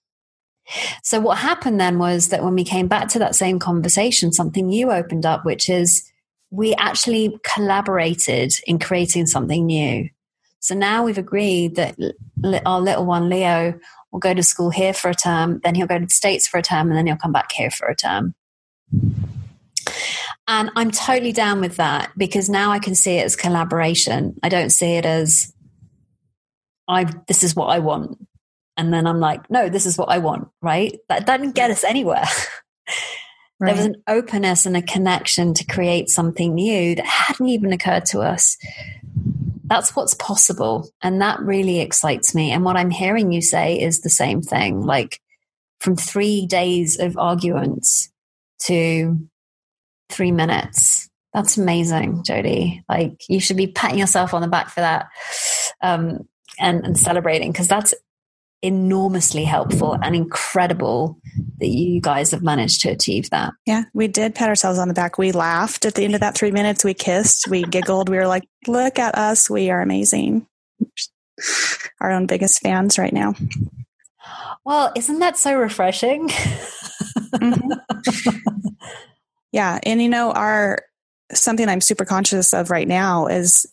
So 1.03 1.21
what 1.21 1.39
happened 1.39 1.79
then 1.79 1.99
was 1.99 2.29
that 2.29 2.43
when 2.43 2.55
we 2.55 2.65
came 2.65 2.89
back 2.89 3.09
to 3.09 3.19
that 3.19 3.35
same 3.35 3.59
conversation, 3.59 4.33
something 4.33 4.67
new 4.67 4.91
opened 4.91 5.27
up, 5.27 5.45
which 5.45 5.69
is 5.69 6.11
we 6.51 6.75
actually 6.77 7.39
collaborated 7.43 8.53
in 8.67 8.79
creating 8.79 9.27
something 9.27 9.67
new. 9.67 10.09
So 10.61 10.75
now 10.75 11.05
we've 11.05 11.19
agreed 11.19 11.77
that 11.77 11.97
our 12.65 12.81
little 12.81 13.05
one, 13.05 13.29
Leo, 13.29 13.79
will 14.15 14.21
go 14.21 14.33
to 14.33 14.45
school 14.45 14.71
here 14.71 14.95
for 14.95 15.11
a 15.11 15.15
term, 15.15 15.61
then 15.65 15.75
he'll 15.75 15.89
go 15.89 15.99
to 15.99 16.07
the 16.07 16.11
States 16.11 16.47
for 16.47 16.57
a 16.57 16.63
term, 16.63 16.87
and 16.87 16.97
then 16.97 17.09
he'll 17.09 17.17
come 17.17 17.33
back 17.33 17.51
here 17.51 17.71
for 17.71 17.89
a 17.89 17.97
term. 17.97 18.33
And 20.47 20.71
I'm 20.77 20.93
totally 20.93 21.33
down 21.33 21.61
with 21.61 21.77
that 21.77 22.13
because 22.17 22.49
now 22.49 22.71
I 22.71 22.79
can 22.79 22.95
see 22.95 23.17
it 23.17 23.25
as 23.25 23.35
collaboration. 23.35 24.39
I 24.43 24.51
don't 24.51 24.71
see 24.71 24.93
it 24.93 25.05
as 25.05 25.53
I 26.87 27.07
this 27.27 27.43
is 27.43 27.57
what 27.57 27.67
I 27.67 27.81
want. 27.81 28.19
And 28.77 28.93
then 28.93 29.07
I'm 29.07 29.19
like, 29.19 29.51
no, 29.51 29.69
this 29.69 29.85
is 29.85 29.99
what 29.99 30.11
I 30.11 30.19
want, 30.19 30.49
right? 30.63 30.97
That 31.09 31.27
doesn't 31.27 31.57
get 31.57 31.71
us 31.71 31.85
anywhere. 31.85 32.25
Right. 33.61 33.71
There 33.77 33.77
was 33.77 33.85
an 33.87 34.03
openness 34.09 34.67
and 34.67 34.77
a 34.77 34.83
connection 34.83 35.55
to 35.55 35.65
create 35.65 36.09
something 36.09 36.55
new 36.55 36.97
that 36.97 37.07
hadn't 37.07 37.47
even 37.47 37.73
occurred 37.73 38.05
to 38.07 38.21
us 38.21 38.59
that's 39.65 39.97
what's 39.97 40.15
possible. 40.15 40.91
And 41.03 41.21
that 41.23 41.41
really 41.41 41.81
excites 41.81 42.35
me. 42.35 42.53
And 42.53 42.65
what 42.65 42.77
I'm 42.77 42.91
hearing 42.91 43.33
you 43.33 43.41
say 43.41 43.81
is 43.81 44.01
the 44.01 44.11
same 44.11 44.43
thing 44.43 44.83
like 44.83 45.21
from 45.81 45.97
three 45.97 46.47
days 46.47 46.99
of 46.99 47.17
arguments 47.17 48.11
to 48.65 49.19
three 50.11 50.33
minutes. 50.33 51.09
That's 51.33 51.57
amazing, 51.57 52.25
Jodie. 52.25 52.83
Like 52.89 53.23
you 53.29 53.41
should 53.41 53.57
be 53.57 53.67
patting 53.67 53.99
yourself 53.99 54.35
on 54.35 54.43
the 54.43 54.49
back 54.49 54.69
for 54.69 54.81
that 54.81 55.07
um, 55.83 56.29
and, 56.59 56.85
and 56.85 56.99
celebrating 56.99 57.51
because 57.51 57.69
that's 57.69 57.95
enormously 58.65 59.45
helpful 59.45 59.97
and 60.03 60.17
incredible 60.17 61.19
that 61.59 61.69
you 61.69 62.01
guys 62.01 62.31
have 62.31 62.43
managed 62.43 62.81
to 62.81 62.91
achieve 62.91 63.31
that. 63.31 63.53
Yeah, 63.67 63.85
we 63.93 64.09
did 64.09 64.35
pat 64.35 64.49
ourselves 64.49 64.79
on 64.79 64.89
the 64.89 64.95
back. 64.95 65.19
We 65.19 65.33
laughed 65.33 65.85
at 65.85 65.95
the 65.95 66.05
end 66.05 66.15
of 66.15 66.21
that 66.21 66.35
three 66.35 66.51
minutes. 66.51 66.85
We 66.85 66.95
kissed, 66.95 67.49
we 67.49 67.63
giggled. 67.63 68.09
We 68.09 68.17
were 68.17 68.27
like, 68.27 68.45
look 68.67 68.99
at 68.99 69.17
us. 69.17 69.51
We 69.51 69.71
are 69.71 69.83
amazing. 69.83 70.47
Our 72.01 72.11
own 72.11 72.27
biggest 72.27 72.61
fans 72.61 72.99
right 72.99 73.13
now. 73.13 73.35
Well, 74.65 74.93
isn't 74.97 75.19
that 75.19 75.37
so 75.37 75.55
refreshing? 75.59 76.29
mm-hmm. 76.29 77.73
Yeah. 79.53 79.79
And 79.85 80.03
you 80.03 80.09
know, 80.09 80.33
our 80.33 80.81
something 81.33 81.69
I'm 81.69 81.81
super 81.81 82.05
conscious 82.05 82.53
of 82.53 82.71
right 82.71 82.89
now 82.89 83.29
is 83.29 83.67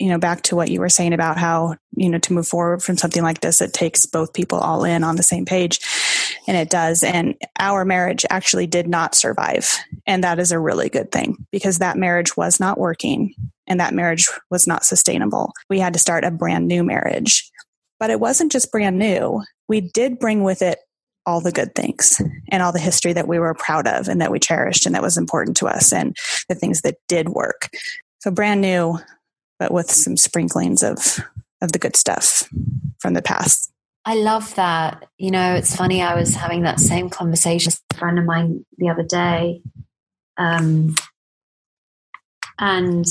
you 0.00 0.08
know, 0.08 0.18
back 0.18 0.42
to 0.42 0.56
what 0.56 0.70
you 0.70 0.80
were 0.80 0.88
saying 0.88 1.12
about 1.12 1.36
how, 1.36 1.76
you 1.94 2.08
know, 2.08 2.18
to 2.18 2.32
move 2.32 2.48
forward 2.48 2.82
from 2.82 2.96
something 2.96 3.22
like 3.22 3.40
this, 3.40 3.60
it 3.60 3.74
takes 3.74 4.06
both 4.06 4.32
people 4.32 4.58
all 4.58 4.82
in 4.82 5.04
on 5.04 5.16
the 5.16 5.22
same 5.22 5.44
page. 5.44 5.78
And 6.48 6.56
it 6.56 6.70
does. 6.70 7.02
And 7.02 7.34
our 7.58 7.84
marriage 7.84 8.24
actually 8.30 8.66
did 8.66 8.88
not 8.88 9.14
survive. 9.14 9.76
And 10.06 10.24
that 10.24 10.38
is 10.38 10.52
a 10.52 10.58
really 10.58 10.88
good 10.88 11.12
thing 11.12 11.36
because 11.52 11.78
that 11.78 11.98
marriage 11.98 12.34
was 12.34 12.58
not 12.58 12.78
working 12.78 13.34
and 13.66 13.78
that 13.78 13.92
marriage 13.92 14.26
was 14.50 14.66
not 14.66 14.84
sustainable. 14.84 15.52
We 15.68 15.78
had 15.78 15.92
to 15.92 15.98
start 15.98 16.24
a 16.24 16.30
brand 16.30 16.66
new 16.66 16.82
marriage. 16.82 17.50
But 17.98 18.08
it 18.08 18.18
wasn't 18.18 18.52
just 18.52 18.72
brand 18.72 18.98
new. 18.98 19.42
We 19.68 19.82
did 19.82 20.18
bring 20.18 20.42
with 20.42 20.62
it 20.62 20.78
all 21.26 21.42
the 21.42 21.52
good 21.52 21.74
things 21.74 22.22
and 22.48 22.62
all 22.62 22.72
the 22.72 22.78
history 22.78 23.12
that 23.12 23.28
we 23.28 23.38
were 23.38 23.52
proud 23.52 23.86
of 23.86 24.08
and 24.08 24.22
that 24.22 24.30
we 24.30 24.38
cherished 24.38 24.86
and 24.86 24.94
that 24.94 25.02
was 25.02 25.18
important 25.18 25.58
to 25.58 25.66
us 25.66 25.92
and 25.92 26.16
the 26.48 26.54
things 26.54 26.80
that 26.80 26.96
did 27.06 27.28
work. 27.28 27.68
So 28.20 28.30
brand 28.30 28.62
new, 28.62 28.98
but 29.60 29.70
with 29.70 29.90
some 29.90 30.16
sprinklings 30.16 30.82
of 30.82 31.20
of 31.60 31.72
the 31.72 31.78
good 31.78 31.94
stuff 31.94 32.48
from 32.98 33.12
the 33.12 33.22
past. 33.22 33.70
I 34.06 34.14
love 34.14 34.54
that. 34.54 35.06
You 35.18 35.30
know, 35.30 35.54
it's 35.54 35.76
funny. 35.76 36.02
I 36.02 36.14
was 36.14 36.34
having 36.34 36.62
that 36.62 36.80
same 36.80 37.10
conversation 37.10 37.70
with 37.70 37.96
a 37.96 37.98
friend 37.98 38.18
of 38.18 38.24
mine 38.24 38.64
the 38.78 38.88
other 38.88 39.04
day, 39.04 39.62
um, 40.38 40.96
and 42.58 43.06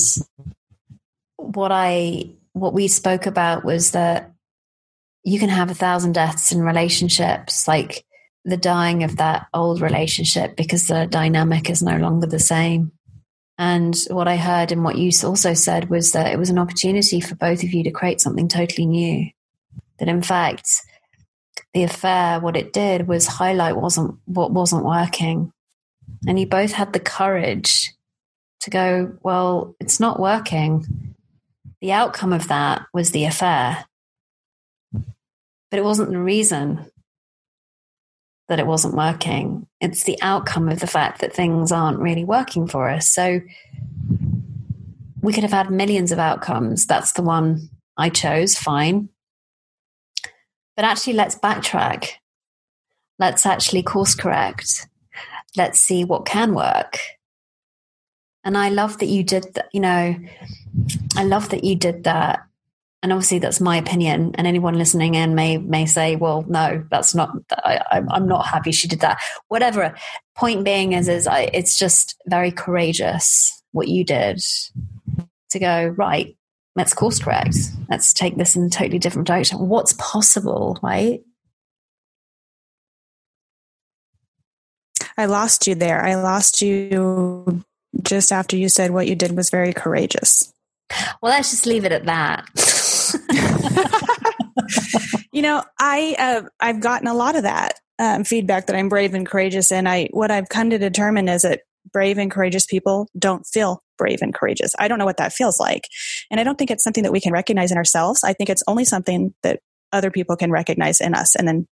what 1.36 1.70
I 1.72 2.32
what 2.52 2.74
we 2.74 2.88
spoke 2.88 3.26
about 3.26 3.64
was 3.64 3.92
that 3.92 4.32
you 5.22 5.38
can 5.38 5.48
have 5.48 5.70
a 5.70 5.74
thousand 5.74 6.12
deaths 6.12 6.50
in 6.50 6.62
relationships, 6.62 7.68
like 7.68 8.04
the 8.44 8.56
dying 8.56 9.04
of 9.04 9.18
that 9.18 9.46
old 9.54 9.80
relationship 9.80 10.56
because 10.56 10.88
the 10.88 11.06
dynamic 11.06 11.70
is 11.70 11.82
no 11.82 11.96
longer 11.98 12.26
the 12.26 12.40
same. 12.40 12.90
And 13.60 13.94
what 14.08 14.26
I 14.26 14.38
heard 14.38 14.72
and 14.72 14.82
what 14.82 14.96
you 14.96 15.10
also 15.22 15.52
said 15.52 15.90
was 15.90 16.12
that 16.12 16.32
it 16.32 16.38
was 16.38 16.48
an 16.48 16.58
opportunity 16.58 17.20
for 17.20 17.34
both 17.34 17.62
of 17.62 17.74
you 17.74 17.84
to 17.84 17.90
create 17.90 18.18
something 18.18 18.48
totally 18.48 18.86
new. 18.86 19.28
That 19.98 20.08
in 20.08 20.22
fact, 20.22 20.80
the 21.74 21.82
affair, 21.82 22.40
what 22.40 22.56
it 22.56 22.72
did 22.72 23.06
was 23.06 23.26
highlight 23.26 23.76
wasn't 23.76 24.16
what 24.24 24.50
wasn't 24.50 24.86
working. 24.86 25.52
And 26.26 26.40
you 26.40 26.46
both 26.46 26.72
had 26.72 26.94
the 26.94 27.00
courage 27.00 27.92
to 28.60 28.70
go, 28.70 29.12
well, 29.22 29.76
it's 29.78 30.00
not 30.00 30.18
working. 30.18 31.14
The 31.82 31.92
outcome 31.92 32.32
of 32.32 32.48
that 32.48 32.86
was 32.94 33.10
the 33.10 33.26
affair. 33.26 33.84
But 34.94 35.78
it 35.78 35.84
wasn't 35.84 36.12
the 36.12 36.18
reason 36.18 36.90
that 38.50 38.58
it 38.58 38.66
wasn't 38.66 38.96
working. 38.96 39.64
It's 39.80 40.02
the 40.02 40.18
outcome 40.22 40.68
of 40.68 40.80
the 40.80 40.88
fact 40.88 41.20
that 41.20 41.32
things 41.32 41.70
aren't 41.70 42.00
really 42.00 42.24
working 42.24 42.66
for 42.66 42.90
us. 42.90 43.08
So 43.08 43.40
we 45.20 45.32
could 45.32 45.44
have 45.44 45.52
had 45.52 45.70
millions 45.70 46.10
of 46.10 46.18
outcomes. 46.18 46.84
That's 46.84 47.12
the 47.12 47.22
one 47.22 47.70
I 47.96 48.08
chose, 48.08 48.56
fine. 48.56 49.08
But 50.74 50.84
actually, 50.84 51.12
let's 51.12 51.36
backtrack. 51.36 52.08
Let's 53.20 53.46
actually 53.46 53.84
course 53.84 54.16
correct. 54.16 54.88
Let's 55.56 55.78
see 55.78 56.02
what 56.02 56.26
can 56.26 56.52
work. 56.52 56.98
And 58.42 58.58
I 58.58 58.70
love 58.70 58.98
that 58.98 59.06
you 59.06 59.22
did 59.22 59.54
that. 59.54 59.68
You 59.72 59.80
know, 59.80 60.16
I 61.16 61.22
love 61.22 61.50
that 61.50 61.62
you 61.62 61.76
did 61.76 62.02
that 62.02 62.40
and 63.02 63.12
obviously 63.12 63.38
that's 63.38 63.60
my 63.60 63.76
opinion 63.76 64.34
and 64.34 64.46
anyone 64.46 64.74
listening 64.74 65.14
in 65.14 65.34
may 65.34 65.56
may 65.56 65.86
say 65.86 66.16
well 66.16 66.44
no 66.48 66.84
that's 66.90 67.14
not 67.14 67.30
I, 67.50 68.02
am 68.12 68.28
not 68.28 68.46
happy 68.46 68.72
she 68.72 68.88
did 68.88 69.00
that. 69.00 69.20
Whatever. 69.48 69.94
Point 70.36 70.64
being 70.64 70.92
is 70.92 71.08
is 71.08 71.26
I, 71.26 71.50
it's 71.52 71.78
just 71.78 72.20
very 72.26 72.50
courageous 72.50 73.62
what 73.72 73.88
you 73.88 74.04
did 74.04 74.40
to 75.50 75.58
go 75.58 75.86
right 75.96 76.36
let's 76.76 76.94
course 76.94 77.18
correct. 77.18 77.56
Let's 77.88 78.12
take 78.12 78.36
this 78.36 78.54
in 78.54 78.64
a 78.64 78.70
totally 78.70 78.98
different 78.98 79.26
direction. 79.26 79.58
What's 79.68 79.94
possible 79.94 80.78
right? 80.82 81.22
I 85.16 85.26
lost 85.26 85.66
you 85.66 85.74
there. 85.74 86.02
I 86.02 86.14
lost 86.14 86.62
you 86.62 87.62
just 88.02 88.32
after 88.32 88.56
you 88.56 88.68
said 88.68 88.92
what 88.92 89.08
you 89.08 89.14
did 89.14 89.36
was 89.36 89.50
very 89.50 89.72
courageous. 89.72 90.52
Well 91.22 91.32
let's 91.32 91.50
just 91.50 91.66
leave 91.66 91.84
it 91.84 91.92
at 91.92 92.06
that 92.06 92.46
you 95.32 95.42
know, 95.42 95.62
I 95.78 96.16
uh, 96.18 96.42
I've 96.60 96.80
gotten 96.80 97.08
a 97.08 97.14
lot 97.14 97.36
of 97.36 97.42
that 97.44 97.74
um, 97.98 98.24
feedback 98.24 98.66
that 98.66 98.76
I'm 98.76 98.88
brave 98.88 99.14
and 99.14 99.26
courageous, 99.26 99.72
and 99.72 99.88
I 99.88 100.08
what 100.12 100.30
I've 100.30 100.48
come 100.48 100.70
to 100.70 100.78
determine 100.78 101.28
is 101.28 101.42
that 101.42 101.60
brave 101.92 102.18
and 102.18 102.30
courageous 102.30 102.66
people 102.66 103.08
don't 103.18 103.46
feel 103.46 103.82
brave 103.98 104.20
and 104.22 104.34
courageous. 104.34 104.72
I 104.78 104.88
don't 104.88 104.98
know 104.98 105.04
what 105.04 105.16
that 105.18 105.32
feels 105.32 105.58
like. 105.58 105.88
And 106.30 106.40
I 106.40 106.44
don't 106.44 106.56
think 106.56 106.70
it's 106.70 106.84
something 106.84 107.04
that 107.04 107.12
we 107.12 107.20
can 107.20 107.32
recognize 107.32 107.70
in 107.70 107.78
ourselves. 107.78 108.22
I 108.24 108.32
think 108.32 108.50
it's 108.50 108.62
only 108.66 108.84
something 108.84 109.34
that 109.42 109.60
other 109.92 110.10
people 110.10 110.36
can 110.36 110.50
recognize 110.50 111.00
in 111.00 111.14
us 111.14 111.34
and 111.34 111.48
then 111.48 111.66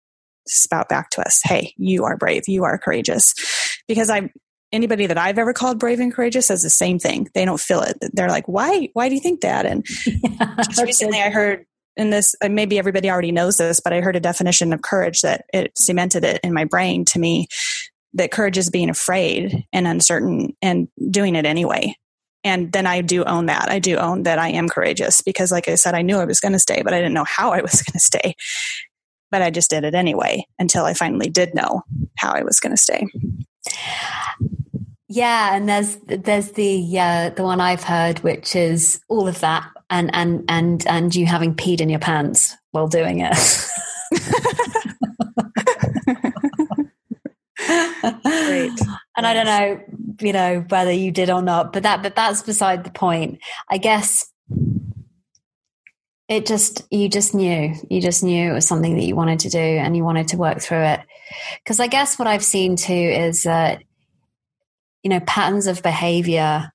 spout 0.47 0.89
back 0.89 1.09
to 1.11 1.21
us, 1.21 1.41
hey, 1.43 1.73
you 1.77 2.05
are 2.05 2.17
brave, 2.17 2.43
you 2.47 2.63
are 2.63 2.77
courageous. 2.77 3.33
Because 3.87 4.09
I 4.09 4.29
anybody 4.73 5.05
that 5.07 5.17
I've 5.17 5.37
ever 5.37 5.53
called 5.53 5.79
brave 5.79 5.99
and 5.99 6.13
courageous 6.13 6.47
says 6.47 6.61
the 6.61 6.69
same 6.69 6.99
thing. 6.99 7.29
They 7.33 7.45
don't 7.45 7.59
feel 7.59 7.81
it. 7.81 7.97
They're 8.13 8.29
like, 8.29 8.47
why, 8.47 8.89
why 8.93 9.07
do 9.07 9.15
you 9.15 9.21
think 9.21 9.41
that? 9.41 9.65
And 9.65 9.85
yeah, 10.05 10.55
just 10.57 10.83
recently 10.83 11.21
I 11.21 11.29
heard 11.29 11.65
in 11.97 12.09
this, 12.11 12.35
maybe 12.47 12.77
everybody 12.77 13.09
already 13.09 13.31
knows 13.31 13.57
this, 13.57 13.79
but 13.79 13.93
I 13.93 14.01
heard 14.01 14.15
a 14.15 14.21
definition 14.21 14.71
of 14.71 14.81
courage 14.81 15.21
that 15.21 15.45
it 15.53 15.71
cemented 15.77 16.23
it 16.23 16.39
in 16.43 16.53
my 16.53 16.63
brain 16.63 17.05
to 17.05 17.19
me 17.19 17.47
that 18.13 18.31
courage 18.31 18.57
is 18.57 18.69
being 18.69 18.89
afraid 18.89 19.65
and 19.73 19.87
uncertain 19.87 20.55
and 20.61 20.87
doing 21.09 21.35
it 21.35 21.45
anyway. 21.45 21.95
And 22.43 22.71
then 22.71 22.85
I 22.85 23.01
do 23.01 23.23
own 23.23 23.47
that. 23.47 23.69
I 23.69 23.79
do 23.79 23.97
own 23.97 24.23
that 24.23 24.39
I 24.39 24.49
am 24.49 24.69
courageous 24.69 25.21
because, 25.21 25.51
like 25.51 25.67
I 25.67 25.75
said, 25.75 25.95
I 25.95 26.01
knew 26.01 26.17
I 26.17 26.25
was 26.25 26.39
going 26.39 26.53
to 26.53 26.59
stay, 26.59 26.81
but 26.81 26.93
I 26.93 26.97
didn't 26.97 27.13
know 27.13 27.25
how 27.25 27.51
I 27.51 27.61
was 27.61 27.81
going 27.83 27.93
to 27.93 27.99
stay. 27.99 28.35
But 29.29 29.41
I 29.41 29.49
just 29.49 29.69
did 29.69 29.83
it 29.83 29.93
anyway 29.93 30.45
until 30.57 30.85
I 30.85 30.93
finally 30.93 31.29
did 31.29 31.53
know 31.53 31.81
how 32.17 32.31
I 32.31 32.43
was 32.43 32.59
going 32.59 32.73
to 32.73 32.81
stay. 32.81 33.07
Yeah, 35.09 35.55
and 35.55 35.67
there's 35.67 35.97
there's 36.05 36.51
the 36.51 36.99
uh, 36.99 37.29
the 37.31 37.43
one 37.43 37.59
I've 37.59 37.83
heard, 37.83 38.19
which 38.19 38.55
is 38.55 39.01
all 39.09 39.27
of 39.27 39.39
that, 39.41 39.69
and 39.89 40.13
and 40.13 40.43
and 40.49 40.85
and 40.87 41.15
you 41.15 41.25
having 41.25 41.55
peed 41.55 41.81
in 41.81 41.89
your 41.89 41.99
pants 41.99 42.55
while 42.71 42.87
doing 42.87 43.21
it. 43.21 43.37
Great. 48.23 48.79
And 49.17 49.25
I 49.25 49.33
don't 49.33 49.45
know, 49.45 49.81
you 50.21 50.33
know, 50.33 50.65
whether 50.69 50.91
you 50.91 51.11
did 51.11 51.29
or 51.29 51.41
not, 51.41 51.73
but 51.73 51.83
that 51.83 52.03
but 52.03 52.15
that's 52.15 52.41
beside 52.41 52.83
the 52.83 52.91
point. 52.91 53.39
I 53.69 53.77
guess 53.77 54.31
it 56.27 56.45
just 56.45 56.85
you 56.91 57.09
just 57.09 57.33
knew 57.33 57.73
you 57.89 58.01
just 58.01 58.23
knew 58.23 58.51
it 58.51 58.53
was 58.53 58.67
something 58.67 58.95
that 58.95 59.05
you 59.05 59.15
wanted 59.15 59.39
to 59.39 59.49
do 59.49 59.57
and 59.57 59.95
you 59.95 60.03
wanted 60.03 60.27
to 60.29 60.37
work 60.37 60.59
through 60.59 60.83
it 60.83 60.99
because 61.63 61.79
i 61.79 61.87
guess 61.87 62.19
what 62.19 62.27
i've 62.27 62.43
seen 62.43 62.75
too 62.75 62.93
is 62.93 63.43
that 63.43 63.81
you 65.03 65.09
know 65.09 65.19
patterns 65.21 65.67
of 65.67 65.81
behavior 65.81 66.71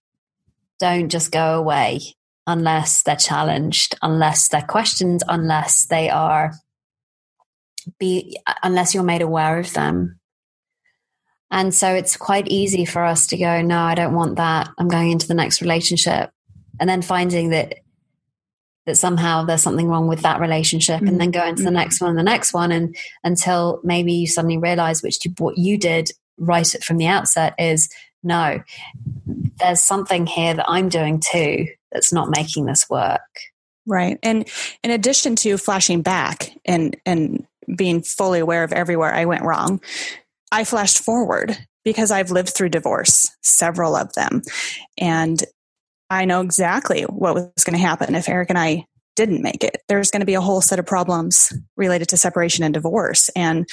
don't 0.81 1.11
just 1.11 1.31
go 1.31 1.59
away 1.59 2.01
unless 2.47 3.03
they're 3.03 3.17
challenged 3.17 3.95
unless 4.03 4.49
they're 4.49 4.63
questioned 4.63 5.23
unless 5.29 5.87
they 5.87 6.11
are 6.11 6.53
be 7.99 8.39
unless 8.63 8.95
you're 8.95 9.03
made 9.03 9.23
aware 9.23 9.59
of 9.59 9.73
them 9.75 10.19
and 11.51 11.75
so 11.75 11.95
it's 11.95 12.17
quite 12.17 12.49
easy 12.49 12.85
for 12.85 13.05
us 13.05 13.27
to 13.27 13.37
go 13.37 13.63
no 13.63 13.79
i 13.79 13.95
don't 13.95 14.15
want 14.15 14.37
that 14.37 14.69
i'm 14.79 14.89
going 14.89 15.11
into 15.11 15.29
the 15.29 15.35
next 15.35 15.61
relationship 15.61 16.31
and 16.81 16.89
then 16.89 17.03
finding 17.03 17.51
that 17.51 17.75
that 18.87 18.97
somehow 18.97 19.45
there's 19.45 19.63
something 19.63 19.89
wrong 19.89 20.09
with 20.09 20.23
that 20.23 20.41
relationship 20.41 20.97
mm-hmm. 20.97 21.09
and 21.09 21.21
then 21.21 21.31
go 21.31 21.45
into 21.45 21.63
the 21.63 21.69
mm-hmm. 21.69 21.77
next 21.77 22.01
one 22.01 22.11
and 22.11 22.19
the 22.19 22.25
next 22.25 22.53
one 22.53 22.73
and 22.73 22.97
until 23.23 23.81
maybe 23.85 24.13
you 24.13 24.27
suddenly 24.27 24.59
realize 24.59 25.03
which 25.03 25.25
you, 25.25 25.33
what 25.39 25.57
you 25.57 25.79
did 25.79 26.11
right 26.39 26.67
from 26.83 26.97
the 26.97 27.07
outset 27.07 27.55
is 27.59 27.89
no 28.23 28.61
there's 29.59 29.81
something 29.81 30.27
here 30.27 30.55
that 30.55 30.69
i'm 30.69 30.89
doing 30.89 31.21
too 31.21 31.67
that's 31.91 32.13
not 32.13 32.31
making 32.31 32.67
this 32.67 32.89
work 32.89 33.21
right 33.87 34.19
and 34.23 34.49
in 34.83 34.91
addition 34.91 35.37
to 35.37 35.57
flashing 35.57 36.03
back 36.03 36.51
and 36.65 36.97
and 37.07 37.47
being 37.77 38.03
fully 38.03 38.41
aware 38.41 38.65
of 38.65 38.73
everywhere 38.73 39.15
i 39.15 39.25
went 39.25 39.45
wrong 39.45 39.81
i 40.51 40.65
flashed 40.65 40.99
forward 40.99 41.57
because 41.85 42.11
i've 42.11 42.31
lived 42.31 42.51
through 42.51 42.69
divorce 42.69 43.31
several 43.43 43.97
of 43.97 44.13
them 44.15 44.43
and 44.99 45.45
I 46.13 46.27
know 46.27 46.43
exactly 46.43 47.05
what 47.05 47.35
was 47.35 47.65
going 47.65 47.79
to 47.79 47.85
happen 47.85 48.15
if 48.15 48.29
Eric 48.29 48.51
and 48.51 48.59
I 48.59 48.85
didn't 49.17 49.43
make 49.43 49.65
it. 49.65 49.79
There's 49.89 50.11
going 50.11 50.21
to 50.21 50.27
be 50.27 50.35
a 50.35 50.41
whole 50.41 50.61
set 50.61 50.79
of 50.79 50.87
problems 50.87 51.53
related 51.77 52.09
to 52.11 52.17
separation 52.17 52.65
and 52.65 52.75
divorce 52.75 53.31
and 53.35 53.67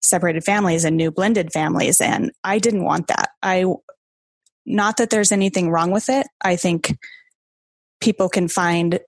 separated 0.00 0.44
families 0.44 0.84
and 0.84 0.96
new 0.96 1.10
blended 1.10 1.52
families. 1.52 2.00
And 2.00 2.32
I 2.44 2.58
didn't 2.58 2.84
want 2.84 3.08
that. 3.08 3.30
I, 3.42 3.66
not 4.64 4.96
that 4.98 5.10
there's 5.10 5.32
anything 5.32 5.70
wrong 5.70 5.90
with 5.90 6.08
it. 6.08 6.26
I 6.42 6.56
think 6.56 6.96
people 8.00 8.28
can 8.28 8.48
find 8.48 9.00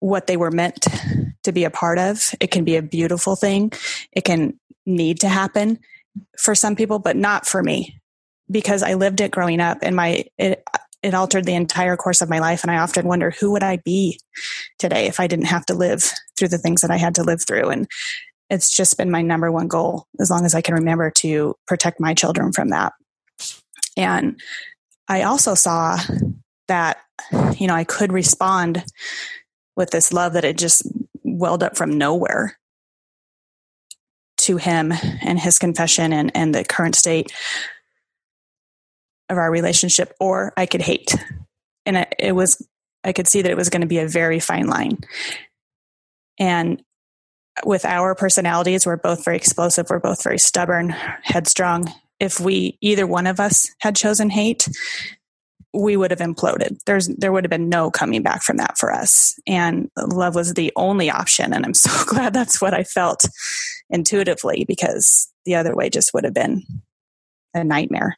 what 0.00 0.26
they 0.26 0.36
were 0.36 0.50
meant 0.50 0.86
to 1.42 1.52
be 1.52 1.64
a 1.64 1.70
part 1.70 1.98
of. 1.98 2.34
It 2.40 2.50
can 2.50 2.64
be 2.64 2.76
a 2.76 2.82
beautiful 2.82 3.36
thing. 3.36 3.72
It 4.12 4.24
can 4.24 4.58
need 4.86 5.20
to 5.20 5.28
happen 5.28 5.78
for 6.38 6.54
some 6.54 6.74
people, 6.74 6.98
but 6.98 7.16
not 7.16 7.46
for 7.46 7.62
me 7.62 8.00
because 8.50 8.82
I 8.82 8.94
lived 8.94 9.20
it 9.20 9.30
growing 9.30 9.60
up 9.60 9.78
and 9.82 9.94
my, 9.94 10.24
it, 10.38 10.64
it 11.02 11.14
altered 11.14 11.44
the 11.44 11.54
entire 11.54 11.96
course 11.96 12.20
of 12.20 12.28
my 12.28 12.40
life. 12.40 12.62
And 12.62 12.70
I 12.70 12.78
often 12.78 13.06
wonder 13.06 13.30
who 13.30 13.52
would 13.52 13.62
I 13.62 13.76
be 13.76 14.18
today 14.78 15.06
if 15.06 15.20
I 15.20 15.26
didn't 15.26 15.46
have 15.46 15.64
to 15.66 15.74
live 15.74 16.12
through 16.36 16.48
the 16.48 16.58
things 16.58 16.80
that 16.80 16.90
I 16.90 16.96
had 16.96 17.14
to 17.16 17.22
live 17.22 17.42
through. 17.46 17.68
And 17.68 17.86
it's 18.48 18.74
just 18.74 18.98
been 18.98 19.10
my 19.10 19.22
number 19.22 19.52
one 19.52 19.68
goal 19.68 20.06
as 20.18 20.30
long 20.30 20.44
as 20.44 20.54
I 20.54 20.60
can 20.60 20.74
remember 20.74 21.10
to 21.18 21.54
protect 21.66 22.00
my 22.00 22.14
children 22.14 22.52
from 22.52 22.70
that. 22.70 22.92
And 24.00 24.40
I 25.08 25.22
also 25.22 25.54
saw 25.54 25.98
that, 26.68 26.98
you 27.58 27.66
know, 27.66 27.74
I 27.74 27.84
could 27.84 28.12
respond 28.12 28.84
with 29.76 29.90
this 29.90 30.12
love 30.12 30.32
that 30.32 30.44
it 30.44 30.56
just 30.56 30.82
welled 31.22 31.62
up 31.62 31.76
from 31.76 31.98
nowhere 31.98 32.58
to 34.38 34.56
him 34.56 34.92
and 34.92 35.38
his 35.38 35.58
confession 35.58 36.12
and, 36.12 36.30
and 36.34 36.54
the 36.54 36.64
current 36.64 36.94
state 36.94 37.30
of 39.28 39.36
our 39.36 39.50
relationship 39.50 40.14
or 40.18 40.52
I 40.56 40.64
could 40.66 40.80
hate. 40.80 41.14
And 41.84 41.98
it, 41.98 42.14
it 42.18 42.32
was, 42.32 42.66
I 43.04 43.12
could 43.12 43.28
see 43.28 43.42
that 43.42 43.50
it 43.50 43.56
was 43.56 43.68
going 43.68 43.82
to 43.82 43.86
be 43.86 43.98
a 43.98 44.08
very 44.08 44.40
fine 44.40 44.66
line. 44.66 44.98
And 46.38 46.82
with 47.64 47.84
our 47.84 48.14
personalities, 48.14 48.86
we're 48.86 48.96
both 48.96 49.24
very 49.24 49.36
explosive. 49.36 49.90
We're 49.90 49.98
both 49.98 50.22
very 50.22 50.38
stubborn, 50.38 50.88
headstrong. 50.88 51.92
If 52.20 52.38
we, 52.38 52.78
either 52.80 53.06
one 53.06 53.26
of 53.26 53.40
us 53.40 53.70
had 53.80 53.96
chosen 53.96 54.30
hate, 54.30 54.68
we 55.72 55.96
would 55.96 56.10
have 56.10 56.20
imploded. 56.20 56.78
There's, 56.84 57.08
there 57.08 57.32
would 57.32 57.44
have 57.44 57.50
been 57.50 57.68
no 57.68 57.90
coming 57.90 58.22
back 58.22 58.42
from 58.42 58.56
that 58.58 58.76
for 58.76 58.92
us. 58.92 59.34
And 59.46 59.88
love 59.96 60.34
was 60.34 60.54
the 60.54 60.72
only 60.76 61.10
option. 61.10 61.52
And 61.52 61.64
I'm 61.64 61.74
so 61.74 62.04
glad 62.06 62.32
that's 62.32 62.60
what 62.60 62.74
I 62.74 62.84
felt 62.84 63.24
intuitively 63.88 64.64
because 64.66 65.28
the 65.44 65.54
other 65.54 65.74
way 65.74 65.90
just 65.90 66.12
would 66.14 66.24
have 66.24 66.34
been 66.34 66.62
a 67.54 67.64
nightmare. 67.64 68.16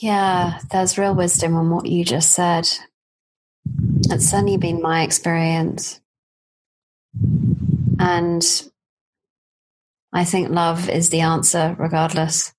Yeah, 0.00 0.58
there's 0.70 0.96
real 0.96 1.14
wisdom 1.14 1.56
in 1.56 1.70
what 1.70 1.86
you 1.86 2.04
just 2.04 2.32
said. 2.32 2.68
It's 4.08 4.30
certainly 4.30 4.56
been 4.56 4.80
my 4.80 5.02
experience. 5.02 6.00
And 7.98 8.42
I 10.12 10.24
think 10.24 10.50
love 10.50 10.88
is 10.88 11.10
the 11.10 11.20
answer, 11.20 11.76
regardless. 11.78 12.52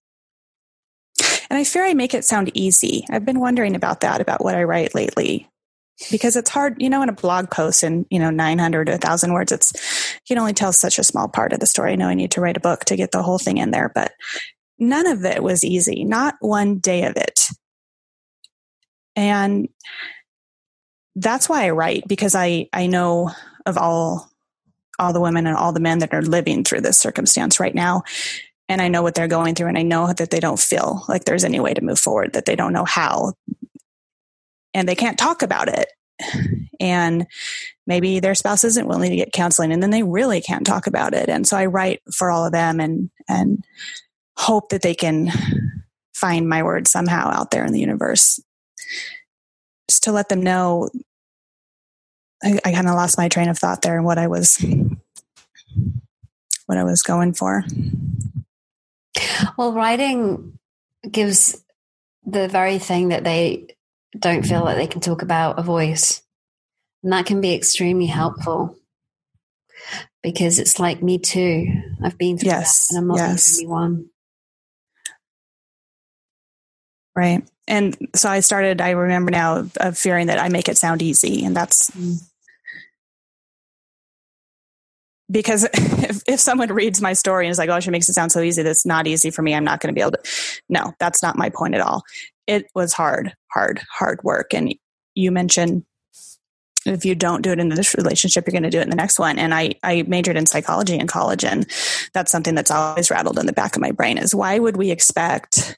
And 1.50 1.58
I 1.58 1.66
fear 1.66 1.84
I 1.84 1.94
make 1.94 2.14
it 2.14 2.24
sound 2.24 2.52
easy. 2.54 3.06
I've 3.10 3.26
been 3.26 3.40
wondering 3.40 3.76
about 3.76 4.02
that, 4.02 4.22
about 4.22 4.44
what 4.44 4.56
I 4.56 4.64
write 4.64 4.96
lately. 4.96 5.50
Because 6.10 6.36
it's 6.36 6.50
hard, 6.50 6.82
you 6.82 6.90
know, 6.90 7.04
in 7.04 7.10
a 7.10 7.14
blog 7.14 7.52
post 7.52 7.84
in, 7.84 8.06
you 8.10 8.20
know, 8.20 8.30
900 8.30 8.86
to 8.86 8.94
1,000 8.94 9.34
words, 9.34 9.52
it's, 9.52 9.74
you 10.28 10.36
can 10.36 10.40
only 10.40 10.54
tell 10.54 10.72
such 10.72 10.98
a 10.98 11.04
small 11.04 11.28
part 11.28 11.54
of 11.54 11.60
the 11.60 11.68
story. 11.68 11.92
I 11.92 11.96
know 11.96 12.08
I 12.08 12.16
need 12.16 12.32
to 12.32 12.42
write 12.42 12.58
a 12.58 12.62
book 12.62 12.86
to 12.86 12.96
get 12.96 13.12
the 13.12 13.22
whole 13.22 13.38
thing 13.38 13.58
in 13.58 13.72
there, 13.72 13.92
but 13.94 14.14
none 14.80 15.06
of 15.06 15.26
it 15.26 15.44
was 15.44 15.64
easy, 15.64 16.06
not 16.06 16.36
one 16.40 16.80
day 16.80 17.04
of 17.04 17.18
it. 17.18 17.42
And 19.16 19.68
that's 21.16 21.50
why 21.50 21.66
I 21.66 21.72
write 21.72 22.08
because 22.08 22.34
I, 22.34 22.70
I 22.72 22.88
know 22.88 23.32
of 23.66 23.78
all 23.78 24.31
all 25.00 25.14
the 25.14 25.22
women 25.22 25.48
and 25.48 25.56
all 25.56 25.72
the 25.72 25.80
men 25.80 26.00
that 26.00 26.14
are 26.14 26.22
living 26.22 26.64
through 26.64 26.82
this 26.82 26.98
circumstance 26.98 27.60
right 27.60 27.76
now. 27.76 28.04
And 28.70 28.82
I 28.82 28.88
know 28.88 29.02
what 29.02 29.16
they're 29.16 29.28
going 29.28 29.56
through 29.56 29.68
and 29.68 29.78
I 29.78 29.84
know 29.84 30.14
that 30.14 30.30
they 30.30 30.40
don't 30.40 30.60
feel 30.60 31.04
like 31.10 31.26
there's 31.26 31.44
any 31.44 31.60
way 31.60 31.74
to 31.74 31.84
move 31.84 32.00
forward 32.00 32.34
that 32.34 32.46
they 32.46 32.56
don't 32.56 32.74
know 32.74 32.86
how. 32.86 33.34
And 34.74 34.88
they 34.88 34.96
can't 34.96 35.20
talk 35.20 35.42
about 35.42 35.68
it. 35.68 35.90
And 36.80 37.28
maybe 37.86 38.20
their 38.20 38.34
spouse 38.34 38.64
isn't 38.64 38.88
willing 38.88 39.12
to 39.12 39.16
get 39.16 39.34
counseling 39.34 39.72
and 39.72 39.84
then 39.84 39.92
they 39.92 40.04
really 40.04 40.42
can't 40.42 40.66
talk 40.66 40.88
about 40.88 41.14
it. 41.14 41.30
And 41.30 41.48
so 41.48 41.58
I 41.58 41.66
write 41.66 42.02
for 42.12 42.32
all 42.32 42.46
of 42.46 42.54
them 42.54 42.80
and 42.80 43.12
and 43.28 43.64
hope 44.38 44.70
that 44.70 44.82
they 44.82 44.96
can 44.96 45.30
find 46.14 46.48
my 46.48 46.64
word 46.64 46.88
somehow 46.88 47.30
out 47.30 47.52
there 47.52 47.66
in 47.66 47.74
the 47.74 47.80
universe. 47.80 48.40
Just 49.90 50.04
to 50.04 50.12
let 50.12 50.30
them 50.30 50.42
know, 50.42 50.90
I, 52.44 52.60
I 52.66 52.72
kind 52.72 52.88
of 52.88 52.96
lost 52.96 53.18
my 53.18 53.30
train 53.30 53.50
of 53.50 53.58
thought 53.58 53.82
there 53.82 53.96
and 53.96 54.06
what 54.06 54.18
I 54.18 54.28
was, 54.28 54.64
what 56.66 56.78
I 56.78 56.84
was 56.84 57.04
going 57.04 57.34
for. 57.34 57.64
Well, 59.58 59.74
writing 59.74 60.58
gives 61.10 61.64
the 62.26 62.48
very 62.48 62.78
thing 62.78 63.10
that 63.10 63.24
they 63.24 63.76
don't 64.18 64.46
feel 64.46 64.66
that 64.66 64.76
they 64.76 64.88
can 64.88 65.02
talk 65.02 65.22
about 65.22 65.60
a 65.60 65.64
voice. 65.64 66.22
And 67.04 67.12
that 67.14 67.26
can 67.26 67.42
be 67.42 67.54
extremely 67.54 68.06
helpful 68.06 68.78
because 70.22 70.60
it's 70.60 70.80
like 70.80 71.02
me 71.02 71.18
too. 71.18 71.68
I've 72.04 72.18
been 72.18 72.38
through 72.38 72.52
yes, 72.52 72.88
that 72.88 72.96
and 72.96 73.04
I'm 73.04 73.08
not 73.08 73.18
yes. 73.18 73.58
the 73.58 73.66
only 73.66 73.72
one. 73.72 74.10
Right. 77.16 77.44
And 77.68 77.98
so 78.16 78.30
I 78.30 78.40
started, 78.42 78.82
I 78.82 78.92
remember 78.92 79.32
now 79.32 79.68
of 79.80 79.98
fearing 79.98 80.28
that 80.28 80.40
I 80.40 80.50
make 80.50 80.70
it 80.70 80.78
sound 80.78 81.02
easy. 81.02 81.44
And 81.44 81.56
that's 81.56 81.90
mm. 81.92 82.22
Because 85.32 85.64
if, 85.74 86.22
if 86.28 86.40
someone 86.40 86.72
reads 86.72 87.02
my 87.02 87.14
story 87.14 87.46
and 87.46 87.52
is 87.52 87.58
like, 87.58 87.70
oh, 87.70 87.80
she 87.80 87.90
makes 87.90 88.10
it 88.10 88.14
sound 88.14 88.32
so 88.32 88.42
easy, 88.42 88.62
that's 88.62 88.86
not 88.86 89.08
easy 89.08 89.32
for 89.32 89.42
me. 89.42 89.56
I'm 89.56 89.64
not 89.64 89.80
going 89.80 89.94
to 89.94 89.98
be 89.98 90.02
able 90.02 90.12
to. 90.12 90.22
No, 90.70 90.94
that's 91.00 91.24
not 91.24 91.38
my 91.38 91.50
point 91.50 91.76
at 91.76 91.82
all. 91.82 92.04
It 92.48 92.68
was 92.76 92.94
hard, 92.94 93.34
hard, 93.52 93.82
hard 93.90 94.22
work. 94.24 94.54
And 94.54 94.76
you 95.16 95.32
mentioned 95.32 95.86
if 96.86 97.06
you 97.06 97.16
don't 97.16 97.42
do 97.42 97.52
it 97.52 97.60
in 97.60 97.70
this 97.70 97.96
relationship, 97.96 98.46
you're 98.46 98.52
going 98.52 98.64
to 98.64 98.70
do 98.70 98.80
it 98.80 98.84
in 98.84 98.90
the 98.90 98.96
next 98.96 99.20
one. 99.20 99.38
And 99.38 99.54
I, 99.54 99.76
I 99.84 100.04
majored 100.04 100.38
in 100.38 100.46
psychology 100.46 100.98
in 100.98 101.08
college, 101.08 101.46
and 101.46 101.70
that's 102.14 102.32
something 102.32 102.56
that's 102.56 102.72
always 102.72 103.12
rattled 103.12 103.38
in 103.38 103.46
the 103.46 103.54
back 103.54 103.76
of 103.76 103.82
my 103.82 103.92
brain 103.92 104.18
is 104.18 104.34
why 104.34 104.58
would 104.58 104.78
we 104.78 104.92
expect 104.92 105.78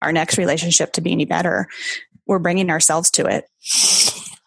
our 0.00 0.12
next 0.12 0.38
relationship 0.38 0.92
to 0.92 1.00
be 1.00 1.12
any 1.12 1.24
better? 1.24 1.66
We're 2.26 2.38
bringing 2.38 2.70
ourselves 2.70 3.10
to 3.12 3.26
it. 3.26 3.46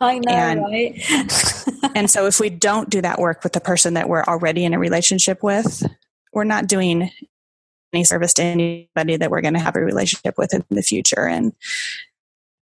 I 0.01 0.17
know, 0.17 0.31
and, 0.31 0.61
right? 0.61 1.65
and 1.95 2.09
so 2.09 2.25
if 2.25 2.39
we 2.39 2.49
don't 2.49 2.89
do 2.89 3.01
that 3.01 3.19
work 3.19 3.43
with 3.43 3.53
the 3.53 3.61
person 3.61 3.93
that 3.93 4.09
we're 4.09 4.23
already 4.23 4.65
in 4.65 4.73
a 4.73 4.79
relationship 4.79 5.43
with, 5.43 5.83
we're 6.33 6.43
not 6.43 6.67
doing 6.67 7.11
any 7.93 8.03
service 8.03 8.33
to 8.33 8.43
anybody 8.43 9.17
that 9.17 9.29
we're 9.29 9.41
going 9.41 9.53
to 9.53 9.59
have 9.59 9.75
a 9.75 9.81
relationship 9.81 10.35
with 10.37 10.53
in 10.53 10.63
the 10.69 10.81
future. 10.81 11.27
And 11.27 11.53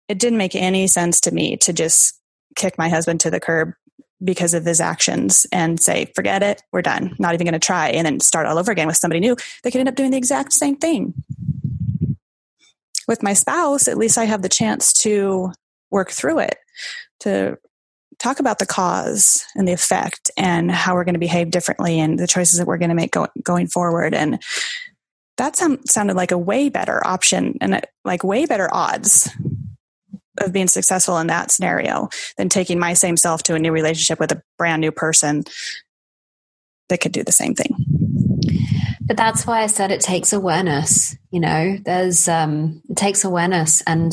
it 0.08 0.20
didn't 0.20 0.38
make 0.38 0.56
any 0.56 0.88
sense 0.88 1.22
to 1.22 1.32
me 1.32 1.58
to 1.58 1.74
just 1.74 2.20
kick 2.56 2.78
my 2.78 2.90
husband 2.90 3.20
to 3.22 3.30
the 3.30 3.40
curb 3.40 3.74
because 4.24 4.54
of 4.54 4.66
his 4.66 4.80
actions 4.80 5.46
and 5.52 5.80
say, 5.80 6.12
forget 6.16 6.42
it, 6.42 6.64
we're 6.72 6.82
done, 6.82 7.16
not 7.20 7.36
even 7.36 7.46
going 7.46 7.54
to 7.54 7.60
try, 7.60 7.90
and 7.90 8.06
then 8.06 8.20
start 8.20 8.48
all 8.48 8.58
over 8.58 8.72
again 8.72 8.88
with 8.88 8.98
somebody 8.98 9.20
new, 9.20 9.36
they 9.64 9.70
could 9.70 9.80
end 9.80 9.90
up 9.90 9.96
doing 9.96 10.12
the 10.12 10.18
exact 10.18 10.54
same 10.54 10.76
thing. 10.76 11.14
With 13.08 13.22
my 13.22 13.34
spouse, 13.34 13.88
at 13.88 13.98
least 13.98 14.18
I 14.18 14.26
have 14.26 14.42
the 14.42 14.50
chance 14.50 14.92
to 15.04 15.52
work 15.92 16.10
through 16.10 16.40
it, 16.40 16.58
to 17.22 17.58
talk 18.20 18.40
about 18.40 18.60
the 18.60 18.66
cause 18.66 19.46
and 19.56 19.68
the 19.68 19.74
effect 19.74 20.32
and 20.38 20.72
how 20.72 20.96
we're 20.96 21.04
going 21.04 21.14
to 21.14 21.20
behave 21.20 21.52
differently 21.52 22.00
and 22.00 22.18
the 22.18 22.28
choices 22.28 22.58
that 22.58 22.68
we're 22.68 22.78
going 22.78 22.90
to 22.90 22.96
make 22.96 23.12
go- 23.12 23.28
going 23.44 23.68
forward. 23.68 24.14
And 24.14 24.42
that 25.38 25.56
sound, 25.56 25.88
sounded 25.88 26.16
like 26.16 26.32
a 26.32 26.38
way 26.38 26.70
better 26.70 27.06
option 27.06 27.58
and 27.62 27.86
like 28.04 28.24
way 28.24 28.46
better 28.46 28.70
odds 28.74 29.30
of 30.40 30.52
being 30.52 30.68
successful 30.68 31.18
in 31.20 31.28
that 31.28 31.52
scenario 31.52 32.10
than 32.38 32.50
taking 32.50 32.80
my 32.80 32.94
same 32.94 33.18
self 33.18 33.44
to 33.44 33.56
a 33.56 33.60
new 33.60 33.72
relationship 33.72 34.20
with 34.20 34.32
a 34.32 34.42
brand 34.58 34.82
new 34.82 34.92
person 34.92 35.44
that 36.90 37.02
could 37.02 37.12
do 37.12 37.24
the 37.24 37.32
same 37.32 37.54
thing. 37.54 37.76
But 39.02 39.18
that's 39.18 39.48
why 39.48 39.62
I 39.62 39.68
said 39.68 39.92
it 39.92 40.02
takes 40.02 40.34
awareness. 40.34 41.16
You 41.32 41.40
know, 41.40 41.78
there's 41.84 42.28
um, 42.28 42.82
it 42.90 42.98
takes 42.98 43.24
awareness 43.24 43.82
and 43.88 44.12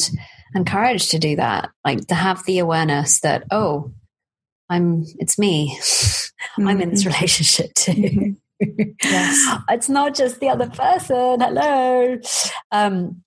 and 0.54 0.66
courage 0.66 1.08
to 1.08 1.18
do 1.18 1.36
that. 1.36 1.70
Like 1.84 2.06
to 2.06 2.14
have 2.14 2.44
the 2.44 2.60
awareness 2.60 3.20
that 3.20 3.44
oh, 3.50 3.92
I'm 4.70 5.04
it's 5.18 5.38
me. 5.38 5.76
Mm-hmm. 5.78 6.68
I'm 6.68 6.80
in 6.80 6.90
this 6.90 7.04
mm-hmm. 7.04 7.14
relationship 7.14 7.74
too. 7.74 8.36
Mm-hmm. 8.62 8.82
yes. 9.02 9.58
it's 9.68 9.88
not 9.88 10.14
just 10.14 10.40
the 10.40 10.48
other 10.48 10.70
person. 10.70 11.40
Hello. 11.40 12.18
Um, 12.70 13.22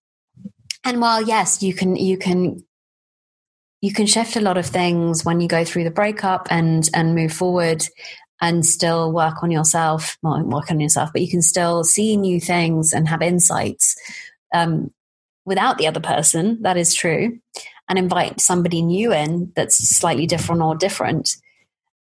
and 0.84 1.02
while 1.02 1.22
yes, 1.22 1.62
you 1.62 1.74
can 1.74 1.96
you 1.96 2.18
can 2.18 2.64
you 3.82 3.94
can 3.94 4.06
shift 4.06 4.36
a 4.36 4.42
lot 4.42 4.58
of 4.58 4.66
things 4.66 5.24
when 5.24 5.40
you 5.40 5.48
go 5.48 5.64
through 5.64 5.84
the 5.84 5.92
breakup 5.92 6.48
and 6.50 6.90
and 6.94 7.14
move 7.14 7.34
forward 7.34 7.84
and 8.40 8.66
still 8.66 9.12
work 9.12 9.42
on 9.44 9.52
yourself 9.52 10.18
well 10.22 10.44
work 10.44 10.70
on 10.70 10.80
yourself 10.80 11.10
but 11.12 11.22
you 11.22 11.30
can 11.30 11.42
still 11.42 11.84
see 11.84 12.16
new 12.16 12.40
things 12.40 12.94
and 12.94 13.08
have 13.08 13.22
insights 13.22 13.96
um, 14.54 14.92
without 15.48 15.78
the 15.78 15.88
other 15.88 16.00
person 16.00 16.62
that 16.62 16.78
is 16.78 16.94
true 16.94 17.40
and 17.90 17.98
invite 17.98 18.40
somebody 18.40 18.82
new 18.82 19.12
in 19.14 19.52
that's 19.56 19.78
slightly 19.98 20.28
different 20.28 20.62
or 20.62 20.76
different 20.76 21.36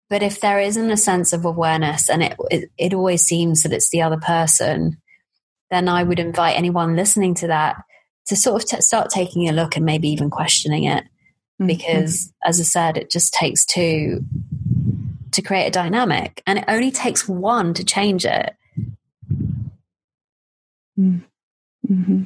but 0.10 0.22
if 0.24 0.40
there 0.40 0.60
isn't 0.60 0.92
a 0.92 0.96
sense 0.96 1.34
of 1.34 1.44
awareness 1.44 2.10
and 2.10 2.24
it, 2.24 2.38
it, 2.50 2.70
it 2.78 2.94
always 2.94 3.24
seems 3.24 3.64
that 3.64 3.74
it's 3.74 3.90
the 3.90 4.02
other 4.02 4.18
person 4.18 4.98
then 5.72 5.88
i 5.88 6.04
would 6.04 6.20
invite 6.20 6.58
anyone 6.58 6.96
listening 6.96 7.34
to 7.34 7.48
that 7.48 7.78
to 8.28 8.36
sort 8.36 8.62
of 8.62 8.70
t- 8.70 8.82
start 8.82 9.10
taking 9.10 9.50
a 9.50 9.54
look 9.54 9.76
and 9.76 9.86
maybe 9.86 10.10
even 10.10 10.30
questioning 10.30 10.84
it 10.84 11.06
Mm-hmm. 11.60 11.68
because 11.68 12.28
mm-hmm. 12.28 12.50
as 12.50 12.60
I 12.60 12.64
said, 12.64 12.98
it 12.98 13.10
just 13.10 13.34
takes 13.34 13.66
two 13.66 14.24
to 15.32 15.42
create 15.42 15.66
a 15.66 15.72
dynamic 15.72 16.44
and 16.46 16.60
it 16.60 16.66
only 16.68 16.92
takes 16.92 17.28
one 17.28 17.74
to 17.74 17.84
change 17.84 18.26
it. 18.26 18.56
Mm-hmm. 21.00 22.24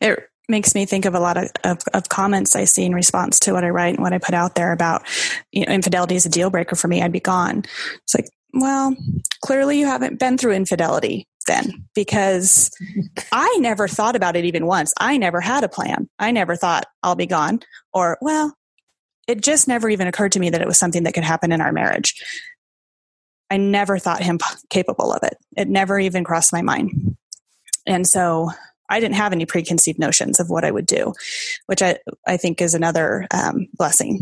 It 0.00 0.30
makes 0.48 0.74
me 0.74 0.84
think 0.84 1.04
of 1.04 1.14
a 1.14 1.20
lot 1.20 1.36
of, 1.36 1.50
of, 1.64 1.78
of, 1.94 2.08
comments 2.08 2.54
I 2.54 2.64
see 2.64 2.84
in 2.84 2.94
response 2.94 3.38
to 3.40 3.52
what 3.52 3.64
I 3.64 3.70
write 3.70 3.94
and 3.94 4.02
what 4.02 4.12
I 4.12 4.18
put 4.18 4.34
out 4.34 4.54
there 4.54 4.72
about 4.72 5.02
you 5.52 5.64
know, 5.64 5.72
infidelity 5.72 6.16
is 6.16 6.26
a 6.26 6.30
deal 6.30 6.50
breaker 6.50 6.76
for 6.76 6.88
me. 6.88 7.02
I'd 7.02 7.12
be 7.12 7.20
gone. 7.20 7.64
It's 8.02 8.14
like, 8.14 8.28
well, 8.52 8.94
clearly 9.40 9.78
you 9.78 9.86
haven't 9.86 10.18
been 10.18 10.38
through 10.38 10.52
infidelity 10.52 11.26
then 11.46 11.84
because 11.94 12.70
I 13.32 13.56
never 13.58 13.88
thought 13.88 14.16
about 14.16 14.36
it 14.36 14.44
even 14.44 14.66
once. 14.66 14.92
I 14.98 15.16
never 15.16 15.40
had 15.40 15.64
a 15.64 15.68
plan. 15.68 16.08
I 16.18 16.30
never 16.30 16.56
thought 16.56 16.86
I'll 17.02 17.16
be 17.16 17.26
gone 17.26 17.60
or, 17.92 18.18
well, 18.20 18.54
it 19.26 19.42
just 19.42 19.68
never 19.68 19.88
even 19.88 20.06
occurred 20.06 20.32
to 20.32 20.40
me 20.40 20.50
that 20.50 20.60
it 20.60 20.66
was 20.66 20.78
something 20.78 21.04
that 21.04 21.14
could 21.14 21.24
happen 21.24 21.52
in 21.52 21.60
our 21.60 21.72
marriage. 21.72 22.14
I 23.50 23.56
never 23.56 23.98
thought 23.98 24.22
him 24.22 24.38
capable 24.68 25.12
of 25.12 25.22
it. 25.22 25.36
It 25.56 25.68
never 25.68 25.98
even 25.98 26.24
crossed 26.24 26.52
my 26.52 26.62
mind. 26.62 27.16
And 27.86 28.06
so 28.06 28.50
I 28.88 29.00
didn't 29.00 29.16
have 29.16 29.32
any 29.32 29.46
preconceived 29.46 29.98
notions 29.98 30.40
of 30.40 30.50
what 30.50 30.64
I 30.64 30.70
would 30.70 30.86
do, 30.86 31.14
which 31.66 31.82
I, 31.82 31.98
I 32.26 32.36
think 32.36 32.60
is 32.60 32.74
another 32.74 33.26
um, 33.32 33.66
blessing. 33.74 34.20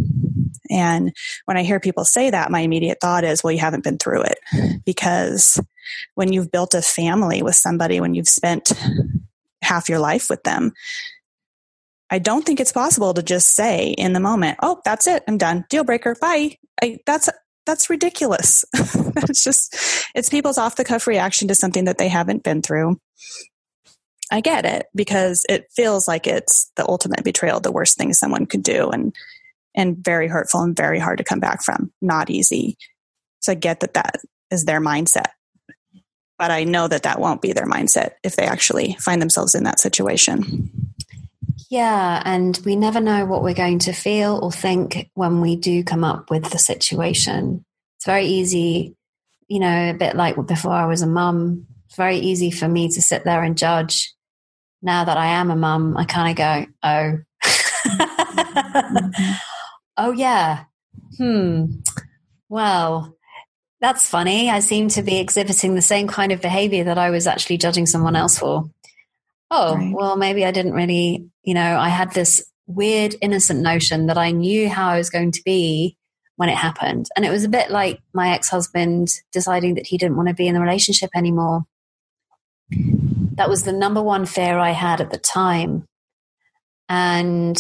And 0.71 1.13
when 1.47 1.57
I 1.57 1.63
hear 1.63 1.81
people 1.81 2.05
say 2.05 2.31
that, 2.31 2.51
my 2.51 2.61
immediate 2.61 2.99
thought 3.01 3.25
is, 3.25 3.43
well, 3.43 3.53
you 3.53 3.59
haven't 3.59 3.85
been 3.85 3.99
through 3.99 4.23
it. 4.23 4.83
Because 4.85 5.61
when 6.15 6.33
you've 6.33 6.51
built 6.51 6.75
a 6.75 6.83
family 6.83 7.43
with 7.43 7.57
somebody, 7.57 8.01
when 8.01 8.15
you've 8.15 8.29
spent 8.29 8.73
half 9.63 9.89
your 9.89 9.99
life 9.99 10.31
with 10.31 10.43
them, 10.45 10.73
I 12.11 12.19
don't 12.19 12.45
think 12.45 12.61
it's 12.61 12.73
possible 12.73 13.15
to 13.15 13.23
just 13.23 13.57
say 13.57 13.89
in 13.89 14.13
the 14.13 14.21
moment, 14.21 14.59
"Oh, 14.63 14.83
that's 14.85 15.07
it. 15.07 15.25
I'm 15.27 15.39
done. 15.39 15.65
Deal 15.71 15.83
breaker. 15.83 16.15
Bye." 16.21 16.59
I, 16.83 16.99
that's 17.07 17.31
that's 17.65 17.89
ridiculous. 17.89 18.67
it's 18.75 19.43
just 19.43 19.75
it's 20.15 20.29
people's 20.29 20.59
off 20.59 20.77
the 20.77 20.85
cuff 20.85 21.07
reaction 21.07 21.49
to 21.49 21.55
something 21.55 21.87
that 21.87 21.97
they 21.97 22.09
haven't 22.09 22.43
been 22.43 22.61
through. 22.61 23.01
I 24.33 24.41
get 24.41 24.65
it 24.65 24.87
because 24.95 25.45
it 25.47 25.71
feels 25.77 26.09
like 26.09 26.27
it's 26.27 26.73
the 26.77 26.89
ultimate 26.89 27.23
betrayal, 27.23 27.61
the 27.61 27.71
worst 27.71 27.99
thing 27.99 28.15
someone 28.15 28.47
could 28.47 28.63
do, 28.63 28.89
and 28.89 29.15
and 29.75 30.03
very 30.03 30.27
hurtful 30.27 30.63
and 30.63 30.75
very 30.75 30.99
hard 30.99 31.19
to 31.19 31.25
come 31.25 31.39
back 31.39 31.63
from. 31.63 31.93
Not 32.01 32.31
easy. 32.31 32.79
So 33.41 33.53
I 33.53 33.57
get 33.57 33.81
that 33.81 33.93
that 33.93 34.17
is 34.51 34.65
their 34.65 34.81
mindset, 34.81 35.29
but 36.39 36.51
I 36.51 36.65
know 36.65 36.89
that 36.89 37.03
that 37.03 37.21
won't 37.21 37.43
be 37.43 37.53
their 37.53 37.67
mindset 37.67 38.13
if 38.25 38.35
they 38.35 38.45
actually 38.47 38.97
find 39.01 39.21
themselves 39.21 39.55
in 39.55 39.65
that 39.65 39.81
situation. 39.81 40.71
Yeah, 41.69 42.23
and 42.25 42.59
we 42.65 42.75
never 42.75 43.01
know 43.01 43.27
what 43.27 43.43
we're 43.43 43.53
going 43.53 43.81
to 43.81 43.93
feel 43.93 44.41
or 44.43 44.51
think 44.51 45.11
when 45.13 45.43
we 45.43 45.57
do 45.57 45.85
come 45.85 46.05
up 46.05 46.31
with 46.31 46.51
the 46.51 46.59
situation. 46.59 47.67
It's 47.97 48.07
very 48.07 48.27
easy, 48.27 48.97
you 49.49 49.61
know, 49.61 49.91
a 49.91 49.95
bit 49.95 50.17
like 50.17 50.37
before 50.47 50.73
I 50.73 50.87
was 50.87 51.03
a 51.03 51.07
mum. 51.07 51.67
It's 51.87 51.97
very 51.97 52.17
easy 52.17 52.51
for 52.51 52.67
me 52.67 52.89
to 52.89 53.03
sit 53.03 53.25
there 53.25 53.43
and 53.43 53.59
judge 53.59 54.15
now 54.83 55.05
that 55.05 55.17
I 55.17 55.27
am 55.29 55.51
a 55.51 55.57
mum, 55.57 55.97
I 55.97 56.05
kind 56.05 56.31
of 56.31 56.37
go, 56.37 56.67
oh, 56.83 57.19
mm-hmm. 57.45 59.33
oh 59.97 60.13
yeah, 60.13 60.65
hmm, 61.17 61.67
well, 62.49 63.17
that's 63.81 64.09
funny. 64.09 64.49
I 64.51 64.61
seem 64.61 64.89
to 64.91 65.03
be 65.03 65.19
exhibiting 65.19 65.75
the 65.75 65.83
same 65.83 66.07
kind 66.07 66.33
of 66.33 66.41
behavior 66.41 66.85
that 66.85 66.99
I 66.99 67.11
was 67.11 67.27
actually 67.27 67.59
judging 67.59 67.87
someone 67.87 68.17
else 68.17 68.39
for. 68.39 68.71
Oh, 69.51 69.75
right. 69.75 69.93
well, 69.93 70.17
maybe 70.17 70.45
I 70.45 70.51
didn't 70.51 70.73
really, 70.73 71.27
you 71.43 71.55
know, 71.55 71.77
I 71.79 71.89
had 71.89 72.13
this 72.13 72.45
weird, 72.67 73.17
innocent 73.21 73.61
notion 73.61 74.07
that 74.07 74.17
I 74.17 74.31
knew 74.31 74.69
how 74.69 74.89
I 74.89 74.99
was 74.99 75.11
going 75.11 75.33
to 75.33 75.43
be 75.45 75.97
when 76.37 76.49
it 76.49 76.57
happened. 76.57 77.09
And 77.17 77.25
it 77.25 77.31
was 77.31 77.45
a 77.45 77.49
bit 77.49 77.71
like 77.71 78.01
my 78.15 78.31
ex 78.31 78.49
husband 78.49 79.09
deciding 79.33 79.75
that 79.75 79.87
he 79.87 79.99
didn't 79.99 80.17
want 80.17 80.29
to 80.29 80.35
be 80.35 80.47
in 80.49 80.55
the 80.55 80.61
relationship 80.61 81.11
anymore. 81.15 81.65
That 83.37 83.49
was 83.49 83.65
the 83.65 83.73
number 83.73 84.03
one 84.03 84.27
fear 84.27 84.59
I 84.59 84.71
had 84.71 85.01
at 85.01 85.11
the 85.11 85.19
time. 85.19 85.85
And 86.89 87.59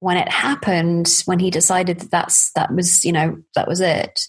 when 0.00 0.16
it 0.16 0.28
happened, 0.28 1.22
when 1.24 1.38
he 1.38 1.50
decided 1.50 2.00
that 2.00 2.10
that's, 2.10 2.52
that 2.52 2.74
was, 2.74 3.04
you 3.04 3.12
know, 3.12 3.42
that 3.54 3.68
was 3.68 3.80
it, 3.80 4.28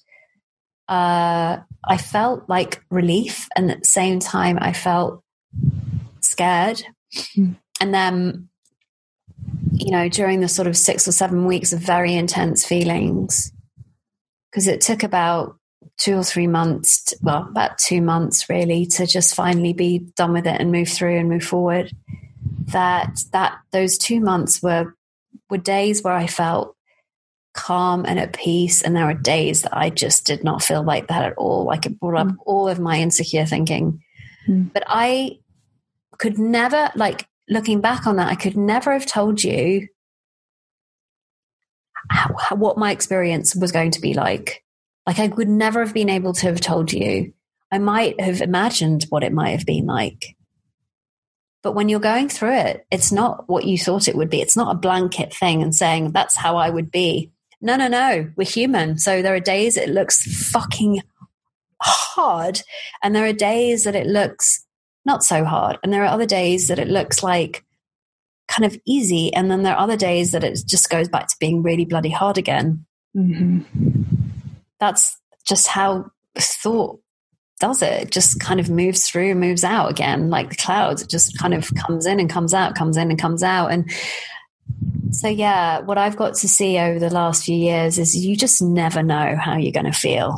uh, 0.88 1.58
I 1.84 1.98
felt 1.98 2.48
like 2.50 2.84
relief. 2.90 3.48
And 3.56 3.72
at 3.72 3.80
the 3.80 3.88
same 3.88 4.20
time, 4.20 4.58
I 4.62 4.74
felt 4.74 5.22
scared. 6.22 6.84
Mm. 7.38 7.58
And 7.80 7.94
then, 7.94 8.50
you 9.74 9.92
know, 9.92 10.08
during 10.10 10.42
the 10.42 10.48
sort 10.48 10.68
of 10.68 10.78
six 10.78 11.08
or 11.08 11.12
seven 11.12 11.46
weeks 11.46 11.74
of 11.74 11.80
very 11.80 12.14
intense 12.14 12.66
feelings, 12.66 13.52
because 14.50 14.68
it 14.68 14.82
took 14.82 15.04
about 15.04 15.58
two 15.98 16.16
or 16.16 16.24
three 16.24 16.48
months, 16.48 17.14
well, 17.22 17.48
about 17.50 17.78
two 17.78 18.02
months 18.02 18.50
really, 18.50 18.86
to 18.86 19.06
just 19.06 19.36
finally 19.36 19.74
be 19.74 20.00
done 20.16 20.34
with 20.34 20.48
it 20.48 20.60
and 20.60 20.72
move 20.72 20.90
through 20.90 21.18
and 21.18 21.30
move 21.30 21.44
forward. 21.44 21.92
that 22.72 23.24
that 23.32 23.58
those 23.72 23.98
two 23.98 24.20
months 24.20 24.62
were 24.62 24.96
were 25.50 25.58
days 25.58 26.02
where 26.02 26.14
I 26.14 26.28
felt 26.28 26.76
calm 27.54 28.06
and 28.06 28.18
at 28.18 28.34
peace. 28.34 28.82
And 28.82 28.96
there 28.96 29.06
were 29.06 29.14
days 29.14 29.64
that 29.64 29.76
I 29.76 29.90
just 29.90 30.26
did 30.26 30.44
not 30.44 30.64
feel 30.64 30.84
like 30.84 31.08
that 31.08 31.24
at 31.24 31.38
all. 31.38 31.66
Like 31.66 31.86
it 31.86 32.00
brought 32.00 32.20
up 32.20 32.28
mm. 32.28 32.38
all 32.46 32.70
of 32.70 32.80
my 32.80 33.00
insecure 33.00 33.46
thinking. 33.46 34.02
Mm. 34.48 34.72
But 34.72 34.84
I 34.88 35.40
could 36.18 36.40
never, 36.40 36.90
like 36.96 37.28
looking 37.50 37.82
back 37.82 38.08
on 38.08 38.16
that, 38.16 38.30
I 38.30 38.36
could 38.36 38.56
never 38.56 38.94
have 38.94 39.06
told 39.06 39.44
you 39.44 39.88
how, 42.10 42.56
what 42.56 42.78
my 42.78 42.92
experience 42.92 43.54
was 43.54 43.74
going 43.74 43.92
to 43.92 44.02
be 44.02 44.14
like. 44.14 44.61
Like 45.06 45.20
I 45.20 45.28
would 45.28 45.50
never 45.50 45.84
have 45.84 45.94
been 45.94 46.10
able 46.10 46.34
to 46.34 46.48
have 46.48 46.62
told 46.62 46.94
you. 46.94 47.34
I 47.72 47.80
might 47.80 48.20
have 48.20 48.42
imagined 48.42 49.06
what 49.10 49.24
it 49.24 49.34
might 49.34 49.52
have 49.52 49.66
been 49.66 49.86
like. 49.86 50.36
But 51.64 51.74
when 51.74 51.90
you're 51.90 52.00
going 52.00 52.28
through 52.28 52.56
it, 52.56 52.86
it's 52.92 53.12
not 53.12 53.48
what 53.48 53.66
you 53.66 53.78
thought 53.78 54.08
it 54.08 54.16
would 54.16 54.30
be. 54.30 54.42
It's 54.42 54.58
not 54.58 54.76
a 54.76 54.80
blanket 54.80 55.34
thing 55.34 55.62
and 55.62 55.74
saying, 55.74 56.12
that's 56.12 56.36
how 56.36 56.58
I 56.58 56.70
would 56.70 56.92
be. 56.92 57.32
No, 57.62 57.76
no, 57.76 57.88
no. 57.88 58.32
We're 58.36 58.46
human. 58.48 58.98
So 58.98 59.22
there 59.22 59.36
are 59.36 59.40
days 59.40 59.78
it 59.78 59.90
looks 59.90 60.50
fucking 60.50 61.02
hard. 61.82 62.62
And 63.04 63.16
there 63.16 63.26
are 63.26 63.34
days 63.34 63.84
that 63.84 63.96
it 63.96 64.08
looks 64.08 64.66
not 65.06 65.24
so 65.24 65.46
hard. 65.46 65.78
And 65.84 65.94
there 65.94 66.04
are 66.04 66.08
other 66.08 66.26
days 66.26 66.68
that 66.68 66.80
it 66.80 66.88
looks 66.88 67.22
like 67.22 67.64
kind 68.48 68.66
of 68.66 68.80
easy. 68.86 69.34
And 69.34 69.50
then 69.50 69.62
there 69.62 69.76
are 69.76 69.84
other 69.84 69.98
days 69.98 70.32
that 70.32 70.44
it 70.44 70.60
just 70.66 70.90
goes 70.90 71.08
back 71.08 71.28
to 71.28 71.36
being 71.40 71.62
really 71.62 71.86
bloody 71.86 72.10
hard 72.10 72.38
again. 72.38 72.86
Mm-hmm. 73.16 74.21
That's 74.82 75.18
just 75.48 75.68
how 75.68 76.12
thought 76.38 77.00
does 77.62 77.82
it. 77.82 78.02
It 78.02 78.12
just 78.12 78.42
kind 78.42 78.60
of 78.60 78.70
moves 78.70 79.08
through, 79.08 79.36
moves 79.36 79.64
out 79.64 79.90
again, 79.90 80.30
like 80.30 80.50
the 80.50 80.56
clouds. 80.56 81.02
It 81.02 81.10
just 81.10 81.38
kind 81.38 81.54
of 81.54 81.74
comes 81.76 82.06
in 82.06 82.20
and 82.20 82.30
comes 82.30 82.54
out, 82.54 82.76
comes 82.76 82.98
in 82.98 83.10
and 83.10 83.22
comes 83.22 83.44
out. 83.44 83.68
And 83.68 83.90
so, 85.12 85.30
yeah, 85.30 85.80
what 85.80 85.98
I've 85.98 86.18
got 86.18 86.34
to 86.36 86.48
see 86.48 86.78
over 86.80 87.00
the 87.00 87.10
last 87.10 87.46
few 87.46 87.56
years 87.56 87.98
is 88.00 88.18
you 88.18 88.36
just 88.36 88.62
never 88.62 89.04
know 89.04 89.38
how 89.40 89.56
you're 89.56 89.72
going 89.72 89.86
to 89.86 89.98
feel 89.98 90.38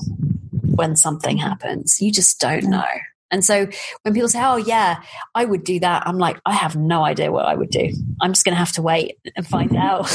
when 0.76 0.96
something 0.96 1.38
happens. 1.38 2.02
You 2.02 2.12
just 2.12 2.40
don't 2.40 2.66
know. 2.66 2.86
And 3.32 3.44
so 3.44 3.68
when 4.04 4.14
people 4.14 4.30
say, 4.30 4.44
oh, 4.44 4.58
yeah, 4.58 5.02
I 5.34 5.46
would 5.46 5.64
do 5.64 5.80
that, 5.80 6.06
I'm 6.06 6.20
like, 6.20 6.40
I 6.46 6.54
have 6.54 6.76
no 6.76 7.04
idea 7.04 7.32
what 7.32 7.46
I 7.46 7.56
would 7.56 7.72
do. 7.72 7.92
I'm 8.22 8.34
just 8.34 8.46
going 8.46 8.54
to 8.54 8.60
have 8.60 8.74
to 8.74 8.82
wait 8.82 9.18
and 9.36 9.48
find 9.48 9.76
out. 9.76 10.08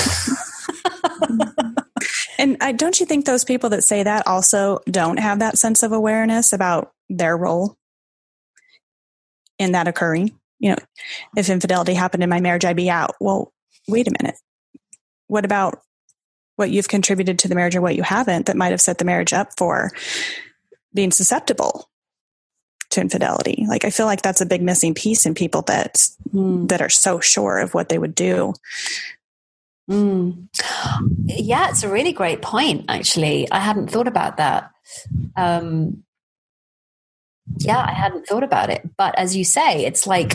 and 2.38 2.56
I, 2.60 2.72
don't 2.72 2.98
you 3.00 3.06
think 3.06 3.26
those 3.26 3.44
people 3.44 3.70
that 3.70 3.82
say 3.82 4.04
that 4.04 4.26
also 4.26 4.78
don't 4.88 5.18
have 5.18 5.40
that 5.40 5.58
sense 5.58 5.82
of 5.82 5.92
awareness 5.92 6.52
about 6.52 6.92
their 7.08 7.36
role 7.36 7.76
in 9.58 9.72
that 9.72 9.88
occurring? 9.88 10.38
You 10.60 10.70
know, 10.70 10.78
if 11.36 11.48
infidelity 11.48 11.94
happened 11.94 12.22
in 12.22 12.30
my 12.30 12.40
marriage, 12.40 12.64
I'd 12.64 12.76
be 12.76 12.90
out. 12.90 13.14
Well, 13.20 13.52
wait 13.88 14.06
a 14.06 14.14
minute. 14.22 14.36
What 15.26 15.44
about 15.44 15.80
what 16.56 16.70
you've 16.70 16.88
contributed 16.88 17.38
to 17.40 17.48
the 17.48 17.54
marriage 17.54 17.76
or 17.76 17.80
what 17.80 17.96
you 17.96 18.02
haven't 18.02 18.46
that 18.46 18.56
might 18.56 18.70
have 18.70 18.80
set 18.80 18.98
the 18.98 19.04
marriage 19.04 19.32
up 19.32 19.50
for 19.56 19.90
being 20.94 21.10
susceptible 21.10 21.88
to 22.90 23.00
infidelity? 23.00 23.66
Like 23.68 23.84
I 23.84 23.90
feel 23.90 24.06
like 24.06 24.22
that's 24.22 24.40
a 24.40 24.46
big 24.46 24.62
missing 24.62 24.94
piece 24.94 25.26
in 25.26 25.34
people 25.34 25.62
that 25.62 25.96
mm. 26.32 26.68
that 26.68 26.82
are 26.82 26.88
so 26.88 27.20
sure 27.20 27.58
of 27.58 27.74
what 27.74 27.88
they 27.88 27.98
would 27.98 28.14
do. 28.14 28.54
Mm. 29.88 30.48
Yeah, 31.24 31.70
it's 31.70 31.82
a 31.82 31.88
really 31.88 32.12
great 32.12 32.42
point. 32.42 32.84
Actually, 32.88 33.50
I 33.50 33.58
hadn't 33.60 33.90
thought 33.90 34.08
about 34.08 34.36
that. 34.36 34.70
Um, 35.36 36.04
yeah, 37.58 37.84
I 37.86 37.92
hadn't 37.92 38.26
thought 38.26 38.42
about 38.42 38.70
it. 38.70 38.88
But 38.96 39.18
as 39.18 39.36
you 39.36 39.44
say, 39.44 39.86
it's 39.86 40.06
like 40.06 40.34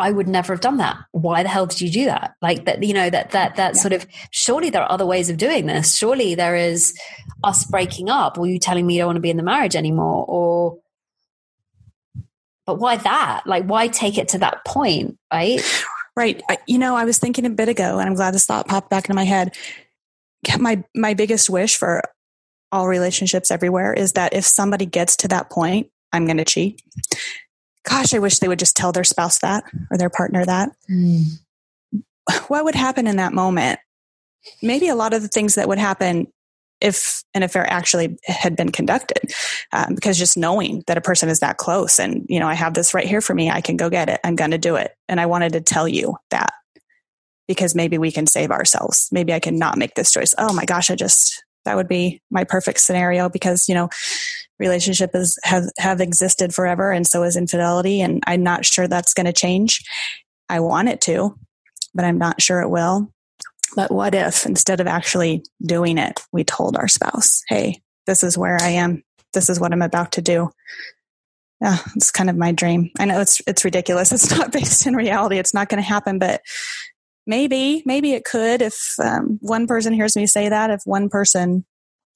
I 0.00 0.10
would 0.10 0.28
never 0.28 0.54
have 0.54 0.62
done 0.62 0.78
that. 0.78 0.96
Why 1.12 1.42
the 1.42 1.50
hell 1.50 1.66
did 1.66 1.82
you 1.82 1.90
do 1.90 2.06
that? 2.06 2.34
Like 2.40 2.64
that, 2.64 2.82
you 2.82 2.94
know, 2.94 3.10
that, 3.10 3.32
that, 3.32 3.56
that 3.56 3.74
yeah. 3.74 3.80
sort 3.80 3.92
of, 3.92 4.06
surely 4.30 4.70
there 4.70 4.82
are 4.82 4.90
other 4.90 5.04
ways 5.04 5.28
of 5.28 5.36
doing 5.36 5.66
this. 5.66 5.94
Surely 5.94 6.34
there 6.34 6.56
is 6.56 6.98
us 7.44 7.66
breaking 7.66 8.08
up 8.08 8.38
or 8.38 8.46
you 8.46 8.58
telling 8.58 8.86
me 8.86 8.94
you 8.94 9.00
don't 9.00 9.08
want 9.08 9.16
to 9.16 9.20
be 9.20 9.30
in 9.30 9.36
the 9.36 9.42
marriage 9.42 9.76
anymore 9.76 10.24
or, 10.26 10.78
but 12.64 12.78
why 12.78 12.96
that? 12.96 13.42
Like, 13.44 13.64
why 13.64 13.88
take 13.88 14.16
it 14.16 14.28
to 14.28 14.38
that 14.38 14.64
point? 14.64 15.18
Right. 15.30 15.60
Right. 16.20 16.42
I, 16.48 16.58
you 16.66 16.78
know, 16.78 16.94
I 16.94 17.04
was 17.04 17.18
thinking 17.18 17.46
a 17.46 17.50
bit 17.50 17.68
ago 17.68 17.98
and 17.98 18.08
I'm 18.08 18.14
glad 18.14 18.34
this 18.34 18.44
thought 18.44 18.68
popped 18.68 18.90
back 18.90 19.06
into 19.06 19.14
my 19.14 19.24
head. 19.24 19.56
My, 20.58 20.84
my 20.94 21.14
biggest 21.14 21.48
wish 21.48 21.76
for 21.76 22.02
all 22.70 22.88
relationships 22.88 23.50
everywhere 23.50 23.92
is 23.92 24.12
that 24.12 24.34
if 24.34 24.44
somebody 24.44 24.86
gets 24.86 25.16
to 25.16 25.28
that 25.28 25.50
point, 25.50 25.90
I'm 26.12 26.26
going 26.26 26.36
to 26.36 26.44
cheat 26.44 26.82
gosh, 27.84 28.14
I 28.14 28.18
wish 28.18 28.38
they 28.38 28.48
would 28.48 28.58
just 28.58 28.76
tell 28.76 28.92
their 28.92 29.04
spouse 29.04 29.38
that 29.40 29.64
or 29.90 29.98
their 29.98 30.10
partner 30.10 30.44
that. 30.44 30.70
Mm. 30.90 31.24
What 32.48 32.64
would 32.64 32.74
happen 32.74 33.06
in 33.06 33.16
that 33.16 33.32
moment? 33.32 33.80
Maybe 34.62 34.88
a 34.88 34.94
lot 34.94 35.12
of 35.12 35.22
the 35.22 35.28
things 35.28 35.56
that 35.56 35.68
would 35.68 35.78
happen 35.78 36.28
if 36.80 37.22
an 37.34 37.42
affair 37.42 37.70
actually 37.70 38.18
had 38.24 38.56
been 38.56 38.70
conducted 38.70 39.32
um, 39.72 39.94
because 39.94 40.18
just 40.18 40.36
knowing 40.36 40.82
that 40.86 40.98
a 40.98 41.02
person 41.02 41.28
is 41.28 41.40
that 41.40 41.58
close 41.58 41.98
and 41.98 42.24
you 42.28 42.40
know 42.40 42.48
i 42.48 42.54
have 42.54 42.74
this 42.74 42.94
right 42.94 43.06
here 43.06 43.20
for 43.20 43.34
me 43.34 43.50
i 43.50 43.60
can 43.60 43.76
go 43.76 43.90
get 43.90 44.08
it 44.08 44.20
i'm 44.24 44.36
going 44.36 44.50
to 44.50 44.58
do 44.58 44.76
it. 44.76 44.92
And 45.08 45.20
i 45.20 45.26
wanted 45.26 45.52
to 45.52 45.60
tell 45.60 45.86
you 45.86 46.16
that 46.30 46.52
because 47.46 47.74
maybe 47.74 47.98
we 47.98 48.12
can 48.12 48.28
save 48.28 48.50
ourselves. 48.50 49.08
Maybe 49.12 49.32
i 49.32 49.40
can 49.40 49.58
not 49.58 49.78
make 49.78 49.94
this 49.94 50.12
choice. 50.12 50.34
Oh 50.38 50.52
my 50.52 50.64
gosh 50.64 50.90
i 50.90 50.94
just 50.94 51.44
that 51.64 51.76
would 51.76 51.88
be 51.88 52.22
my 52.30 52.44
perfect 52.44 52.80
scenario 52.80 53.28
because 53.28 53.68
you 53.68 53.74
know 53.74 53.88
relationship 54.58 55.10
is 55.14 55.38
have 55.42 55.64
have 55.78 56.00
existed 56.00 56.54
forever 56.54 56.90
and 56.92 57.06
so 57.06 57.22
is 57.22 57.36
infidelity 57.36 58.00
and 58.00 58.22
i'm 58.26 58.42
not 58.42 58.64
sure 58.64 58.88
that's 58.88 59.14
going 59.14 59.26
to 59.26 59.32
change. 59.32 59.82
I 60.48 60.60
want 60.60 60.88
it 60.88 61.00
to 61.02 61.36
but 61.94 62.04
i'm 62.04 62.18
not 62.18 62.40
sure 62.40 62.60
it 62.60 62.68
will 62.68 63.12
but 63.76 63.90
what 63.90 64.14
if 64.14 64.46
instead 64.46 64.80
of 64.80 64.86
actually 64.86 65.44
doing 65.62 65.98
it 65.98 66.20
we 66.32 66.44
told 66.44 66.76
our 66.76 66.88
spouse 66.88 67.42
hey 67.48 67.80
this 68.06 68.22
is 68.22 68.36
where 68.36 68.58
i 68.60 68.68
am 68.68 69.02
this 69.32 69.48
is 69.48 69.60
what 69.60 69.72
i'm 69.72 69.82
about 69.82 70.12
to 70.12 70.22
do 70.22 70.50
yeah 71.60 71.78
it's 71.96 72.10
kind 72.10 72.30
of 72.30 72.36
my 72.36 72.52
dream 72.52 72.90
i 72.98 73.04
know 73.04 73.20
it's 73.20 73.40
it's 73.46 73.64
ridiculous 73.64 74.12
it's 74.12 74.30
not 74.30 74.52
based 74.52 74.86
in 74.86 74.94
reality 74.94 75.38
it's 75.38 75.54
not 75.54 75.68
going 75.68 75.82
to 75.82 75.88
happen 75.88 76.18
but 76.18 76.40
maybe 77.26 77.82
maybe 77.86 78.12
it 78.12 78.24
could 78.24 78.62
if 78.62 78.94
um, 79.02 79.38
one 79.42 79.66
person 79.66 79.92
hears 79.92 80.16
me 80.16 80.26
say 80.26 80.48
that 80.48 80.70
if 80.70 80.80
one 80.84 81.08
person 81.08 81.64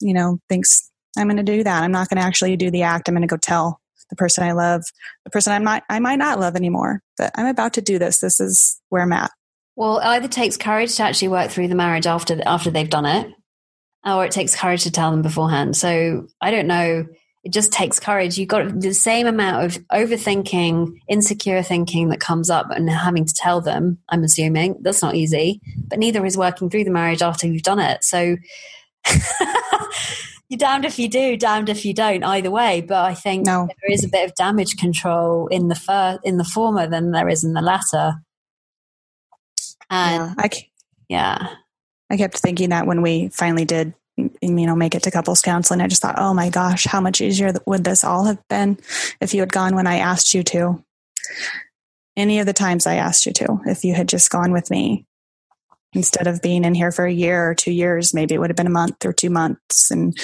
you 0.01 0.13
know 0.13 0.39
thinks 0.49 0.91
I'm 1.17 1.27
going 1.27 1.37
to 1.37 1.43
do 1.43 1.63
that. 1.63 1.83
I'm 1.83 1.91
not 1.91 2.09
going 2.09 2.17
to 2.17 2.25
actually 2.25 2.55
do 2.57 2.71
the 2.71 2.83
act. 2.83 3.07
I'm 3.07 3.15
going 3.15 3.27
to 3.27 3.27
go 3.27 3.37
tell 3.37 3.79
the 4.09 4.15
person 4.15 4.43
I 4.43 4.51
love, 4.51 4.83
the 5.23 5.31
person 5.31 5.53
I 5.53 5.59
might 5.59 5.83
I 5.89 5.99
might 5.99 6.19
not 6.19 6.39
love 6.39 6.55
anymore, 6.55 7.01
but 7.17 7.31
I'm 7.35 7.47
about 7.47 7.73
to 7.73 7.81
do 7.81 7.97
this. 7.97 8.19
This 8.19 8.39
is 8.39 8.79
where 8.89 9.01
I'm 9.01 9.13
at. 9.13 9.31
Well, 9.75 9.99
it 9.99 10.05
either 10.05 10.27
takes 10.27 10.57
courage 10.57 10.95
to 10.95 11.03
actually 11.03 11.27
work 11.29 11.51
through 11.51 11.67
the 11.67 11.75
marriage 11.75 12.07
after 12.07 12.39
after 12.45 12.71
they've 12.71 12.89
done 12.89 13.05
it, 13.05 13.31
or 14.05 14.25
it 14.25 14.31
takes 14.31 14.55
courage 14.55 14.83
to 14.83 14.91
tell 14.91 15.11
them 15.11 15.21
beforehand. 15.21 15.75
So 15.75 16.27
I 16.41 16.51
don't 16.51 16.67
know. 16.67 17.05
It 17.43 17.53
just 17.53 17.71
takes 17.71 17.99
courage. 17.99 18.39
You've 18.39 18.49
got 18.49 18.81
the 18.81 18.93
same 18.93 19.27
amount 19.27 19.65
of 19.65 19.83
overthinking, 19.89 20.95
insecure 21.07 21.61
thinking 21.61 22.09
that 22.09 22.19
comes 22.19 22.49
up 22.49 22.71
and 22.71 22.89
having 22.89 23.25
to 23.25 23.33
tell 23.35 23.61
them, 23.61 23.99
I'm 24.09 24.23
assuming. 24.23 24.77
That's 24.81 25.03
not 25.03 25.13
easy. 25.13 25.61
But 25.87 25.99
neither 25.99 26.25
is 26.25 26.37
working 26.37 26.71
through 26.71 26.85
the 26.85 26.89
marriage 26.89 27.21
after 27.21 27.45
you've 27.45 27.61
done 27.61 27.77
it. 27.77 28.03
So 28.03 28.37
you're 30.49 30.57
damned 30.57 30.85
if 30.85 30.97
you 30.97 31.07
do, 31.07 31.37
damned 31.37 31.69
if 31.69 31.85
you 31.85 31.93
don't. 31.93 32.23
Either 32.23 32.49
way, 32.49 32.81
but 32.81 33.05
I 33.05 33.13
think 33.13 33.45
no. 33.45 33.67
there 33.67 33.93
is 33.93 34.03
a 34.03 34.09
bit 34.09 34.27
of 34.27 34.35
damage 34.35 34.77
control 34.77 35.45
in 35.47 35.67
the 35.67 35.75
fir- 35.75 36.19
in 36.23 36.37
the 36.37 36.43
former 36.43 36.87
than 36.87 37.11
there 37.11 37.29
is 37.29 37.43
in 37.43 37.53
the 37.53 37.61
latter. 37.61 38.15
And 39.89 40.21
yeah, 40.21 40.33
I, 40.37 40.49
yeah, 41.09 41.47
I 42.09 42.17
kept 42.17 42.37
thinking 42.37 42.69
that 42.69 42.87
when 42.87 43.01
we 43.01 43.29
finally 43.29 43.65
did, 43.65 43.93
you 44.17 44.31
know, 44.41 44.75
make 44.75 44.95
it 44.95 45.03
to 45.03 45.11
couples 45.11 45.41
counseling, 45.41 45.81
I 45.81 45.87
just 45.87 46.01
thought, 46.01 46.19
oh 46.19 46.33
my 46.33 46.49
gosh, 46.49 46.85
how 46.85 47.01
much 47.01 47.21
easier 47.21 47.53
would 47.65 47.83
this 47.83 48.03
all 48.03 48.25
have 48.25 48.39
been 48.47 48.77
if 49.19 49.33
you 49.33 49.41
had 49.41 49.51
gone 49.51 49.75
when 49.75 49.87
I 49.87 49.97
asked 49.97 50.33
you 50.33 50.43
to? 50.43 50.83
Any 52.17 52.39
of 52.39 52.45
the 52.45 52.53
times 52.53 52.87
I 52.87 52.95
asked 52.95 53.25
you 53.25 53.33
to, 53.33 53.59
if 53.65 53.83
you 53.83 53.93
had 53.93 54.07
just 54.07 54.29
gone 54.29 54.53
with 54.53 54.71
me, 54.71 55.05
instead 55.95 56.27
of 56.27 56.41
being 56.41 56.63
in 56.63 56.75
here 56.75 56.91
for 56.91 57.05
a 57.05 57.11
year 57.11 57.49
or 57.49 57.55
two 57.55 57.71
years 57.71 58.13
maybe 58.13 58.35
it 58.35 58.37
would 58.37 58.49
have 58.49 58.57
been 58.57 58.67
a 58.67 58.69
month 58.69 59.05
or 59.05 59.13
two 59.13 59.29
months 59.29 59.89
and 59.89 60.17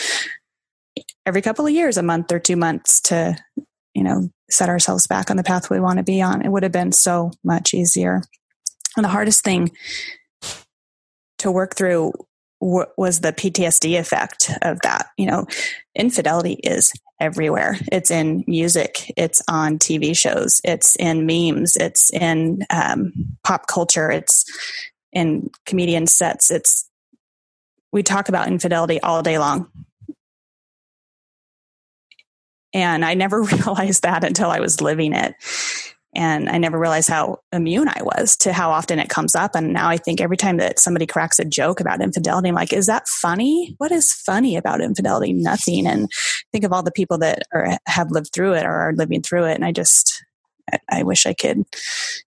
every 1.25 1.41
couple 1.41 1.65
of 1.65 1.71
years 1.71 1.97
a 1.97 2.03
month 2.03 2.31
or 2.31 2.39
two 2.39 2.57
months 2.57 2.99
to 3.01 3.35
you 3.93 4.03
know 4.03 4.29
set 4.49 4.69
ourselves 4.69 5.07
back 5.07 5.31
on 5.31 5.37
the 5.37 5.43
path 5.43 5.69
we 5.69 5.79
want 5.79 5.97
to 5.97 6.03
be 6.03 6.21
on 6.21 6.41
it 6.41 6.49
would 6.49 6.63
have 6.63 6.71
been 6.71 6.91
so 6.91 7.31
much 7.43 7.73
easier 7.73 8.21
and 8.95 9.03
the 9.03 9.09
hardest 9.09 9.43
thing 9.43 9.71
to 11.39 11.51
work 11.51 11.75
through 11.75 12.13
was 12.59 13.21
the 13.21 13.33
PTSD 13.33 13.99
effect 13.99 14.51
of 14.61 14.79
that. 14.83 15.07
You 15.17 15.25
know, 15.25 15.47
infidelity 15.95 16.53
is 16.63 16.93
everywhere. 17.19 17.77
It's 17.91 18.11
in 18.11 18.43
music, 18.45 19.11
it's 19.17 19.41
on 19.47 19.79
TV 19.79 20.15
shows, 20.15 20.61
it's 20.63 20.95
in 20.97 21.25
memes, 21.25 21.75
it's 21.75 22.11
in 22.13 22.65
um, 22.69 23.13
pop 23.43 23.65
culture, 23.65 24.11
it's 24.11 24.45
in 25.11 25.49
comedian 25.65 26.07
sets 26.07 26.51
it's 26.51 26.89
we 27.91 28.03
talk 28.03 28.29
about 28.29 28.47
infidelity 28.47 28.99
all 29.01 29.21
day 29.21 29.37
long 29.37 29.69
and 32.73 33.03
i 33.03 33.13
never 33.13 33.41
realized 33.43 34.03
that 34.03 34.23
until 34.23 34.49
i 34.49 34.59
was 34.59 34.81
living 34.81 35.13
it 35.13 35.35
And 36.13 36.49
I 36.49 36.57
never 36.57 36.77
realized 36.77 37.07
how 37.07 37.39
immune 37.53 37.87
I 37.87 38.01
was 38.03 38.35
to 38.37 38.51
how 38.51 38.71
often 38.71 38.99
it 38.99 39.09
comes 39.09 39.33
up. 39.33 39.55
And 39.55 39.71
now 39.71 39.87
I 39.87 39.95
think 39.95 40.19
every 40.19 40.35
time 40.35 40.57
that 40.57 40.79
somebody 40.79 41.05
cracks 41.05 41.39
a 41.39 41.45
joke 41.45 41.79
about 41.79 42.01
infidelity, 42.01 42.49
I'm 42.49 42.55
like, 42.55 42.73
is 42.73 42.87
that 42.87 43.07
funny? 43.07 43.75
What 43.77 43.91
is 43.91 44.11
funny 44.11 44.57
about 44.57 44.81
infidelity? 44.81 45.31
Nothing. 45.31 45.87
And 45.87 46.11
think 46.51 46.65
of 46.65 46.73
all 46.73 46.83
the 46.83 46.91
people 46.91 47.17
that 47.19 47.43
are, 47.53 47.77
have 47.85 48.11
lived 48.11 48.31
through 48.33 48.55
it 48.55 48.65
or 48.65 48.71
are 48.71 48.93
living 48.93 49.21
through 49.21 49.45
it. 49.45 49.55
And 49.55 49.63
I 49.63 49.71
just, 49.71 50.21
I, 50.89 51.03
wish 51.03 51.25
I 51.25 51.33
could 51.33 51.63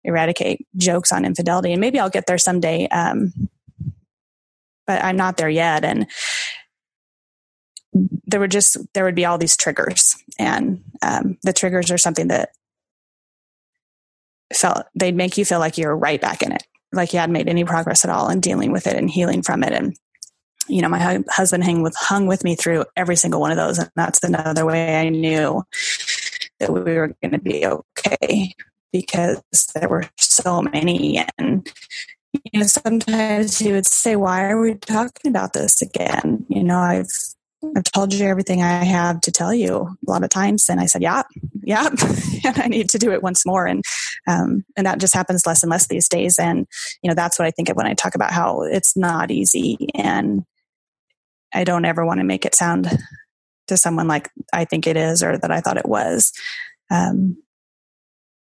eradicate 0.04 0.66
jokes 0.76 1.10
on 1.10 1.24
infidelity. 1.24 1.72
And 1.72 1.80
maybe 1.80 1.98
I'll 1.98 2.10
get 2.10 2.26
there 2.26 2.38
someday. 2.38 2.86
Um, 2.88 3.32
but 4.86 5.02
I'm 5.02 5.16
not 5.16 5.38
there 5.38 5.48
yet. 5.48 5.84
And 5.84 6.06
there 8.26 8.40
would 8.40 8.50
just 8.50 8.76
there 8.94 9.04
would 9.04 9.14
be 9.14 9.24
all 9.24 9.38
these 9.38 9.56
triggers 9.56 10.16
and 10.38 10.82
um, 11.02 11.38
the 11.42 11.52
triggers 11.52 11.90
are 11.90 11.98
something 11.98 12.28
that 12.28 12.50
felt 14.54 14.86
they'd 14.94 15.16
make 15.16 15.36
you 15.38 15.44
feel 15.44 15.58
like 15.58 15.78
you're 15.78 15.96
right 15.96 16.20
back 16.20 16.42
in 16.42 16.52
it 16.52 16.64
like 16.92 17.12
you 17.12 17.18
hadn't 17.20 17.32
made 17.32 17.48
any 17.48 17.64
progress 17.64 18.04
at 18.04 18.10
all 18.10 18.28
in 18.30 18.40
dealing 18.40 18.72
with 18.72 18.86
it 18.88 18.96
and 18.96 19.08
healing 19.08 19.42
from 19.42 19.62
it. 19.62 19.72
And 19.72 19.96
you 20.68 20.82
know 20.82 20.88
my 20.88 21.22
husband 21.30 21.64
hung 21.64 21.82
with 21.82 21.94
hung 21.96 22.26
with 22.26 22.44
me 22.44 22.54
through 22.54 22.84
every 22.96 23.16
single 23.16 23.40
one 23.40 23.50
of 23.50 23.56
those 23.56 23.78
and 23.78 23.90
that's 23.96 24.22
another 24.22 24.64
way 24.64 25.00
i 25.00 25.08
knew 25.08 25.64
that 26.60 26.72
we 26.72 26.80
were 26.80 27.16
going 27.22 27.32
to 27.32 27.40
be 27.40 27.66
okay 27.66 28.54
because 28.92 29.42
there 29.74 29.88
were 29.88 30.08
so 30.18 30.62
many. 30.62 31.24
And 31.38 31.68
you 32.52 32.60
know 32.60 32.66
sometimes 32.66 33.58
he 33.58 33.72
would 33.72 33.86
say 33.86 34.14
why 34.14 34.48
are 34.48 34.60
we 34.60 34.74
talking 34.74 35.30
about 35.30 35.52
this 35.52 35.82
again? 35.82 36.46
You 36.48 36.62
know 36.62 36.78
i've 36.78 37.10
I've 37.76 37.84
told 37.84 38.14
you 38.14 38.26
everything 38.26 38.62
I 38.62 38.84
have 38.84 39.20
to 39.22 39.32
tell 39.32 39.52
you 39.52 39.96
a 40.06 40.10
lot 40.10 40.24
of 40.24 40.30
times. 40.30 40.68
And 40.68 40.80
I 40.80 40.86
said, 40.86 41.02
yeah, 41.02 41.22
yeah, 41.62 41.88
and 42.44 42.58
I 42.58 42.66
need 42.68 42.88
to 42.90 42.98
do 42.98 43.12
it 43.12 43.22
once 43.22 43.44
more. 43.44 43.66
And, 43.66 43.84
um, 44.26 44.64
and 44.76 44.86
that 44.86 44.98
just 44.98 45.14
happens 45.14 45.46
less 45.46 45.62
and 45.62 45.70
less 45.70 45.86
these 45.86 46.08
days. 46.08 46.38
And, 46.38 46.66
you 47.02 47.08
know, 47.08 47.14
that's 47.14 47.38
what 47.38 47.46
I 47.46 47.50
think 47.50 47.68
of 47.68 47.76
when 47.76 47.86
I 47.86 47.94
talk 47.94 48.14
about 48.14 48.32
how 48.32 48.62
it's 48.62 48.96
not 48.96 49.30
easy. 49.30 49.88
And 49.94 50.44
I 51.52 51.64
don't 51.64 51.84
ever 51.84 52.04
want 52.06 52.20
to 52.20 52.24
make 52.24 52.46
it 52.46 52.54
sound 52.54 52.88
to 53.68 53.76
someone 53.76 54.08
like 54.08 54.30
I 54.52 54.64
think 54.64 54.86
it 54.86 54.96
is 54.96 55.22
or 55.22 55.36
that 55.36 55.50
I 55.50 55.60
thought 55.60 55.76
it 55.76 55.88
was. 55.88 56.32
Um, 56.90 57.36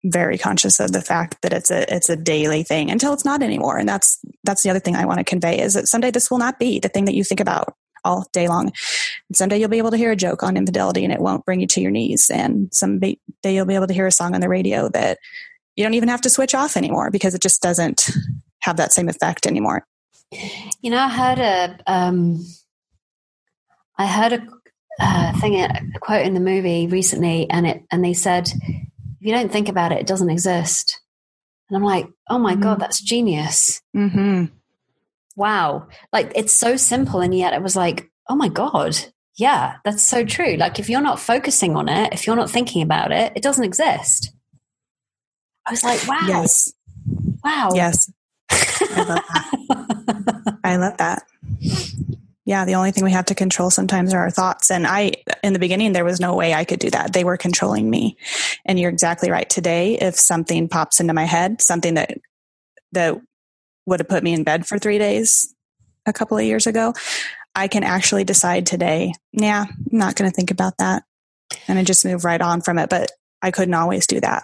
very 0.05 0.38
conscious 0.38 0.80
of 0.80 0.91
the 0.91 1.01
fact 1.01 1.41
that 1.41 1.51
it's 1.51 1.72
a 1.72 1.93
it's 1.93 2.10
a 2.10 2.16
daily 2.16 2.64
thing 2.64 2.91
until 2.91 3.14
it's 3.14 3.26
not 3.26 3.41
anymore 3.41 3.78
and 3.78 3.89
that's 3.89 4.20
that's 4.43 4.62
the 4.62 4.70
other 4.70 4.80
thing 4.80 4.95
i 4.95 5.05
want 5.05 5.18
to 5.18 5.24
convey 5.24 5.60
is 5.60 5.74
that 5.74 5.88
someday 5.88 6.12
this 6.12 6.30
will 6.30 6.38
not 6.38 6.60
be 6.60 6.80
the 6.80 6.88
thing 6.88 7.05
that 7.05 7.16
you 7.16 7.24
think 7.24 7.39
about 7.39 7.74
all 8.08 8.26
day 8.32 8.47
long. 8.47 8.72
And 9.30 9.36
someday 9.36 9.60
you'll 9.60 9.70
be 9.70 9.78
able 9.78 9.91
to 9.91 9.97
hear 9.97 10.12
a 10.12 10.16
joke 10.16 10.41
on 10.41 10.58
infidelity 10.58 11.03
and 11.03 11.14
it 11.14 11.20
won't 11.20 11.45
bring 11.45 11.60
you 11.60 11.68
to 11.68 11.82
your 11.82 11.91
knees. 11.91 12.32
And 12.34 12.74
someday 12.74 13.20
you'll 13.43 13.66
be 13.66 13.76
able 13.76 13.88
to 13.88 13.93
hear 13.93 14.08
a 14.08 14.12
song 14.12 14.34
on 14.34 14.41
the 14.41 14.49
radio 14.49 14.89
that 14.89 15.20
you 15.76 15.84
don't 15.84 15.93
even 15.93 16.10
have 16.10 16.22
to 16.22 16.30
switch 16.30 16.55
off 16.55 16.78
anymore 16.78 17.12
because 17.12 17.36
it 17.36 17.41
just 17.41 17.62
doesn't 17.62 18.10
have 18.62 18.78
that 18.78 18.93
same 18.93 19.10
effect 19.10 19.45
anymore. 19.45 19.86
You 20.82 20.91
know, 20.91 20.97
I 20.97 21.10
heard 21.10 21.39
a, 21.39 21.78
um, 21.86 22.45
I 23.97 24.08
heard 24.08 24.34
a 24.34 24.47
uh, 24.99 25.39
thing, 25.39 25.55
a 25.55 25.82
quote 25.99 26.26
in 26.26 26.34
the 26.34 26.39
movie 26.39 26.88
recently, 26.88 27.49
and 27.49 27.68
it, 27.68 27.84
and 27.91 28.03
they 28.03 28.14
said, 28.14 28.47
if 28.47 29.22
you 29.22 29.32
don't 29.32 29.51
think 29.51 29.70
about 29.70 29.91
it, 29.91 29.99
it 29.99 30.08
doesn't 30.08 30.30
exist. 30.30 30.99
And 31.70 31.78
I'm 31.78 31.84
like, 31.84 32.08
oh 32.30 32.39
my 32.39 32.53
mm-hmm. 32.53 32.64
god, 32.64 32.80
that's 32.80 32.99
genius. 32.99 33.82
Mm-hmm 33.95 34.57
wow, 35.38 35.88
like 36.12 36.34
it's 36.36 36.54
so 36.54 36.76
simple. 36.76 37.22
And 37.22 37.34
yet 37.34 37.54
it 37.54 37.62
was 37.62 37.76
like, 37.76 38.12
oh 38.28 38.36
my 38.36 38.50
God, 38.50 38.98
yeah, 39.38 39.78
that's 39.86 40.04
so 40.04 40.26
true. 40.26 40.56
Like 40.58 40.80
if 40.80 40.90
you're 40.90 41.00
not 41.00 41.20
focusing 41.20 41.78
on 41.78 41.88
it, 41.88 42.12
if 42.12 42.28
you're 42.28 42.36
not 42.36 42.50
thinking 42.50 42.82
about 42.82 43.12
it, 43.12 43.32
it 43.36 43.44
doesn't 43.44 43.64
exist. 43.64 44.34
I 45.66 45.72
was 45.72 45.84
like, 45.84 46.06
wow. 46.08 46.26
Yes. 46.28 46.74
Wow. 47.44 47.70
Yes. 47.74 48.12
I 48.50 49.04
love 49.04 49.08
that. 49.08 50.60
I 50.64 50.76
love 50.78 50.98
that. 50.98 51.24
Yeah, 52.46 52.64
the 52.64 52.76
only 52.76 52.92
thing 52.92 53.04
we 53.04 53.12
have 53.12 53.26
to 53.26 53.36
control 53.36 53.70
sometimes 53.70 54.14
are 54.14 54.22
our 54.22 54.32
thoughts. 54.32 54.72
And 54.72 54.88
I, 54.88 55.12
in 55.44 55.52
the 55.52 55.60
beginning, 55.60 55.92
there 55.92 56.06
was 56.06 56.22
no 56.22 56.34
way 56.34 56.54
I 56.54 56.64
could 56.64 56.80
do 56.80 56.90
that. 56.92 57.12
They 57.12 57.26
were 57.26 57.36
controlling 57.36 57.90
me. 57.90 58.18
And 58.66 58.80
you're 58.80 58.90
exactly 58.90 59.30
right. 59.30 59.50
Today, 59.50 60.00
if 60.00 60.16
something 60.16 60.70
pops 60.70 61.02
into 61.02 61.14
my 61.14 61.26
head, 61.26 61.62
something 61.62 61.96
that, 61.96 62.18
that 62.94 63.18
would 63.88 64.00
have 64.00 64.10
put 64.10 64.24
me 64.24 64.34
in 64.34 64.44
bed 64.44 64.68
for 64.68 64.78
three 64.78 65.00
days 65.00 65.52
a 66.06 66.14
couple 66.14 66.38
of 66.38 66.44
years 66.44 66.68
ago, 66.68 66.94
I 67.56 67.68
can 67.68 67.84
actually 67.84 68.24
decide 68.24 68.68
today, 68.68 69.14
yeah, 69.32 69.66
I'm 69.68 69.98
not 69.98 70.16
going 70.16 70.30
to 70.30 70.36
think 70.36 70.52
about 70.52 70.78
that. 70.78 71.04
And 71.68 71.80
I 71.80 71.84
just 71.84 72.06
move 72.06 72.24
right 72.24 72.42
on 72.42 72.62
from 72.62 72.78
it. 72.78 72.90
But 72.90 73.12
I 73.42 73.52
couldn't 73.52 73.74
always 73.74 74.06
do 74.06 74.20
that. 74.20 74.44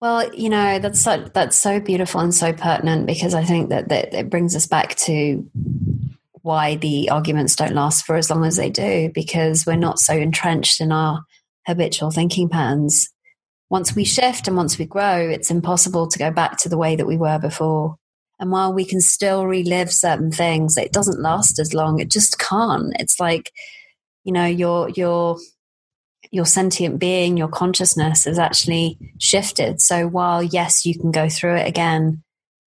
Well, 0.00 0.34
you 0.34 0.48
know, 0.48 0.78
that's 0.80 1.00
so, 1.00 1.28
that's 1.32 1.56
so 1.56 1.80
beautiful 1.80 2.20
and 2.20 2.34
so 2.34 2.52
pertinent 2.52 3.06
because 3.06 3.34
I 3.34 3.44
think 3.44 3.70
that, 3.70 3.88
that 3.88 4.12
it 4.12 4.30
brings 4.30 4.56
us 4.56 4.66
back 4.66 4.96
to 4.96 5.48
why 6.42 6.76
the 6.76 7.08
arguments 7.08 7.56
don't 7.56 7.74
last 7.74 8.04
for 8.04 8.16
as 8.16 8.28
long 8.28 8.44
as 8.44 8.56
they 8.56 8.68
do 8.68 9.10
because 9.14 9.64
we're 9.64 9.76
not 9.76 9.98
so 9.98 10.12
entrenched 10.12 10.80
in 10.80 10.92
our 10.92 11.22
habitual 11.66 12.10
thinking 12.10 12.50
patterns 12.50 13.13
once 13.70 13.94
we 13.94 14.04
shift 14.04 14.46
and 14.46 14.56
once 14.56 14.78
we 14.78 14.84
grow, 14.84 15.28
it's 15.28 15.50
impossible 15.50 16.06
to 16.08 16.18
go 16.18 16.30
back 16.30 16.58
to 16.58 16.68
the 16.68 16.78
way 16.78 16.96
that 16.96 17.06
we 17.06 17.16
were 17.16 17.38
before. 17.38 17.96
And 18.38 18.50
while 18.50 18.72
we 18.72 18.84
can 18.84 19.00
still 19.00 19.46
relive 19.46 19.92
certain 19.92 20.30
things, 20.30 20.76
it 20.76 20.92
doesn't 20.92 21.20
last 21.20 21.58
as 21.58 21.72
long. 21.72 22.00
It 22.00 22.10
just 22.10 22.38
can't. 22.38 22.92
It's 22.98 23.20
like, 23.20 23.52
you 24.24 24.32
know, 24.32 24.46
your 24.46 24.90
your 24.90 25.38
your 26.30 26.44
sentient 26.44 26.98
being, 26.98 27.36
your 27.36 27.48
consciousness 27.48 28.24
has 28.24 28.38
actually 28.38 28.98
shifted. 29.18 29.80
So 29.80 30.08
while 30.08 30.42
yes, 30.42 30.84
you 30.84 30.98
can 30.98 31.12
go 31.12 31.28
through 31.28 31.56
it 31.56 31.68
again 31.68 32.22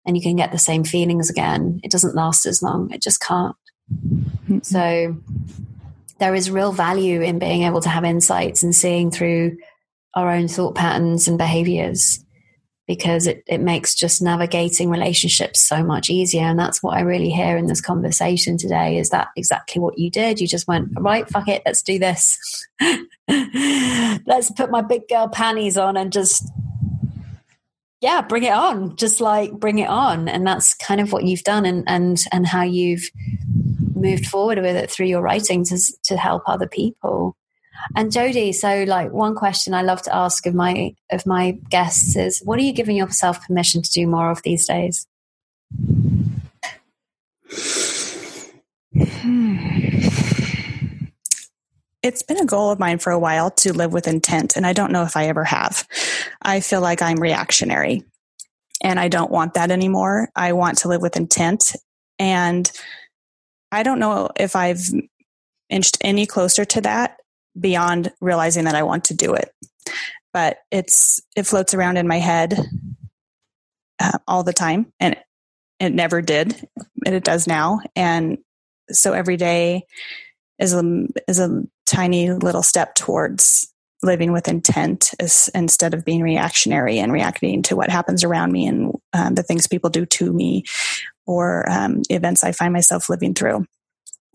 and 0.06 0.16
you 0.16 0.22
can 0.22 0.36
get 0.36 0.52
the 0.52 0.58
same 0.58 0.84
feelings 0.84 1.28
again, 1.28 1.80
it 1.82 1.90
doesn't 1.90 2.14
last 2.14 2.46
as 2.46 2.62
long. 2.62 2.90
It 2.92 3.02
just 3.02 3.20
can't. 3.20 3.56
Mm-hmm. 3.92 4.58
So 4.62 5.16
there 6.18 6.34
is 6.34 6.50
real 6.50 6.72
value 6.72 7.20
in 7.20 7.38
being 7.38 7.62
able 7.62 7.80
to 7.80 7.88
have 7.88 8.04
insights 8.04 8.62
and 8.62 8.74
seeing 8.74 9.10
through 9.10 9.56
our 10.18 10.30
own 10.30 10.48
thought 10.48 10.74
patterns 10.74 11.28
and 11.28 11.38
behaviors 11.38 12.24
because 12.88 13.26
it, 13.26 13.44
it 13.46 13.60
makes 13.60 13.94
just 13.94 14.22
navigating 14.22 14.88
relationships 14.88 15.60
so 15.60 15.84
much 15.84 16.08
easier. 16.08 16.44
And 16.44 16.58
that's 16.58 16.82
what 16.82 16.96
I 16.96 17.02
really 17.02 17.30
hear 17.30 17.58
in 17.58 17.66
this 17.66 17.82
conversation 17.82 18.56
today 18.56 18.96
is 18.96 19.10
that 19.10 19.28
exactly 19.36 19.78
what 19.78 19.98
you 19.98 20.10
did. 20.10 20.40
You 20.40 20.48
just 20.48 20.66
went, 20.66 20.90
mm-hmm. 20.90 21.04
right, 21.04 21.28
fuck 21.28 21.48
it, 21.48 21.62
let's 21.66 21.82
do 21.82 21.98
this. 21.98 22.38
let's 23.28 24.50
put 24.52 24.70
my 24.70 24.80
big 24.80 25.02
girl 25.06 25.28
panties 25.28 25.76
on 25.76 25.98
and 25.98 26.10
just, 26.10 26.48
yeah, 28.00 28.22
bring 28.22 28.44
it 28.44 28.52
on. 28.52 28.96
Just 28.96 29.20
like 29.20 29.52
bring 29.52 29.78
it 29.78 29.88
on. 29.88 30.26
And 30.26 30.46
that's 30.46 30.72
kind 30.72 31.00
of 31.00 31.12
what 31.12 31.24
you've 31.24 31.44
done 31.44 31.66
and, 31.66 31.84
and, 31.86 32.24
and 32.32 32.46
how 32.46 32.62
you've 32.62 33.10
moved 33.94 34.26
forward 34.26 34.58
with 34.58 34.76
it 34.76 34.90
through 34.90 35.06
your 35.06 35.20
writing 35.20 35.62
to, 35.66 35.78
to 36.04 36.16
help 36.16 36.42
other 36.46 36.66
people. 36.68 37.36
And 37.94 38.12
Jodie, 38.12 38.54
so 38.54 38.84
like 38.84 39.12
one 39.12 39.34
question 39.34 39.74
I 39.74 39.82
love 39.82 40.02
to 40.02 40.14
ask 40.14 40.46
of 40.46 40.54
my 40.54 40.94
of 41.10 41.26
my 41.26 41.52
guests 41.70 42.16
is, 42.16 42.40
what 42.44 42.58
are 42.58 42.62
you 42.62 42.72
giving 42.72 42.96
yourself 42.96 43.46
permission 43.46 43.82
to 43.82 43.90
do 43.90 44.06
more 44.06 44.30
of 44.30 44.42
these 44.42 44.66
days? 44.66 45.06
Hmm. 49.00 49.78
It's 52.02 52.22
been 52.22 52.38
a 52.38 52.46
goal 52.46 52.70
of 52.70 52.78
mine 52.78 52.98
for 52.98 53.10
a 53.10 53.18
while 53.18 53.50
to 53.50 53.72
live 53.72 53.92
with 53.92 54.06
intent, 54.06 54.56
and 54.56 54.66
I 54.66 54.72
don't 54.72 54.92
know 54.92 55.02
if 55.02 55.16
I 55.16 55.26
ever 55.26 55.44
have. 55.44 55.86
I 56.40 56.60
feel 56.60 56.80
like 56.80 57.02
I'm 57.02 57.20
reactionary, 57.20 58.04
and 58.82 59.00
I 59.00 59.08
don't 59.08 59.30
want 59.30 59.54
that 59.54 59.70
anymore. 59.70 60.28
I 60.36 60.52
want 60.52 60.78
to 60.78 60.88
live 60.88 61.02
with 61.02 61.16
intent, 61.16 61.74
and 62.18 62.70
I 63.72 63.82
don't 63.82 63.98
know 63.98 64.30
if 64.36 64.56
I've 64.56 64.80
inched 65.68 65.98
any 66.00 66.24
closer 66.24 66.64
to 66.64 66.80
that 66.82 67.17
beyond 67.58 68.12
realizing 68.20 68.64
that 68.64 68.74
I 68.74 68.82
want 68.82 69.04
to 69.04 69.14
do 69.14 69.34
it. 69.34 69.52
But 70.32 70.58
it's 70.70 71.20
it 71.36 71.44
floats 71.44 71.74
around 71.74 71.96
in 71.96 72.06
my 72.06 72.18
head 72.18 72.58
uh, 73.98 74.18
all 74.26 74.44
the 74.44 74.52
time, 74.52 74.92
and 75.00 75.16
it, 75.80 75.94
never 75.94 76.20
did, 76.22 76.68
and 77.06 77.14
it 77.14 77.24
does 77.24 77.46
now. 77.46 77.80
And 77.96 78.38
so 78.90 79.12
every 79.12 79.36
day 79.36 79.84
is 80.58 80.74
a 80.74 81.06
is 81.26 81.38
a 81.38 81.62
tiny 81.86 82.30
little 82.30 82.62
step 82.62 82.94
towards 82.94 83.72
living 84.02 84.32
with 84.32 84.48
intent 84.48 85.12
is, 85.18 85.50
instead 85.54 85.94
of 85.94 86.04
being 86.04 86.22
reactionary 86.22 86.98
and 86.98 87.12
reacting 87.12 87.62
to 87.62 87.74
what 87.74 87.90
happens 87.90 88.22
around 88.22 88.52
me 88.52 88.66
and 88.66 88.92
um, 89.12 89.34
the 89.34 89.42
things 89.42 89.66
people 89.66 89.90
do 89.90 90.06
to 90.06 90.32
me 90.32 90.64
or 91.26 91.68
um, 91.68 92.02
events 92.08 92.44
I 92.44 92.52
find 92.52 92.72
myself 92.72 93.08
living 93.08 93.34
through. 93.34 93.66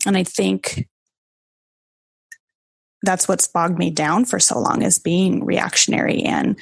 And 0.06 0.16
I 0.16 0.24
think 0.24 0.86
that's 3.04 3.28
what's 3.28 3.48
bogged 3.48 3.78
me 3.78 3.90
down 3.90 4.24
for 4.24 4.38
so 4.38 4.58
long 4.58 4.82
is 4.82 4.98
being 4.98 5.44
reactionary 5.44 6.22
and 6.22 6.58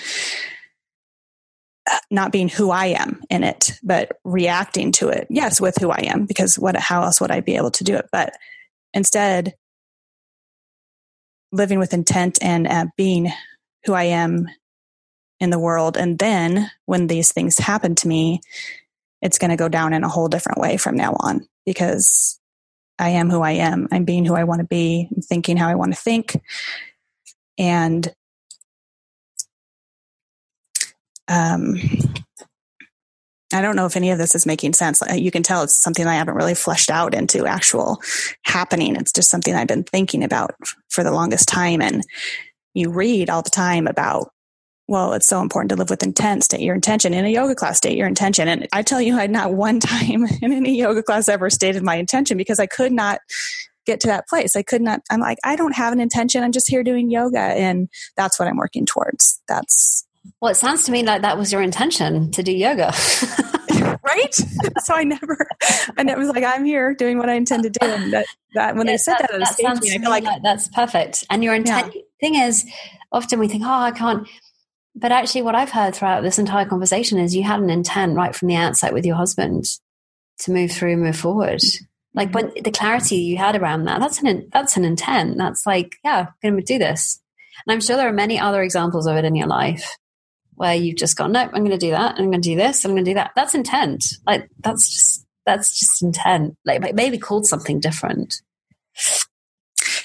not 2.10 2.32
being 2.32 2.48
who 2.48 2.70
I 2.70 2.86
am 2.86 3.22
in 3.28 3.42
it, 3.44 3.72
but 3.82 4.18
reacting 4.24 4.92
to 4.92 5.08
it. 5.08 5.26
Yes, 5.30 5.60
with 5.60 5.76
who 5.78 5.90
I 5.90 6.04
am, 6.06 6.26
because 6.26 6.58
what, 6.58 6.76
how 6.76 7.02
else 7.02 7.20
would 7.20 7.30
I 7.30 7.40
be 7.40 7.56
able 7.56 7.72
to 7.72 7.84
do 7.84 7.96
it? 7.96 8.08
But 8.12 8.34
instead, 8.94 9.54
living 11.50 11.78
with 11.78 11.92
intent 11.92 12.38
and 12.42 12.66
uh, 12.66 12.86
being 12.96 13.30
who 13.84 13.92
I 13.94 14.04
am 14.04 14.48
in 15.40 15.50
the 15.50 15.58
world. 15.58 15.96
And 15.96 16.18
then 16.18 16.70
when 16.86 17.08
these 17.08 17.32
things 17.32 17.58
happen 17.58 17.94
to 17.96 18.08
me, 18.08 18.40
it's 19.20 19.38
going 19.38 19.50
to 19.50 19.56
go 19.56 19.68
down 19.68 19.92
in 19.92 20.04
a 20.04 20.08
whole 20.08 20.28
different 20.28 20.58
way 20.58 20.76
from 20.76 20.96
now 20.96 21.14
on 21.18 21.46
because 21.66 22.40
I 23.02 23.10
am 23.10 23.30
who 23.30 23.42
I 23.42 23.52
am. 23.52 23.88
I'm 23.90 24.04
being 24.04 24.24
who 24.24 24.36
I 24.36 24.44
want 24.44 24.60
to 24.60 24.66
be, 24.66 25.08
I'm 25.14 25.22
thinking 25.22 25.56
how 25.56 25.68
I 25.68 25.74
want 25.74 25.92
to 25.92 26.00
think. 26.00 26.40
And 27.58 28.08
um, 31.26 31.74
I 33.52 33.60
don't 33.60 33.74
know 33.74 33.86
if 33.86 33.96
any 33.96 34.10
of 34.12 34.18
this 34.18 34.36
is 34.36 34.46
making 34.46 34.74
sense. 34.74 35.02
You 35.12 35.32
can 35.32 35.42
tell 35.42 35.64
it's 35.64 35.74
something 35.74 36.06
I 36.06 36.14
haven't 36.14 36.36
really 36.36 36.54
fleshed 36.54 36.90
out 36.90 37.12
into 37.12 37.44
actual 37.44 38.00
happening. 38.44 38.94
It's 38.94 39.12
just 39.12 39.30
something 39.30 39.52
I've 39.52 39.66
been 39.66 39.82
thinking 39.82 40.22
about 40.22 40.54
for 40.88 41.02
the 41.02 41.10
longest 41.10 41.48
time. 41.48 41.82
And 41.82 42.04
you 42.72 42.90
read 42.90 43.28
all 43.28 43.42
the 43.42 43.50
time 43.50 43.88
about, 43.88 44.30
well, 44.88 45.12
it's 45.12 45.28
so 45.28 45.40
important 45.40 45.70
to 45.70 45.76
live 45.76 45.90
with 45.90 46.02
intent, 46.02 46.44
state 46.44 46.60
your 46.60 46.74
intention. 46.74 47.14
In 47.14 47.24
a 47.24 47.28
yoga 47.28 47.54
class, 47.54 47.78
state 47.78 47.96
your 47.96 48.08
intention. 48.08 48.48
And 48.48 48.68
I 48.72 48.82
tell 48.82 49.00
you, 49.00 49.16
I 49.16 49.22
had 49.22 49.30
not 49.30 49.54
one 49.54 49.80
time 49.80 50.26
in 50.42 50.52
any 50.52 50.78
yoga 50.78 51.02
class 51.02 51.28
ever 51.28 51.50
stated 51.50 51.82
my 51.82 51.96
intention 51.96 52.36
because 52.36 52.58
I 52.58 52.66
could 52.66 52.92
not 52.92 53.20
get 53.86 54.00
to 54.00 54.08
that 54.08 54.28
place. 54.28 54.54
I 54.54 54.62
could 54.62 54.82
not, 54.82 55.00
I'm 55.10 55.20
like, 55.20 55.38
I 55.44 55.56
don't 55.56 55.74
have 55.74 55.92
an 55.92 56.00
intention. 56.00 56.42
I'm 56.42 56.52
just 56.52 56.68
here 56.68 56.84
doing 56.84 57.10
yoga. 57.10 57.40
And 57.40 57.88
that's 58.16 58.38
what 58.38 58.48
I'm 58.48 58.56
working 58.56 58.86
towards. 58.86 59.40
That's 59.48 60.06
well, 60.40 60.52
it 60.52 60.56
sounds 60.56 60.84
to 60.84 60.92
me 60.92 61.02
like 61.02 61.22
that 61.22 61.36
was 61.36 61.52
your 61.52 61.62
intention 61.62 62.30
to 62.32 62.42
do 62.42 62.52
yoga. 62.52 62.92
right? 64.04 64.34
so 64.84 64.94
I 64.94 65.04
never, 65.04 65.46
I 65.96 66.02
never 66.02 66.20
was 66.20 66.28
like, 66.28 66.44
I'm 66.44 66.64
here 66.64 66.94
doing 66.94 67.18
what 67.18 67.28
I 67.28 67.34
intend 67.34 67.64
to 67.64 67.70
do. 67.70 67.78
And 67.82 68.12
that, 68.12 68.26
that 68.54 68.76
when 68.76 68.86
yeah, 68.86 68.92
they 68.92 68.96
said 68.98 69.16
that, 69.18 69.30
that, 69.32 69.38
that 69.40 69.54
stage, 69.54 69.94
I 69.94 69.98
feel 69.98 70.10
like, 70.10 70.24
like, 70.24 70.42
that's 70.42 70.68
perfect. 70.68 71.24
And 71.30 71.42
your 71.42 71.54
intent, 71.54 71.92
yeah. 71.94 72.02
thing 72.20 72.34
is, 72.36 72.64
often 73.10 73.38
we 73.38 73.48
think, 73.48 73.64
oh, 73.64 73.70
I 73.70 73.90
can't. 73.90 74.28
But 74.94 75.12
actually, 75.12 75.42
what 75.42 75.54
I've 75.54 75.70
heard 75.70 75.94
throughout 75.94 76.22
this 76.22 76.38
entire 76.38 76.66
conversation 76.66 77.18
is 77.18 77.34
you 77.34 77.44
had 77.44 77.60
an 77.60 77.70
intent 77.70 78.16
right 78.16 78.34
from 78.34 78.48
the 78.48 78.56
outset 78.56 78.92
with 78.92 79.06
your 79.06 79.16
husband 79.16 79.64
to 80.40 80.52
move 80.52 80.70
through, 80.70 80.96
move 80.96 81.16
forward. 81.16 81.62
Like 82.14 82.30
mm-hmm. 82.30 82.48
when 82.54 82.62
the 82.62 82.70
clarity 82.70 83.16
you 83.16 83.38
had 83.38 83.56
around 83.56 83.84
that, 83.84 84.00
that's 84.00 84.22
an 84.22 84.48
that's 84.52 84.76
an 84.76 84.84
intent. 84.84 85.38
That's 85.38 85.66
like, 85.66 85.96
yeah, 86.04 86.26
I'm 86.28 86.50
going 86.50 86.56
to 86.56 86.72
do 86.72 86.78
this. 86.78 87.20
And 87.66 87.72
I'm 87.72 87.80
sure 87.80 87.96
there 87.96 88.08
are 88.08 88.12
many 88.12 88.38
other 88.38 88.62
examples 88.62 89.06
of 89.06 89.16
it 89.16 89.24
in 89.24 89.34
your 89.34 89.46
life 89.46 89.96
where 90.54 90.74
you've 90.74 90.96
just 90.96 91.16
gone, 91.16 91.32
nope, 91.32 91.50
I'm 91.54 91.64
going 91.64 91.78
to 91.78 91.78
do 91.78 91.92
that. 91.92 92.16
I'm 92.18 92.30
going 92.30 92.42
to 92.42 92.50
do 92.50 92.56
this. 92.56 92.84
I'm 92.84 92.92
going 92.92 93.04
to 93.04 93.10
do 93.10 93.14
that. 93.14 93.32
That's 93.34 93.54
intent. 93.54 94.04
Like 94.26 94.48
that's 94.60 94.88
just, 94.88 95.26
that's 95.46 95.78
just 95.78 96.02
intent. 96.02 96.56
Like 96.64 96.94
maybe 96.94 97.18
called 97.18 97.46
something 97.46 97.80
different. 97.80 98.42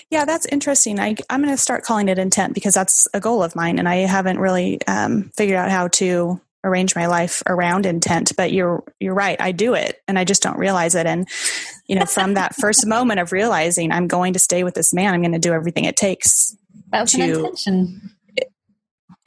Yeah, 0.10 0.26
that's 0.26 0.46
interesting. 0.46 1.00
I, 1.00 1.16
am 1.30 1.42
going 1.42 1.54
to 1.54 1.58
start 1.58 1.84
calling 1.84 2.08
it 2.08 2.18
intent 2.18 2.54
because 2.54 2.74
that's 2.74 3.08
a 3.14 3.20
goal 3.20 3.44
of 3.44 3.56
mine, 3.56 3.78
and 3.78 3.90
I 3.90 3.98
haven't 3.98 4.40
really 4.40 4.80
um, 4.88 5.32
figured 5.36 5.58
out 5.58 5.70
how 5.70 5.90
to 5.90 6.40
arrange 6.64 6.96
my 6.96 7.08
life 7.08 7.44
around 7.46 7.86
intent. 7.86 8.32
But 8.38 8.54
you're 8.54 8.84
you're 9.00 9.14
right. 9.14 9.40
I 9.42 9.52
do 9.52 9.74
it, 9.74 10.02
and 10.08 10.18
I 10.18 10.24
just 10.24 10.42
don't 10.42 10.58
realize 10.58 10.96
it. 10.96 11.06
And 11.06 11.28
you 11.88 11.96
know, 11.96 12.06
from 12.06 12.36
that 12.36 12.56
first 12.60 12.88
moment 12.88 13.20
of 13.20 13.32
realizing 13.32 13.92
I'm 13.92 14.08
going 14.08 14.34
to 14.34 14.40
stay 14.40 14.64
with 14.64 14.76
this 14.76 14.94
man, 14.94 15.14
I'm 15.14 15.22
going 15.22 15.34
to 15.34 15.40
do 15.40 15.54
everything 15.54 15.84
it 15.84 15.98
takes. 15.98 16.56
That 16.92 17.02
was 17.02 17.12
to, 17.12 17.22
an 17.22 17.30
intention 17.30 18.12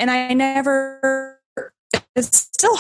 and 0.01 0.11
I 0.11 0.33
never, 0.33 1.39
it's 2.17 2.39
still 2.39 2.77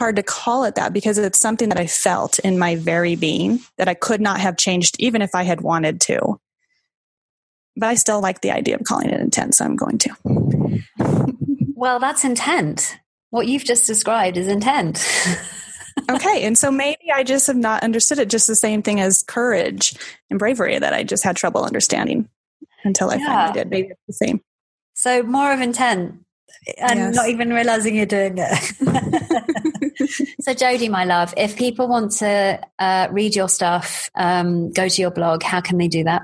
hard 0.00 0.16
to 0.16 0.22
call 0.22 0.64
it 0.64 0.74
that 0.76 0.92
because 0.92 1.18
it's 1.18 1.38
something 1.38 1.68
that 1.68 1.78
I 1.78 1.86
felt 1.86 2.38
in 2.38 2.58
my 2.58 2.74
very 2.74 3.16
being 3.16 3.60
that 3.76 3.86
I 3.86 3.94
could 3.94 4.20
not 4.20 4.40
have 4.40 4.56
changed 4.56 4.96
even 4.98 5.20
if 5.22 5.34
I 5.34 5.42
had 5.42 5.60
wanted 5.60 6.00
to. 6.02 6.40
But 7.76 7.88
I 7.88 7.94
still 7.94 8.20
like 8.20 8.40
the 8.40 8.52
idea 8.52 8.76
of 8.76 8.84
calling 8.84 9.10
it 9.10 9.20
intent, 9.20 9.54
so 9.54 9.64
I'm 9.64 9.76
going 9.76 9.98
to. 9.98 10.82
well, 11.74 11.98
that's 11.98 12.24
intent. 12.24 12.98
What 13.30 13.48
you've 13.48 13.64
just 13.64 13.86
described 13.86 14.36
is 14.36 14.46
intent. 14.46 15.04
okay. 16.10 16.44
And 16.44 16.56
so 16.56 16.70
maybe 16.70 17.10
I 17.12 17.24
just 17.24 17.48
have 17.48 17.56
not 17.56 17.82
understood 17.82 18.18
it 18.18 18.30
just 18.30 18.46
the 18.46 18.54
same 18.54 18.82
thing 18.82 19.00
as 19.00 19.24
courage 19.24 19.96
and 20.30 20.38
bravery 20.38 20.78
that 20.78 20.92
I 20.92 21.02
just 21.02 21.24
had 21.24 21.36
trouble 21.36 21.64
understanding 21.64 22.28
until 22.84 23.10
I 23.10 23.16
yeah. 23.16 23.26
finally 23.26 23.52
did. 23.54 23.70
Maybe 23.70 23.88
it's 23.88 24.00
the 24.06 24.26
same. 24.26 24.40
So 24.94 25.24
more 25.24 25.52
of 25.52 25.60
intent 25.60 26.24
and 26.78 26.98
yes. 26.98 27.14
not 27.14 27.28
even 27.28 27.52
realizing 27.52 27.96
you're 27.96 28.06
doing 28.06 28.36
it. 28.38 28.62
so, 30.40 30.54
Jodie, 30.54 30.90
my 30.90 31.04
love, 31.04 31.34
if 31.36 31.56
people 31.56 31.88
want 31.88 32.12
to 32.12 32.60
uh, 32.78 33.08
read 33.10 33.34
your 33.34 33.48
stuff, 33.48 34.10
um, 34.14 34.72
go 34.72 34.88
to 34.88 35.00
your 35.00 35.10
blog, 35.10 35.42
how 35.42 35.60
can 35.60 35.78
they 35.78 35.88
do 35.88 36.04
that? 36.04 36.22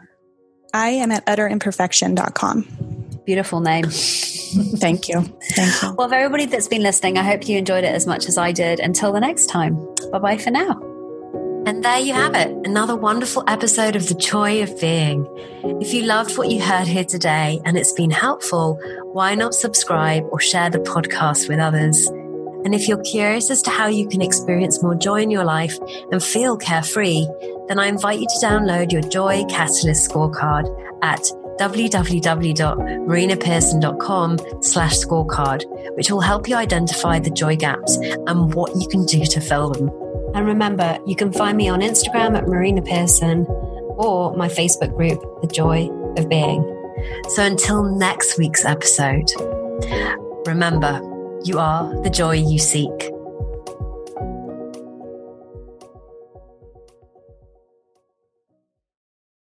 I 0.72 0.90
am 0.90 1.10
at 1.10 1.24
utterimperfection.com. 1.26 3.20
Beautiful 3.24 3.60
name. 3.60 3.84
Thank 3.88 5.08
you. 5.08 5.22
Thank 5.52 5.82
you. 5.82 5.94
Well, 5.94 6.08
for 6.08 6.14
everybody 6.14 6.46
that's 6.46 6.68
been 6.68 6.82
listening, 6.82 7.18
I 7.18 7.22
hope 7.22 7.48
you 7.48 7.58
enjoyed 7.58 7.84
it 7.84 7.94
as 7.94 8.06
much 8.06 8.26
as 8.26 8.36
I 8.36 8.52
did. 8.52 8.80
Until 8.80 9.12
the 9.12 9.20
next 9.20 9.46
time, 9.46 9.76
bye 10.10 10.18
bye 10.18 10.38
for 10.38 10.50
now. 10.50 10.80
And 11.66 11.84
there 11.84 11.98
you 11.98 12.14
have 12.14 12.34
it, 12.34 12.48
another 12.66 12.96
wonderful 12.96 13.44
episode 13.46 13.94
of 13.94 14.08
The 14.08 14.14
Joy 14.14 14.62
of 14.62 14.80
Being. 14.80 15.26
If 15.80 15.92
you 15.92 16.02
loved 16.02 16.38
what 16.38 16.50
you 16.50 16.60
heard 16.60 16.86
here 16.86 17.04
today 17.04 17.60
and 17.66 17.76
it's 17.76 17.92
been 17.92 18.10
helpful, 18.10 18.80
why 19.12 19.34
not 19.34 19.54
subscribe 19.54 20.24
or 20.32 20.40
share 20.40 20.70
the 20.70 20.78
podcast 20.78 21.50
with 21.50 21.60
others? 21.60 22.06
And 22.64 22.74
if 22.74 22.88
you're 22.88 23.02
curious 23.02 23.50
as 23.50 23.62
to 23.62 23.70
how 23.70 23.88
you 23.88 24.08
can 24.08 24.22
experience 24.22 24.82
more 24.82 24.94
joy 24.94 25.20
in 25.20 25.30
your 25.30 25.44
life 25.44 25.78
and 26.10 26.22
feel 26.22 26.56
carefree, 26.56 27.26
then 27.70 27.78
I 27.78 27.86
invite 27.86 28.18
you 28.18 28.26
to 28.26 28.34
download 28.44 28.90
your 28.90 29.02
Joy 29.02 29.44
Catalyst 29.48 30.10
scorecard 30.10 30.66
at 31.02 31.20
www.marinapearson.com 31.60 34.38
slash 34.62 34.94
scorecard, 34.94 35.96
which 35.96 36.10
will 36.10 36.20
help 36.20 36.48
you 36.48 36.56
identify 36.56 37.20
the 37.20 37.30
joy 37.30 37.54
gaps 37.54 37.96
and 37.96 38.52
what 38.54 38.74
you 38.74 38.88
can 38.88 39.04
do 39.04 39.24
to 39.24 39.40
fill 39.40 39.70
them. 39.70 39.88
And 40.34 40.44
remember, 40.46 40.98
you 41.06 41.14
can 41.14 41.32
find 41.32 41.56
me 41.56 41.68
on 41.68 41.78
Instagram 41.80 42.36
at 42.36 42.48
Marina 42.48 42.82
Pearson 42.82 43.46
or 43.46 44.36
my 44.36 44.48
Facebook 44.48 44.96
group, 44.96 45.22
The 45.42 45.46
Joy 45.46 45.88
of 46.16 46.28
Being. 46.28 46.64
So 47.28 47.44
until 47.44 47.84
next 47.84 48.36
week's 48.36 48.64
episode, 48.64 49.30
remember, 50.46 51.00
you 51.44 51.60
are 51.60 51.94
the 52.02 52.10
joy 52.10 52.32
you 52.32 52.58
seek. 52.58 53.09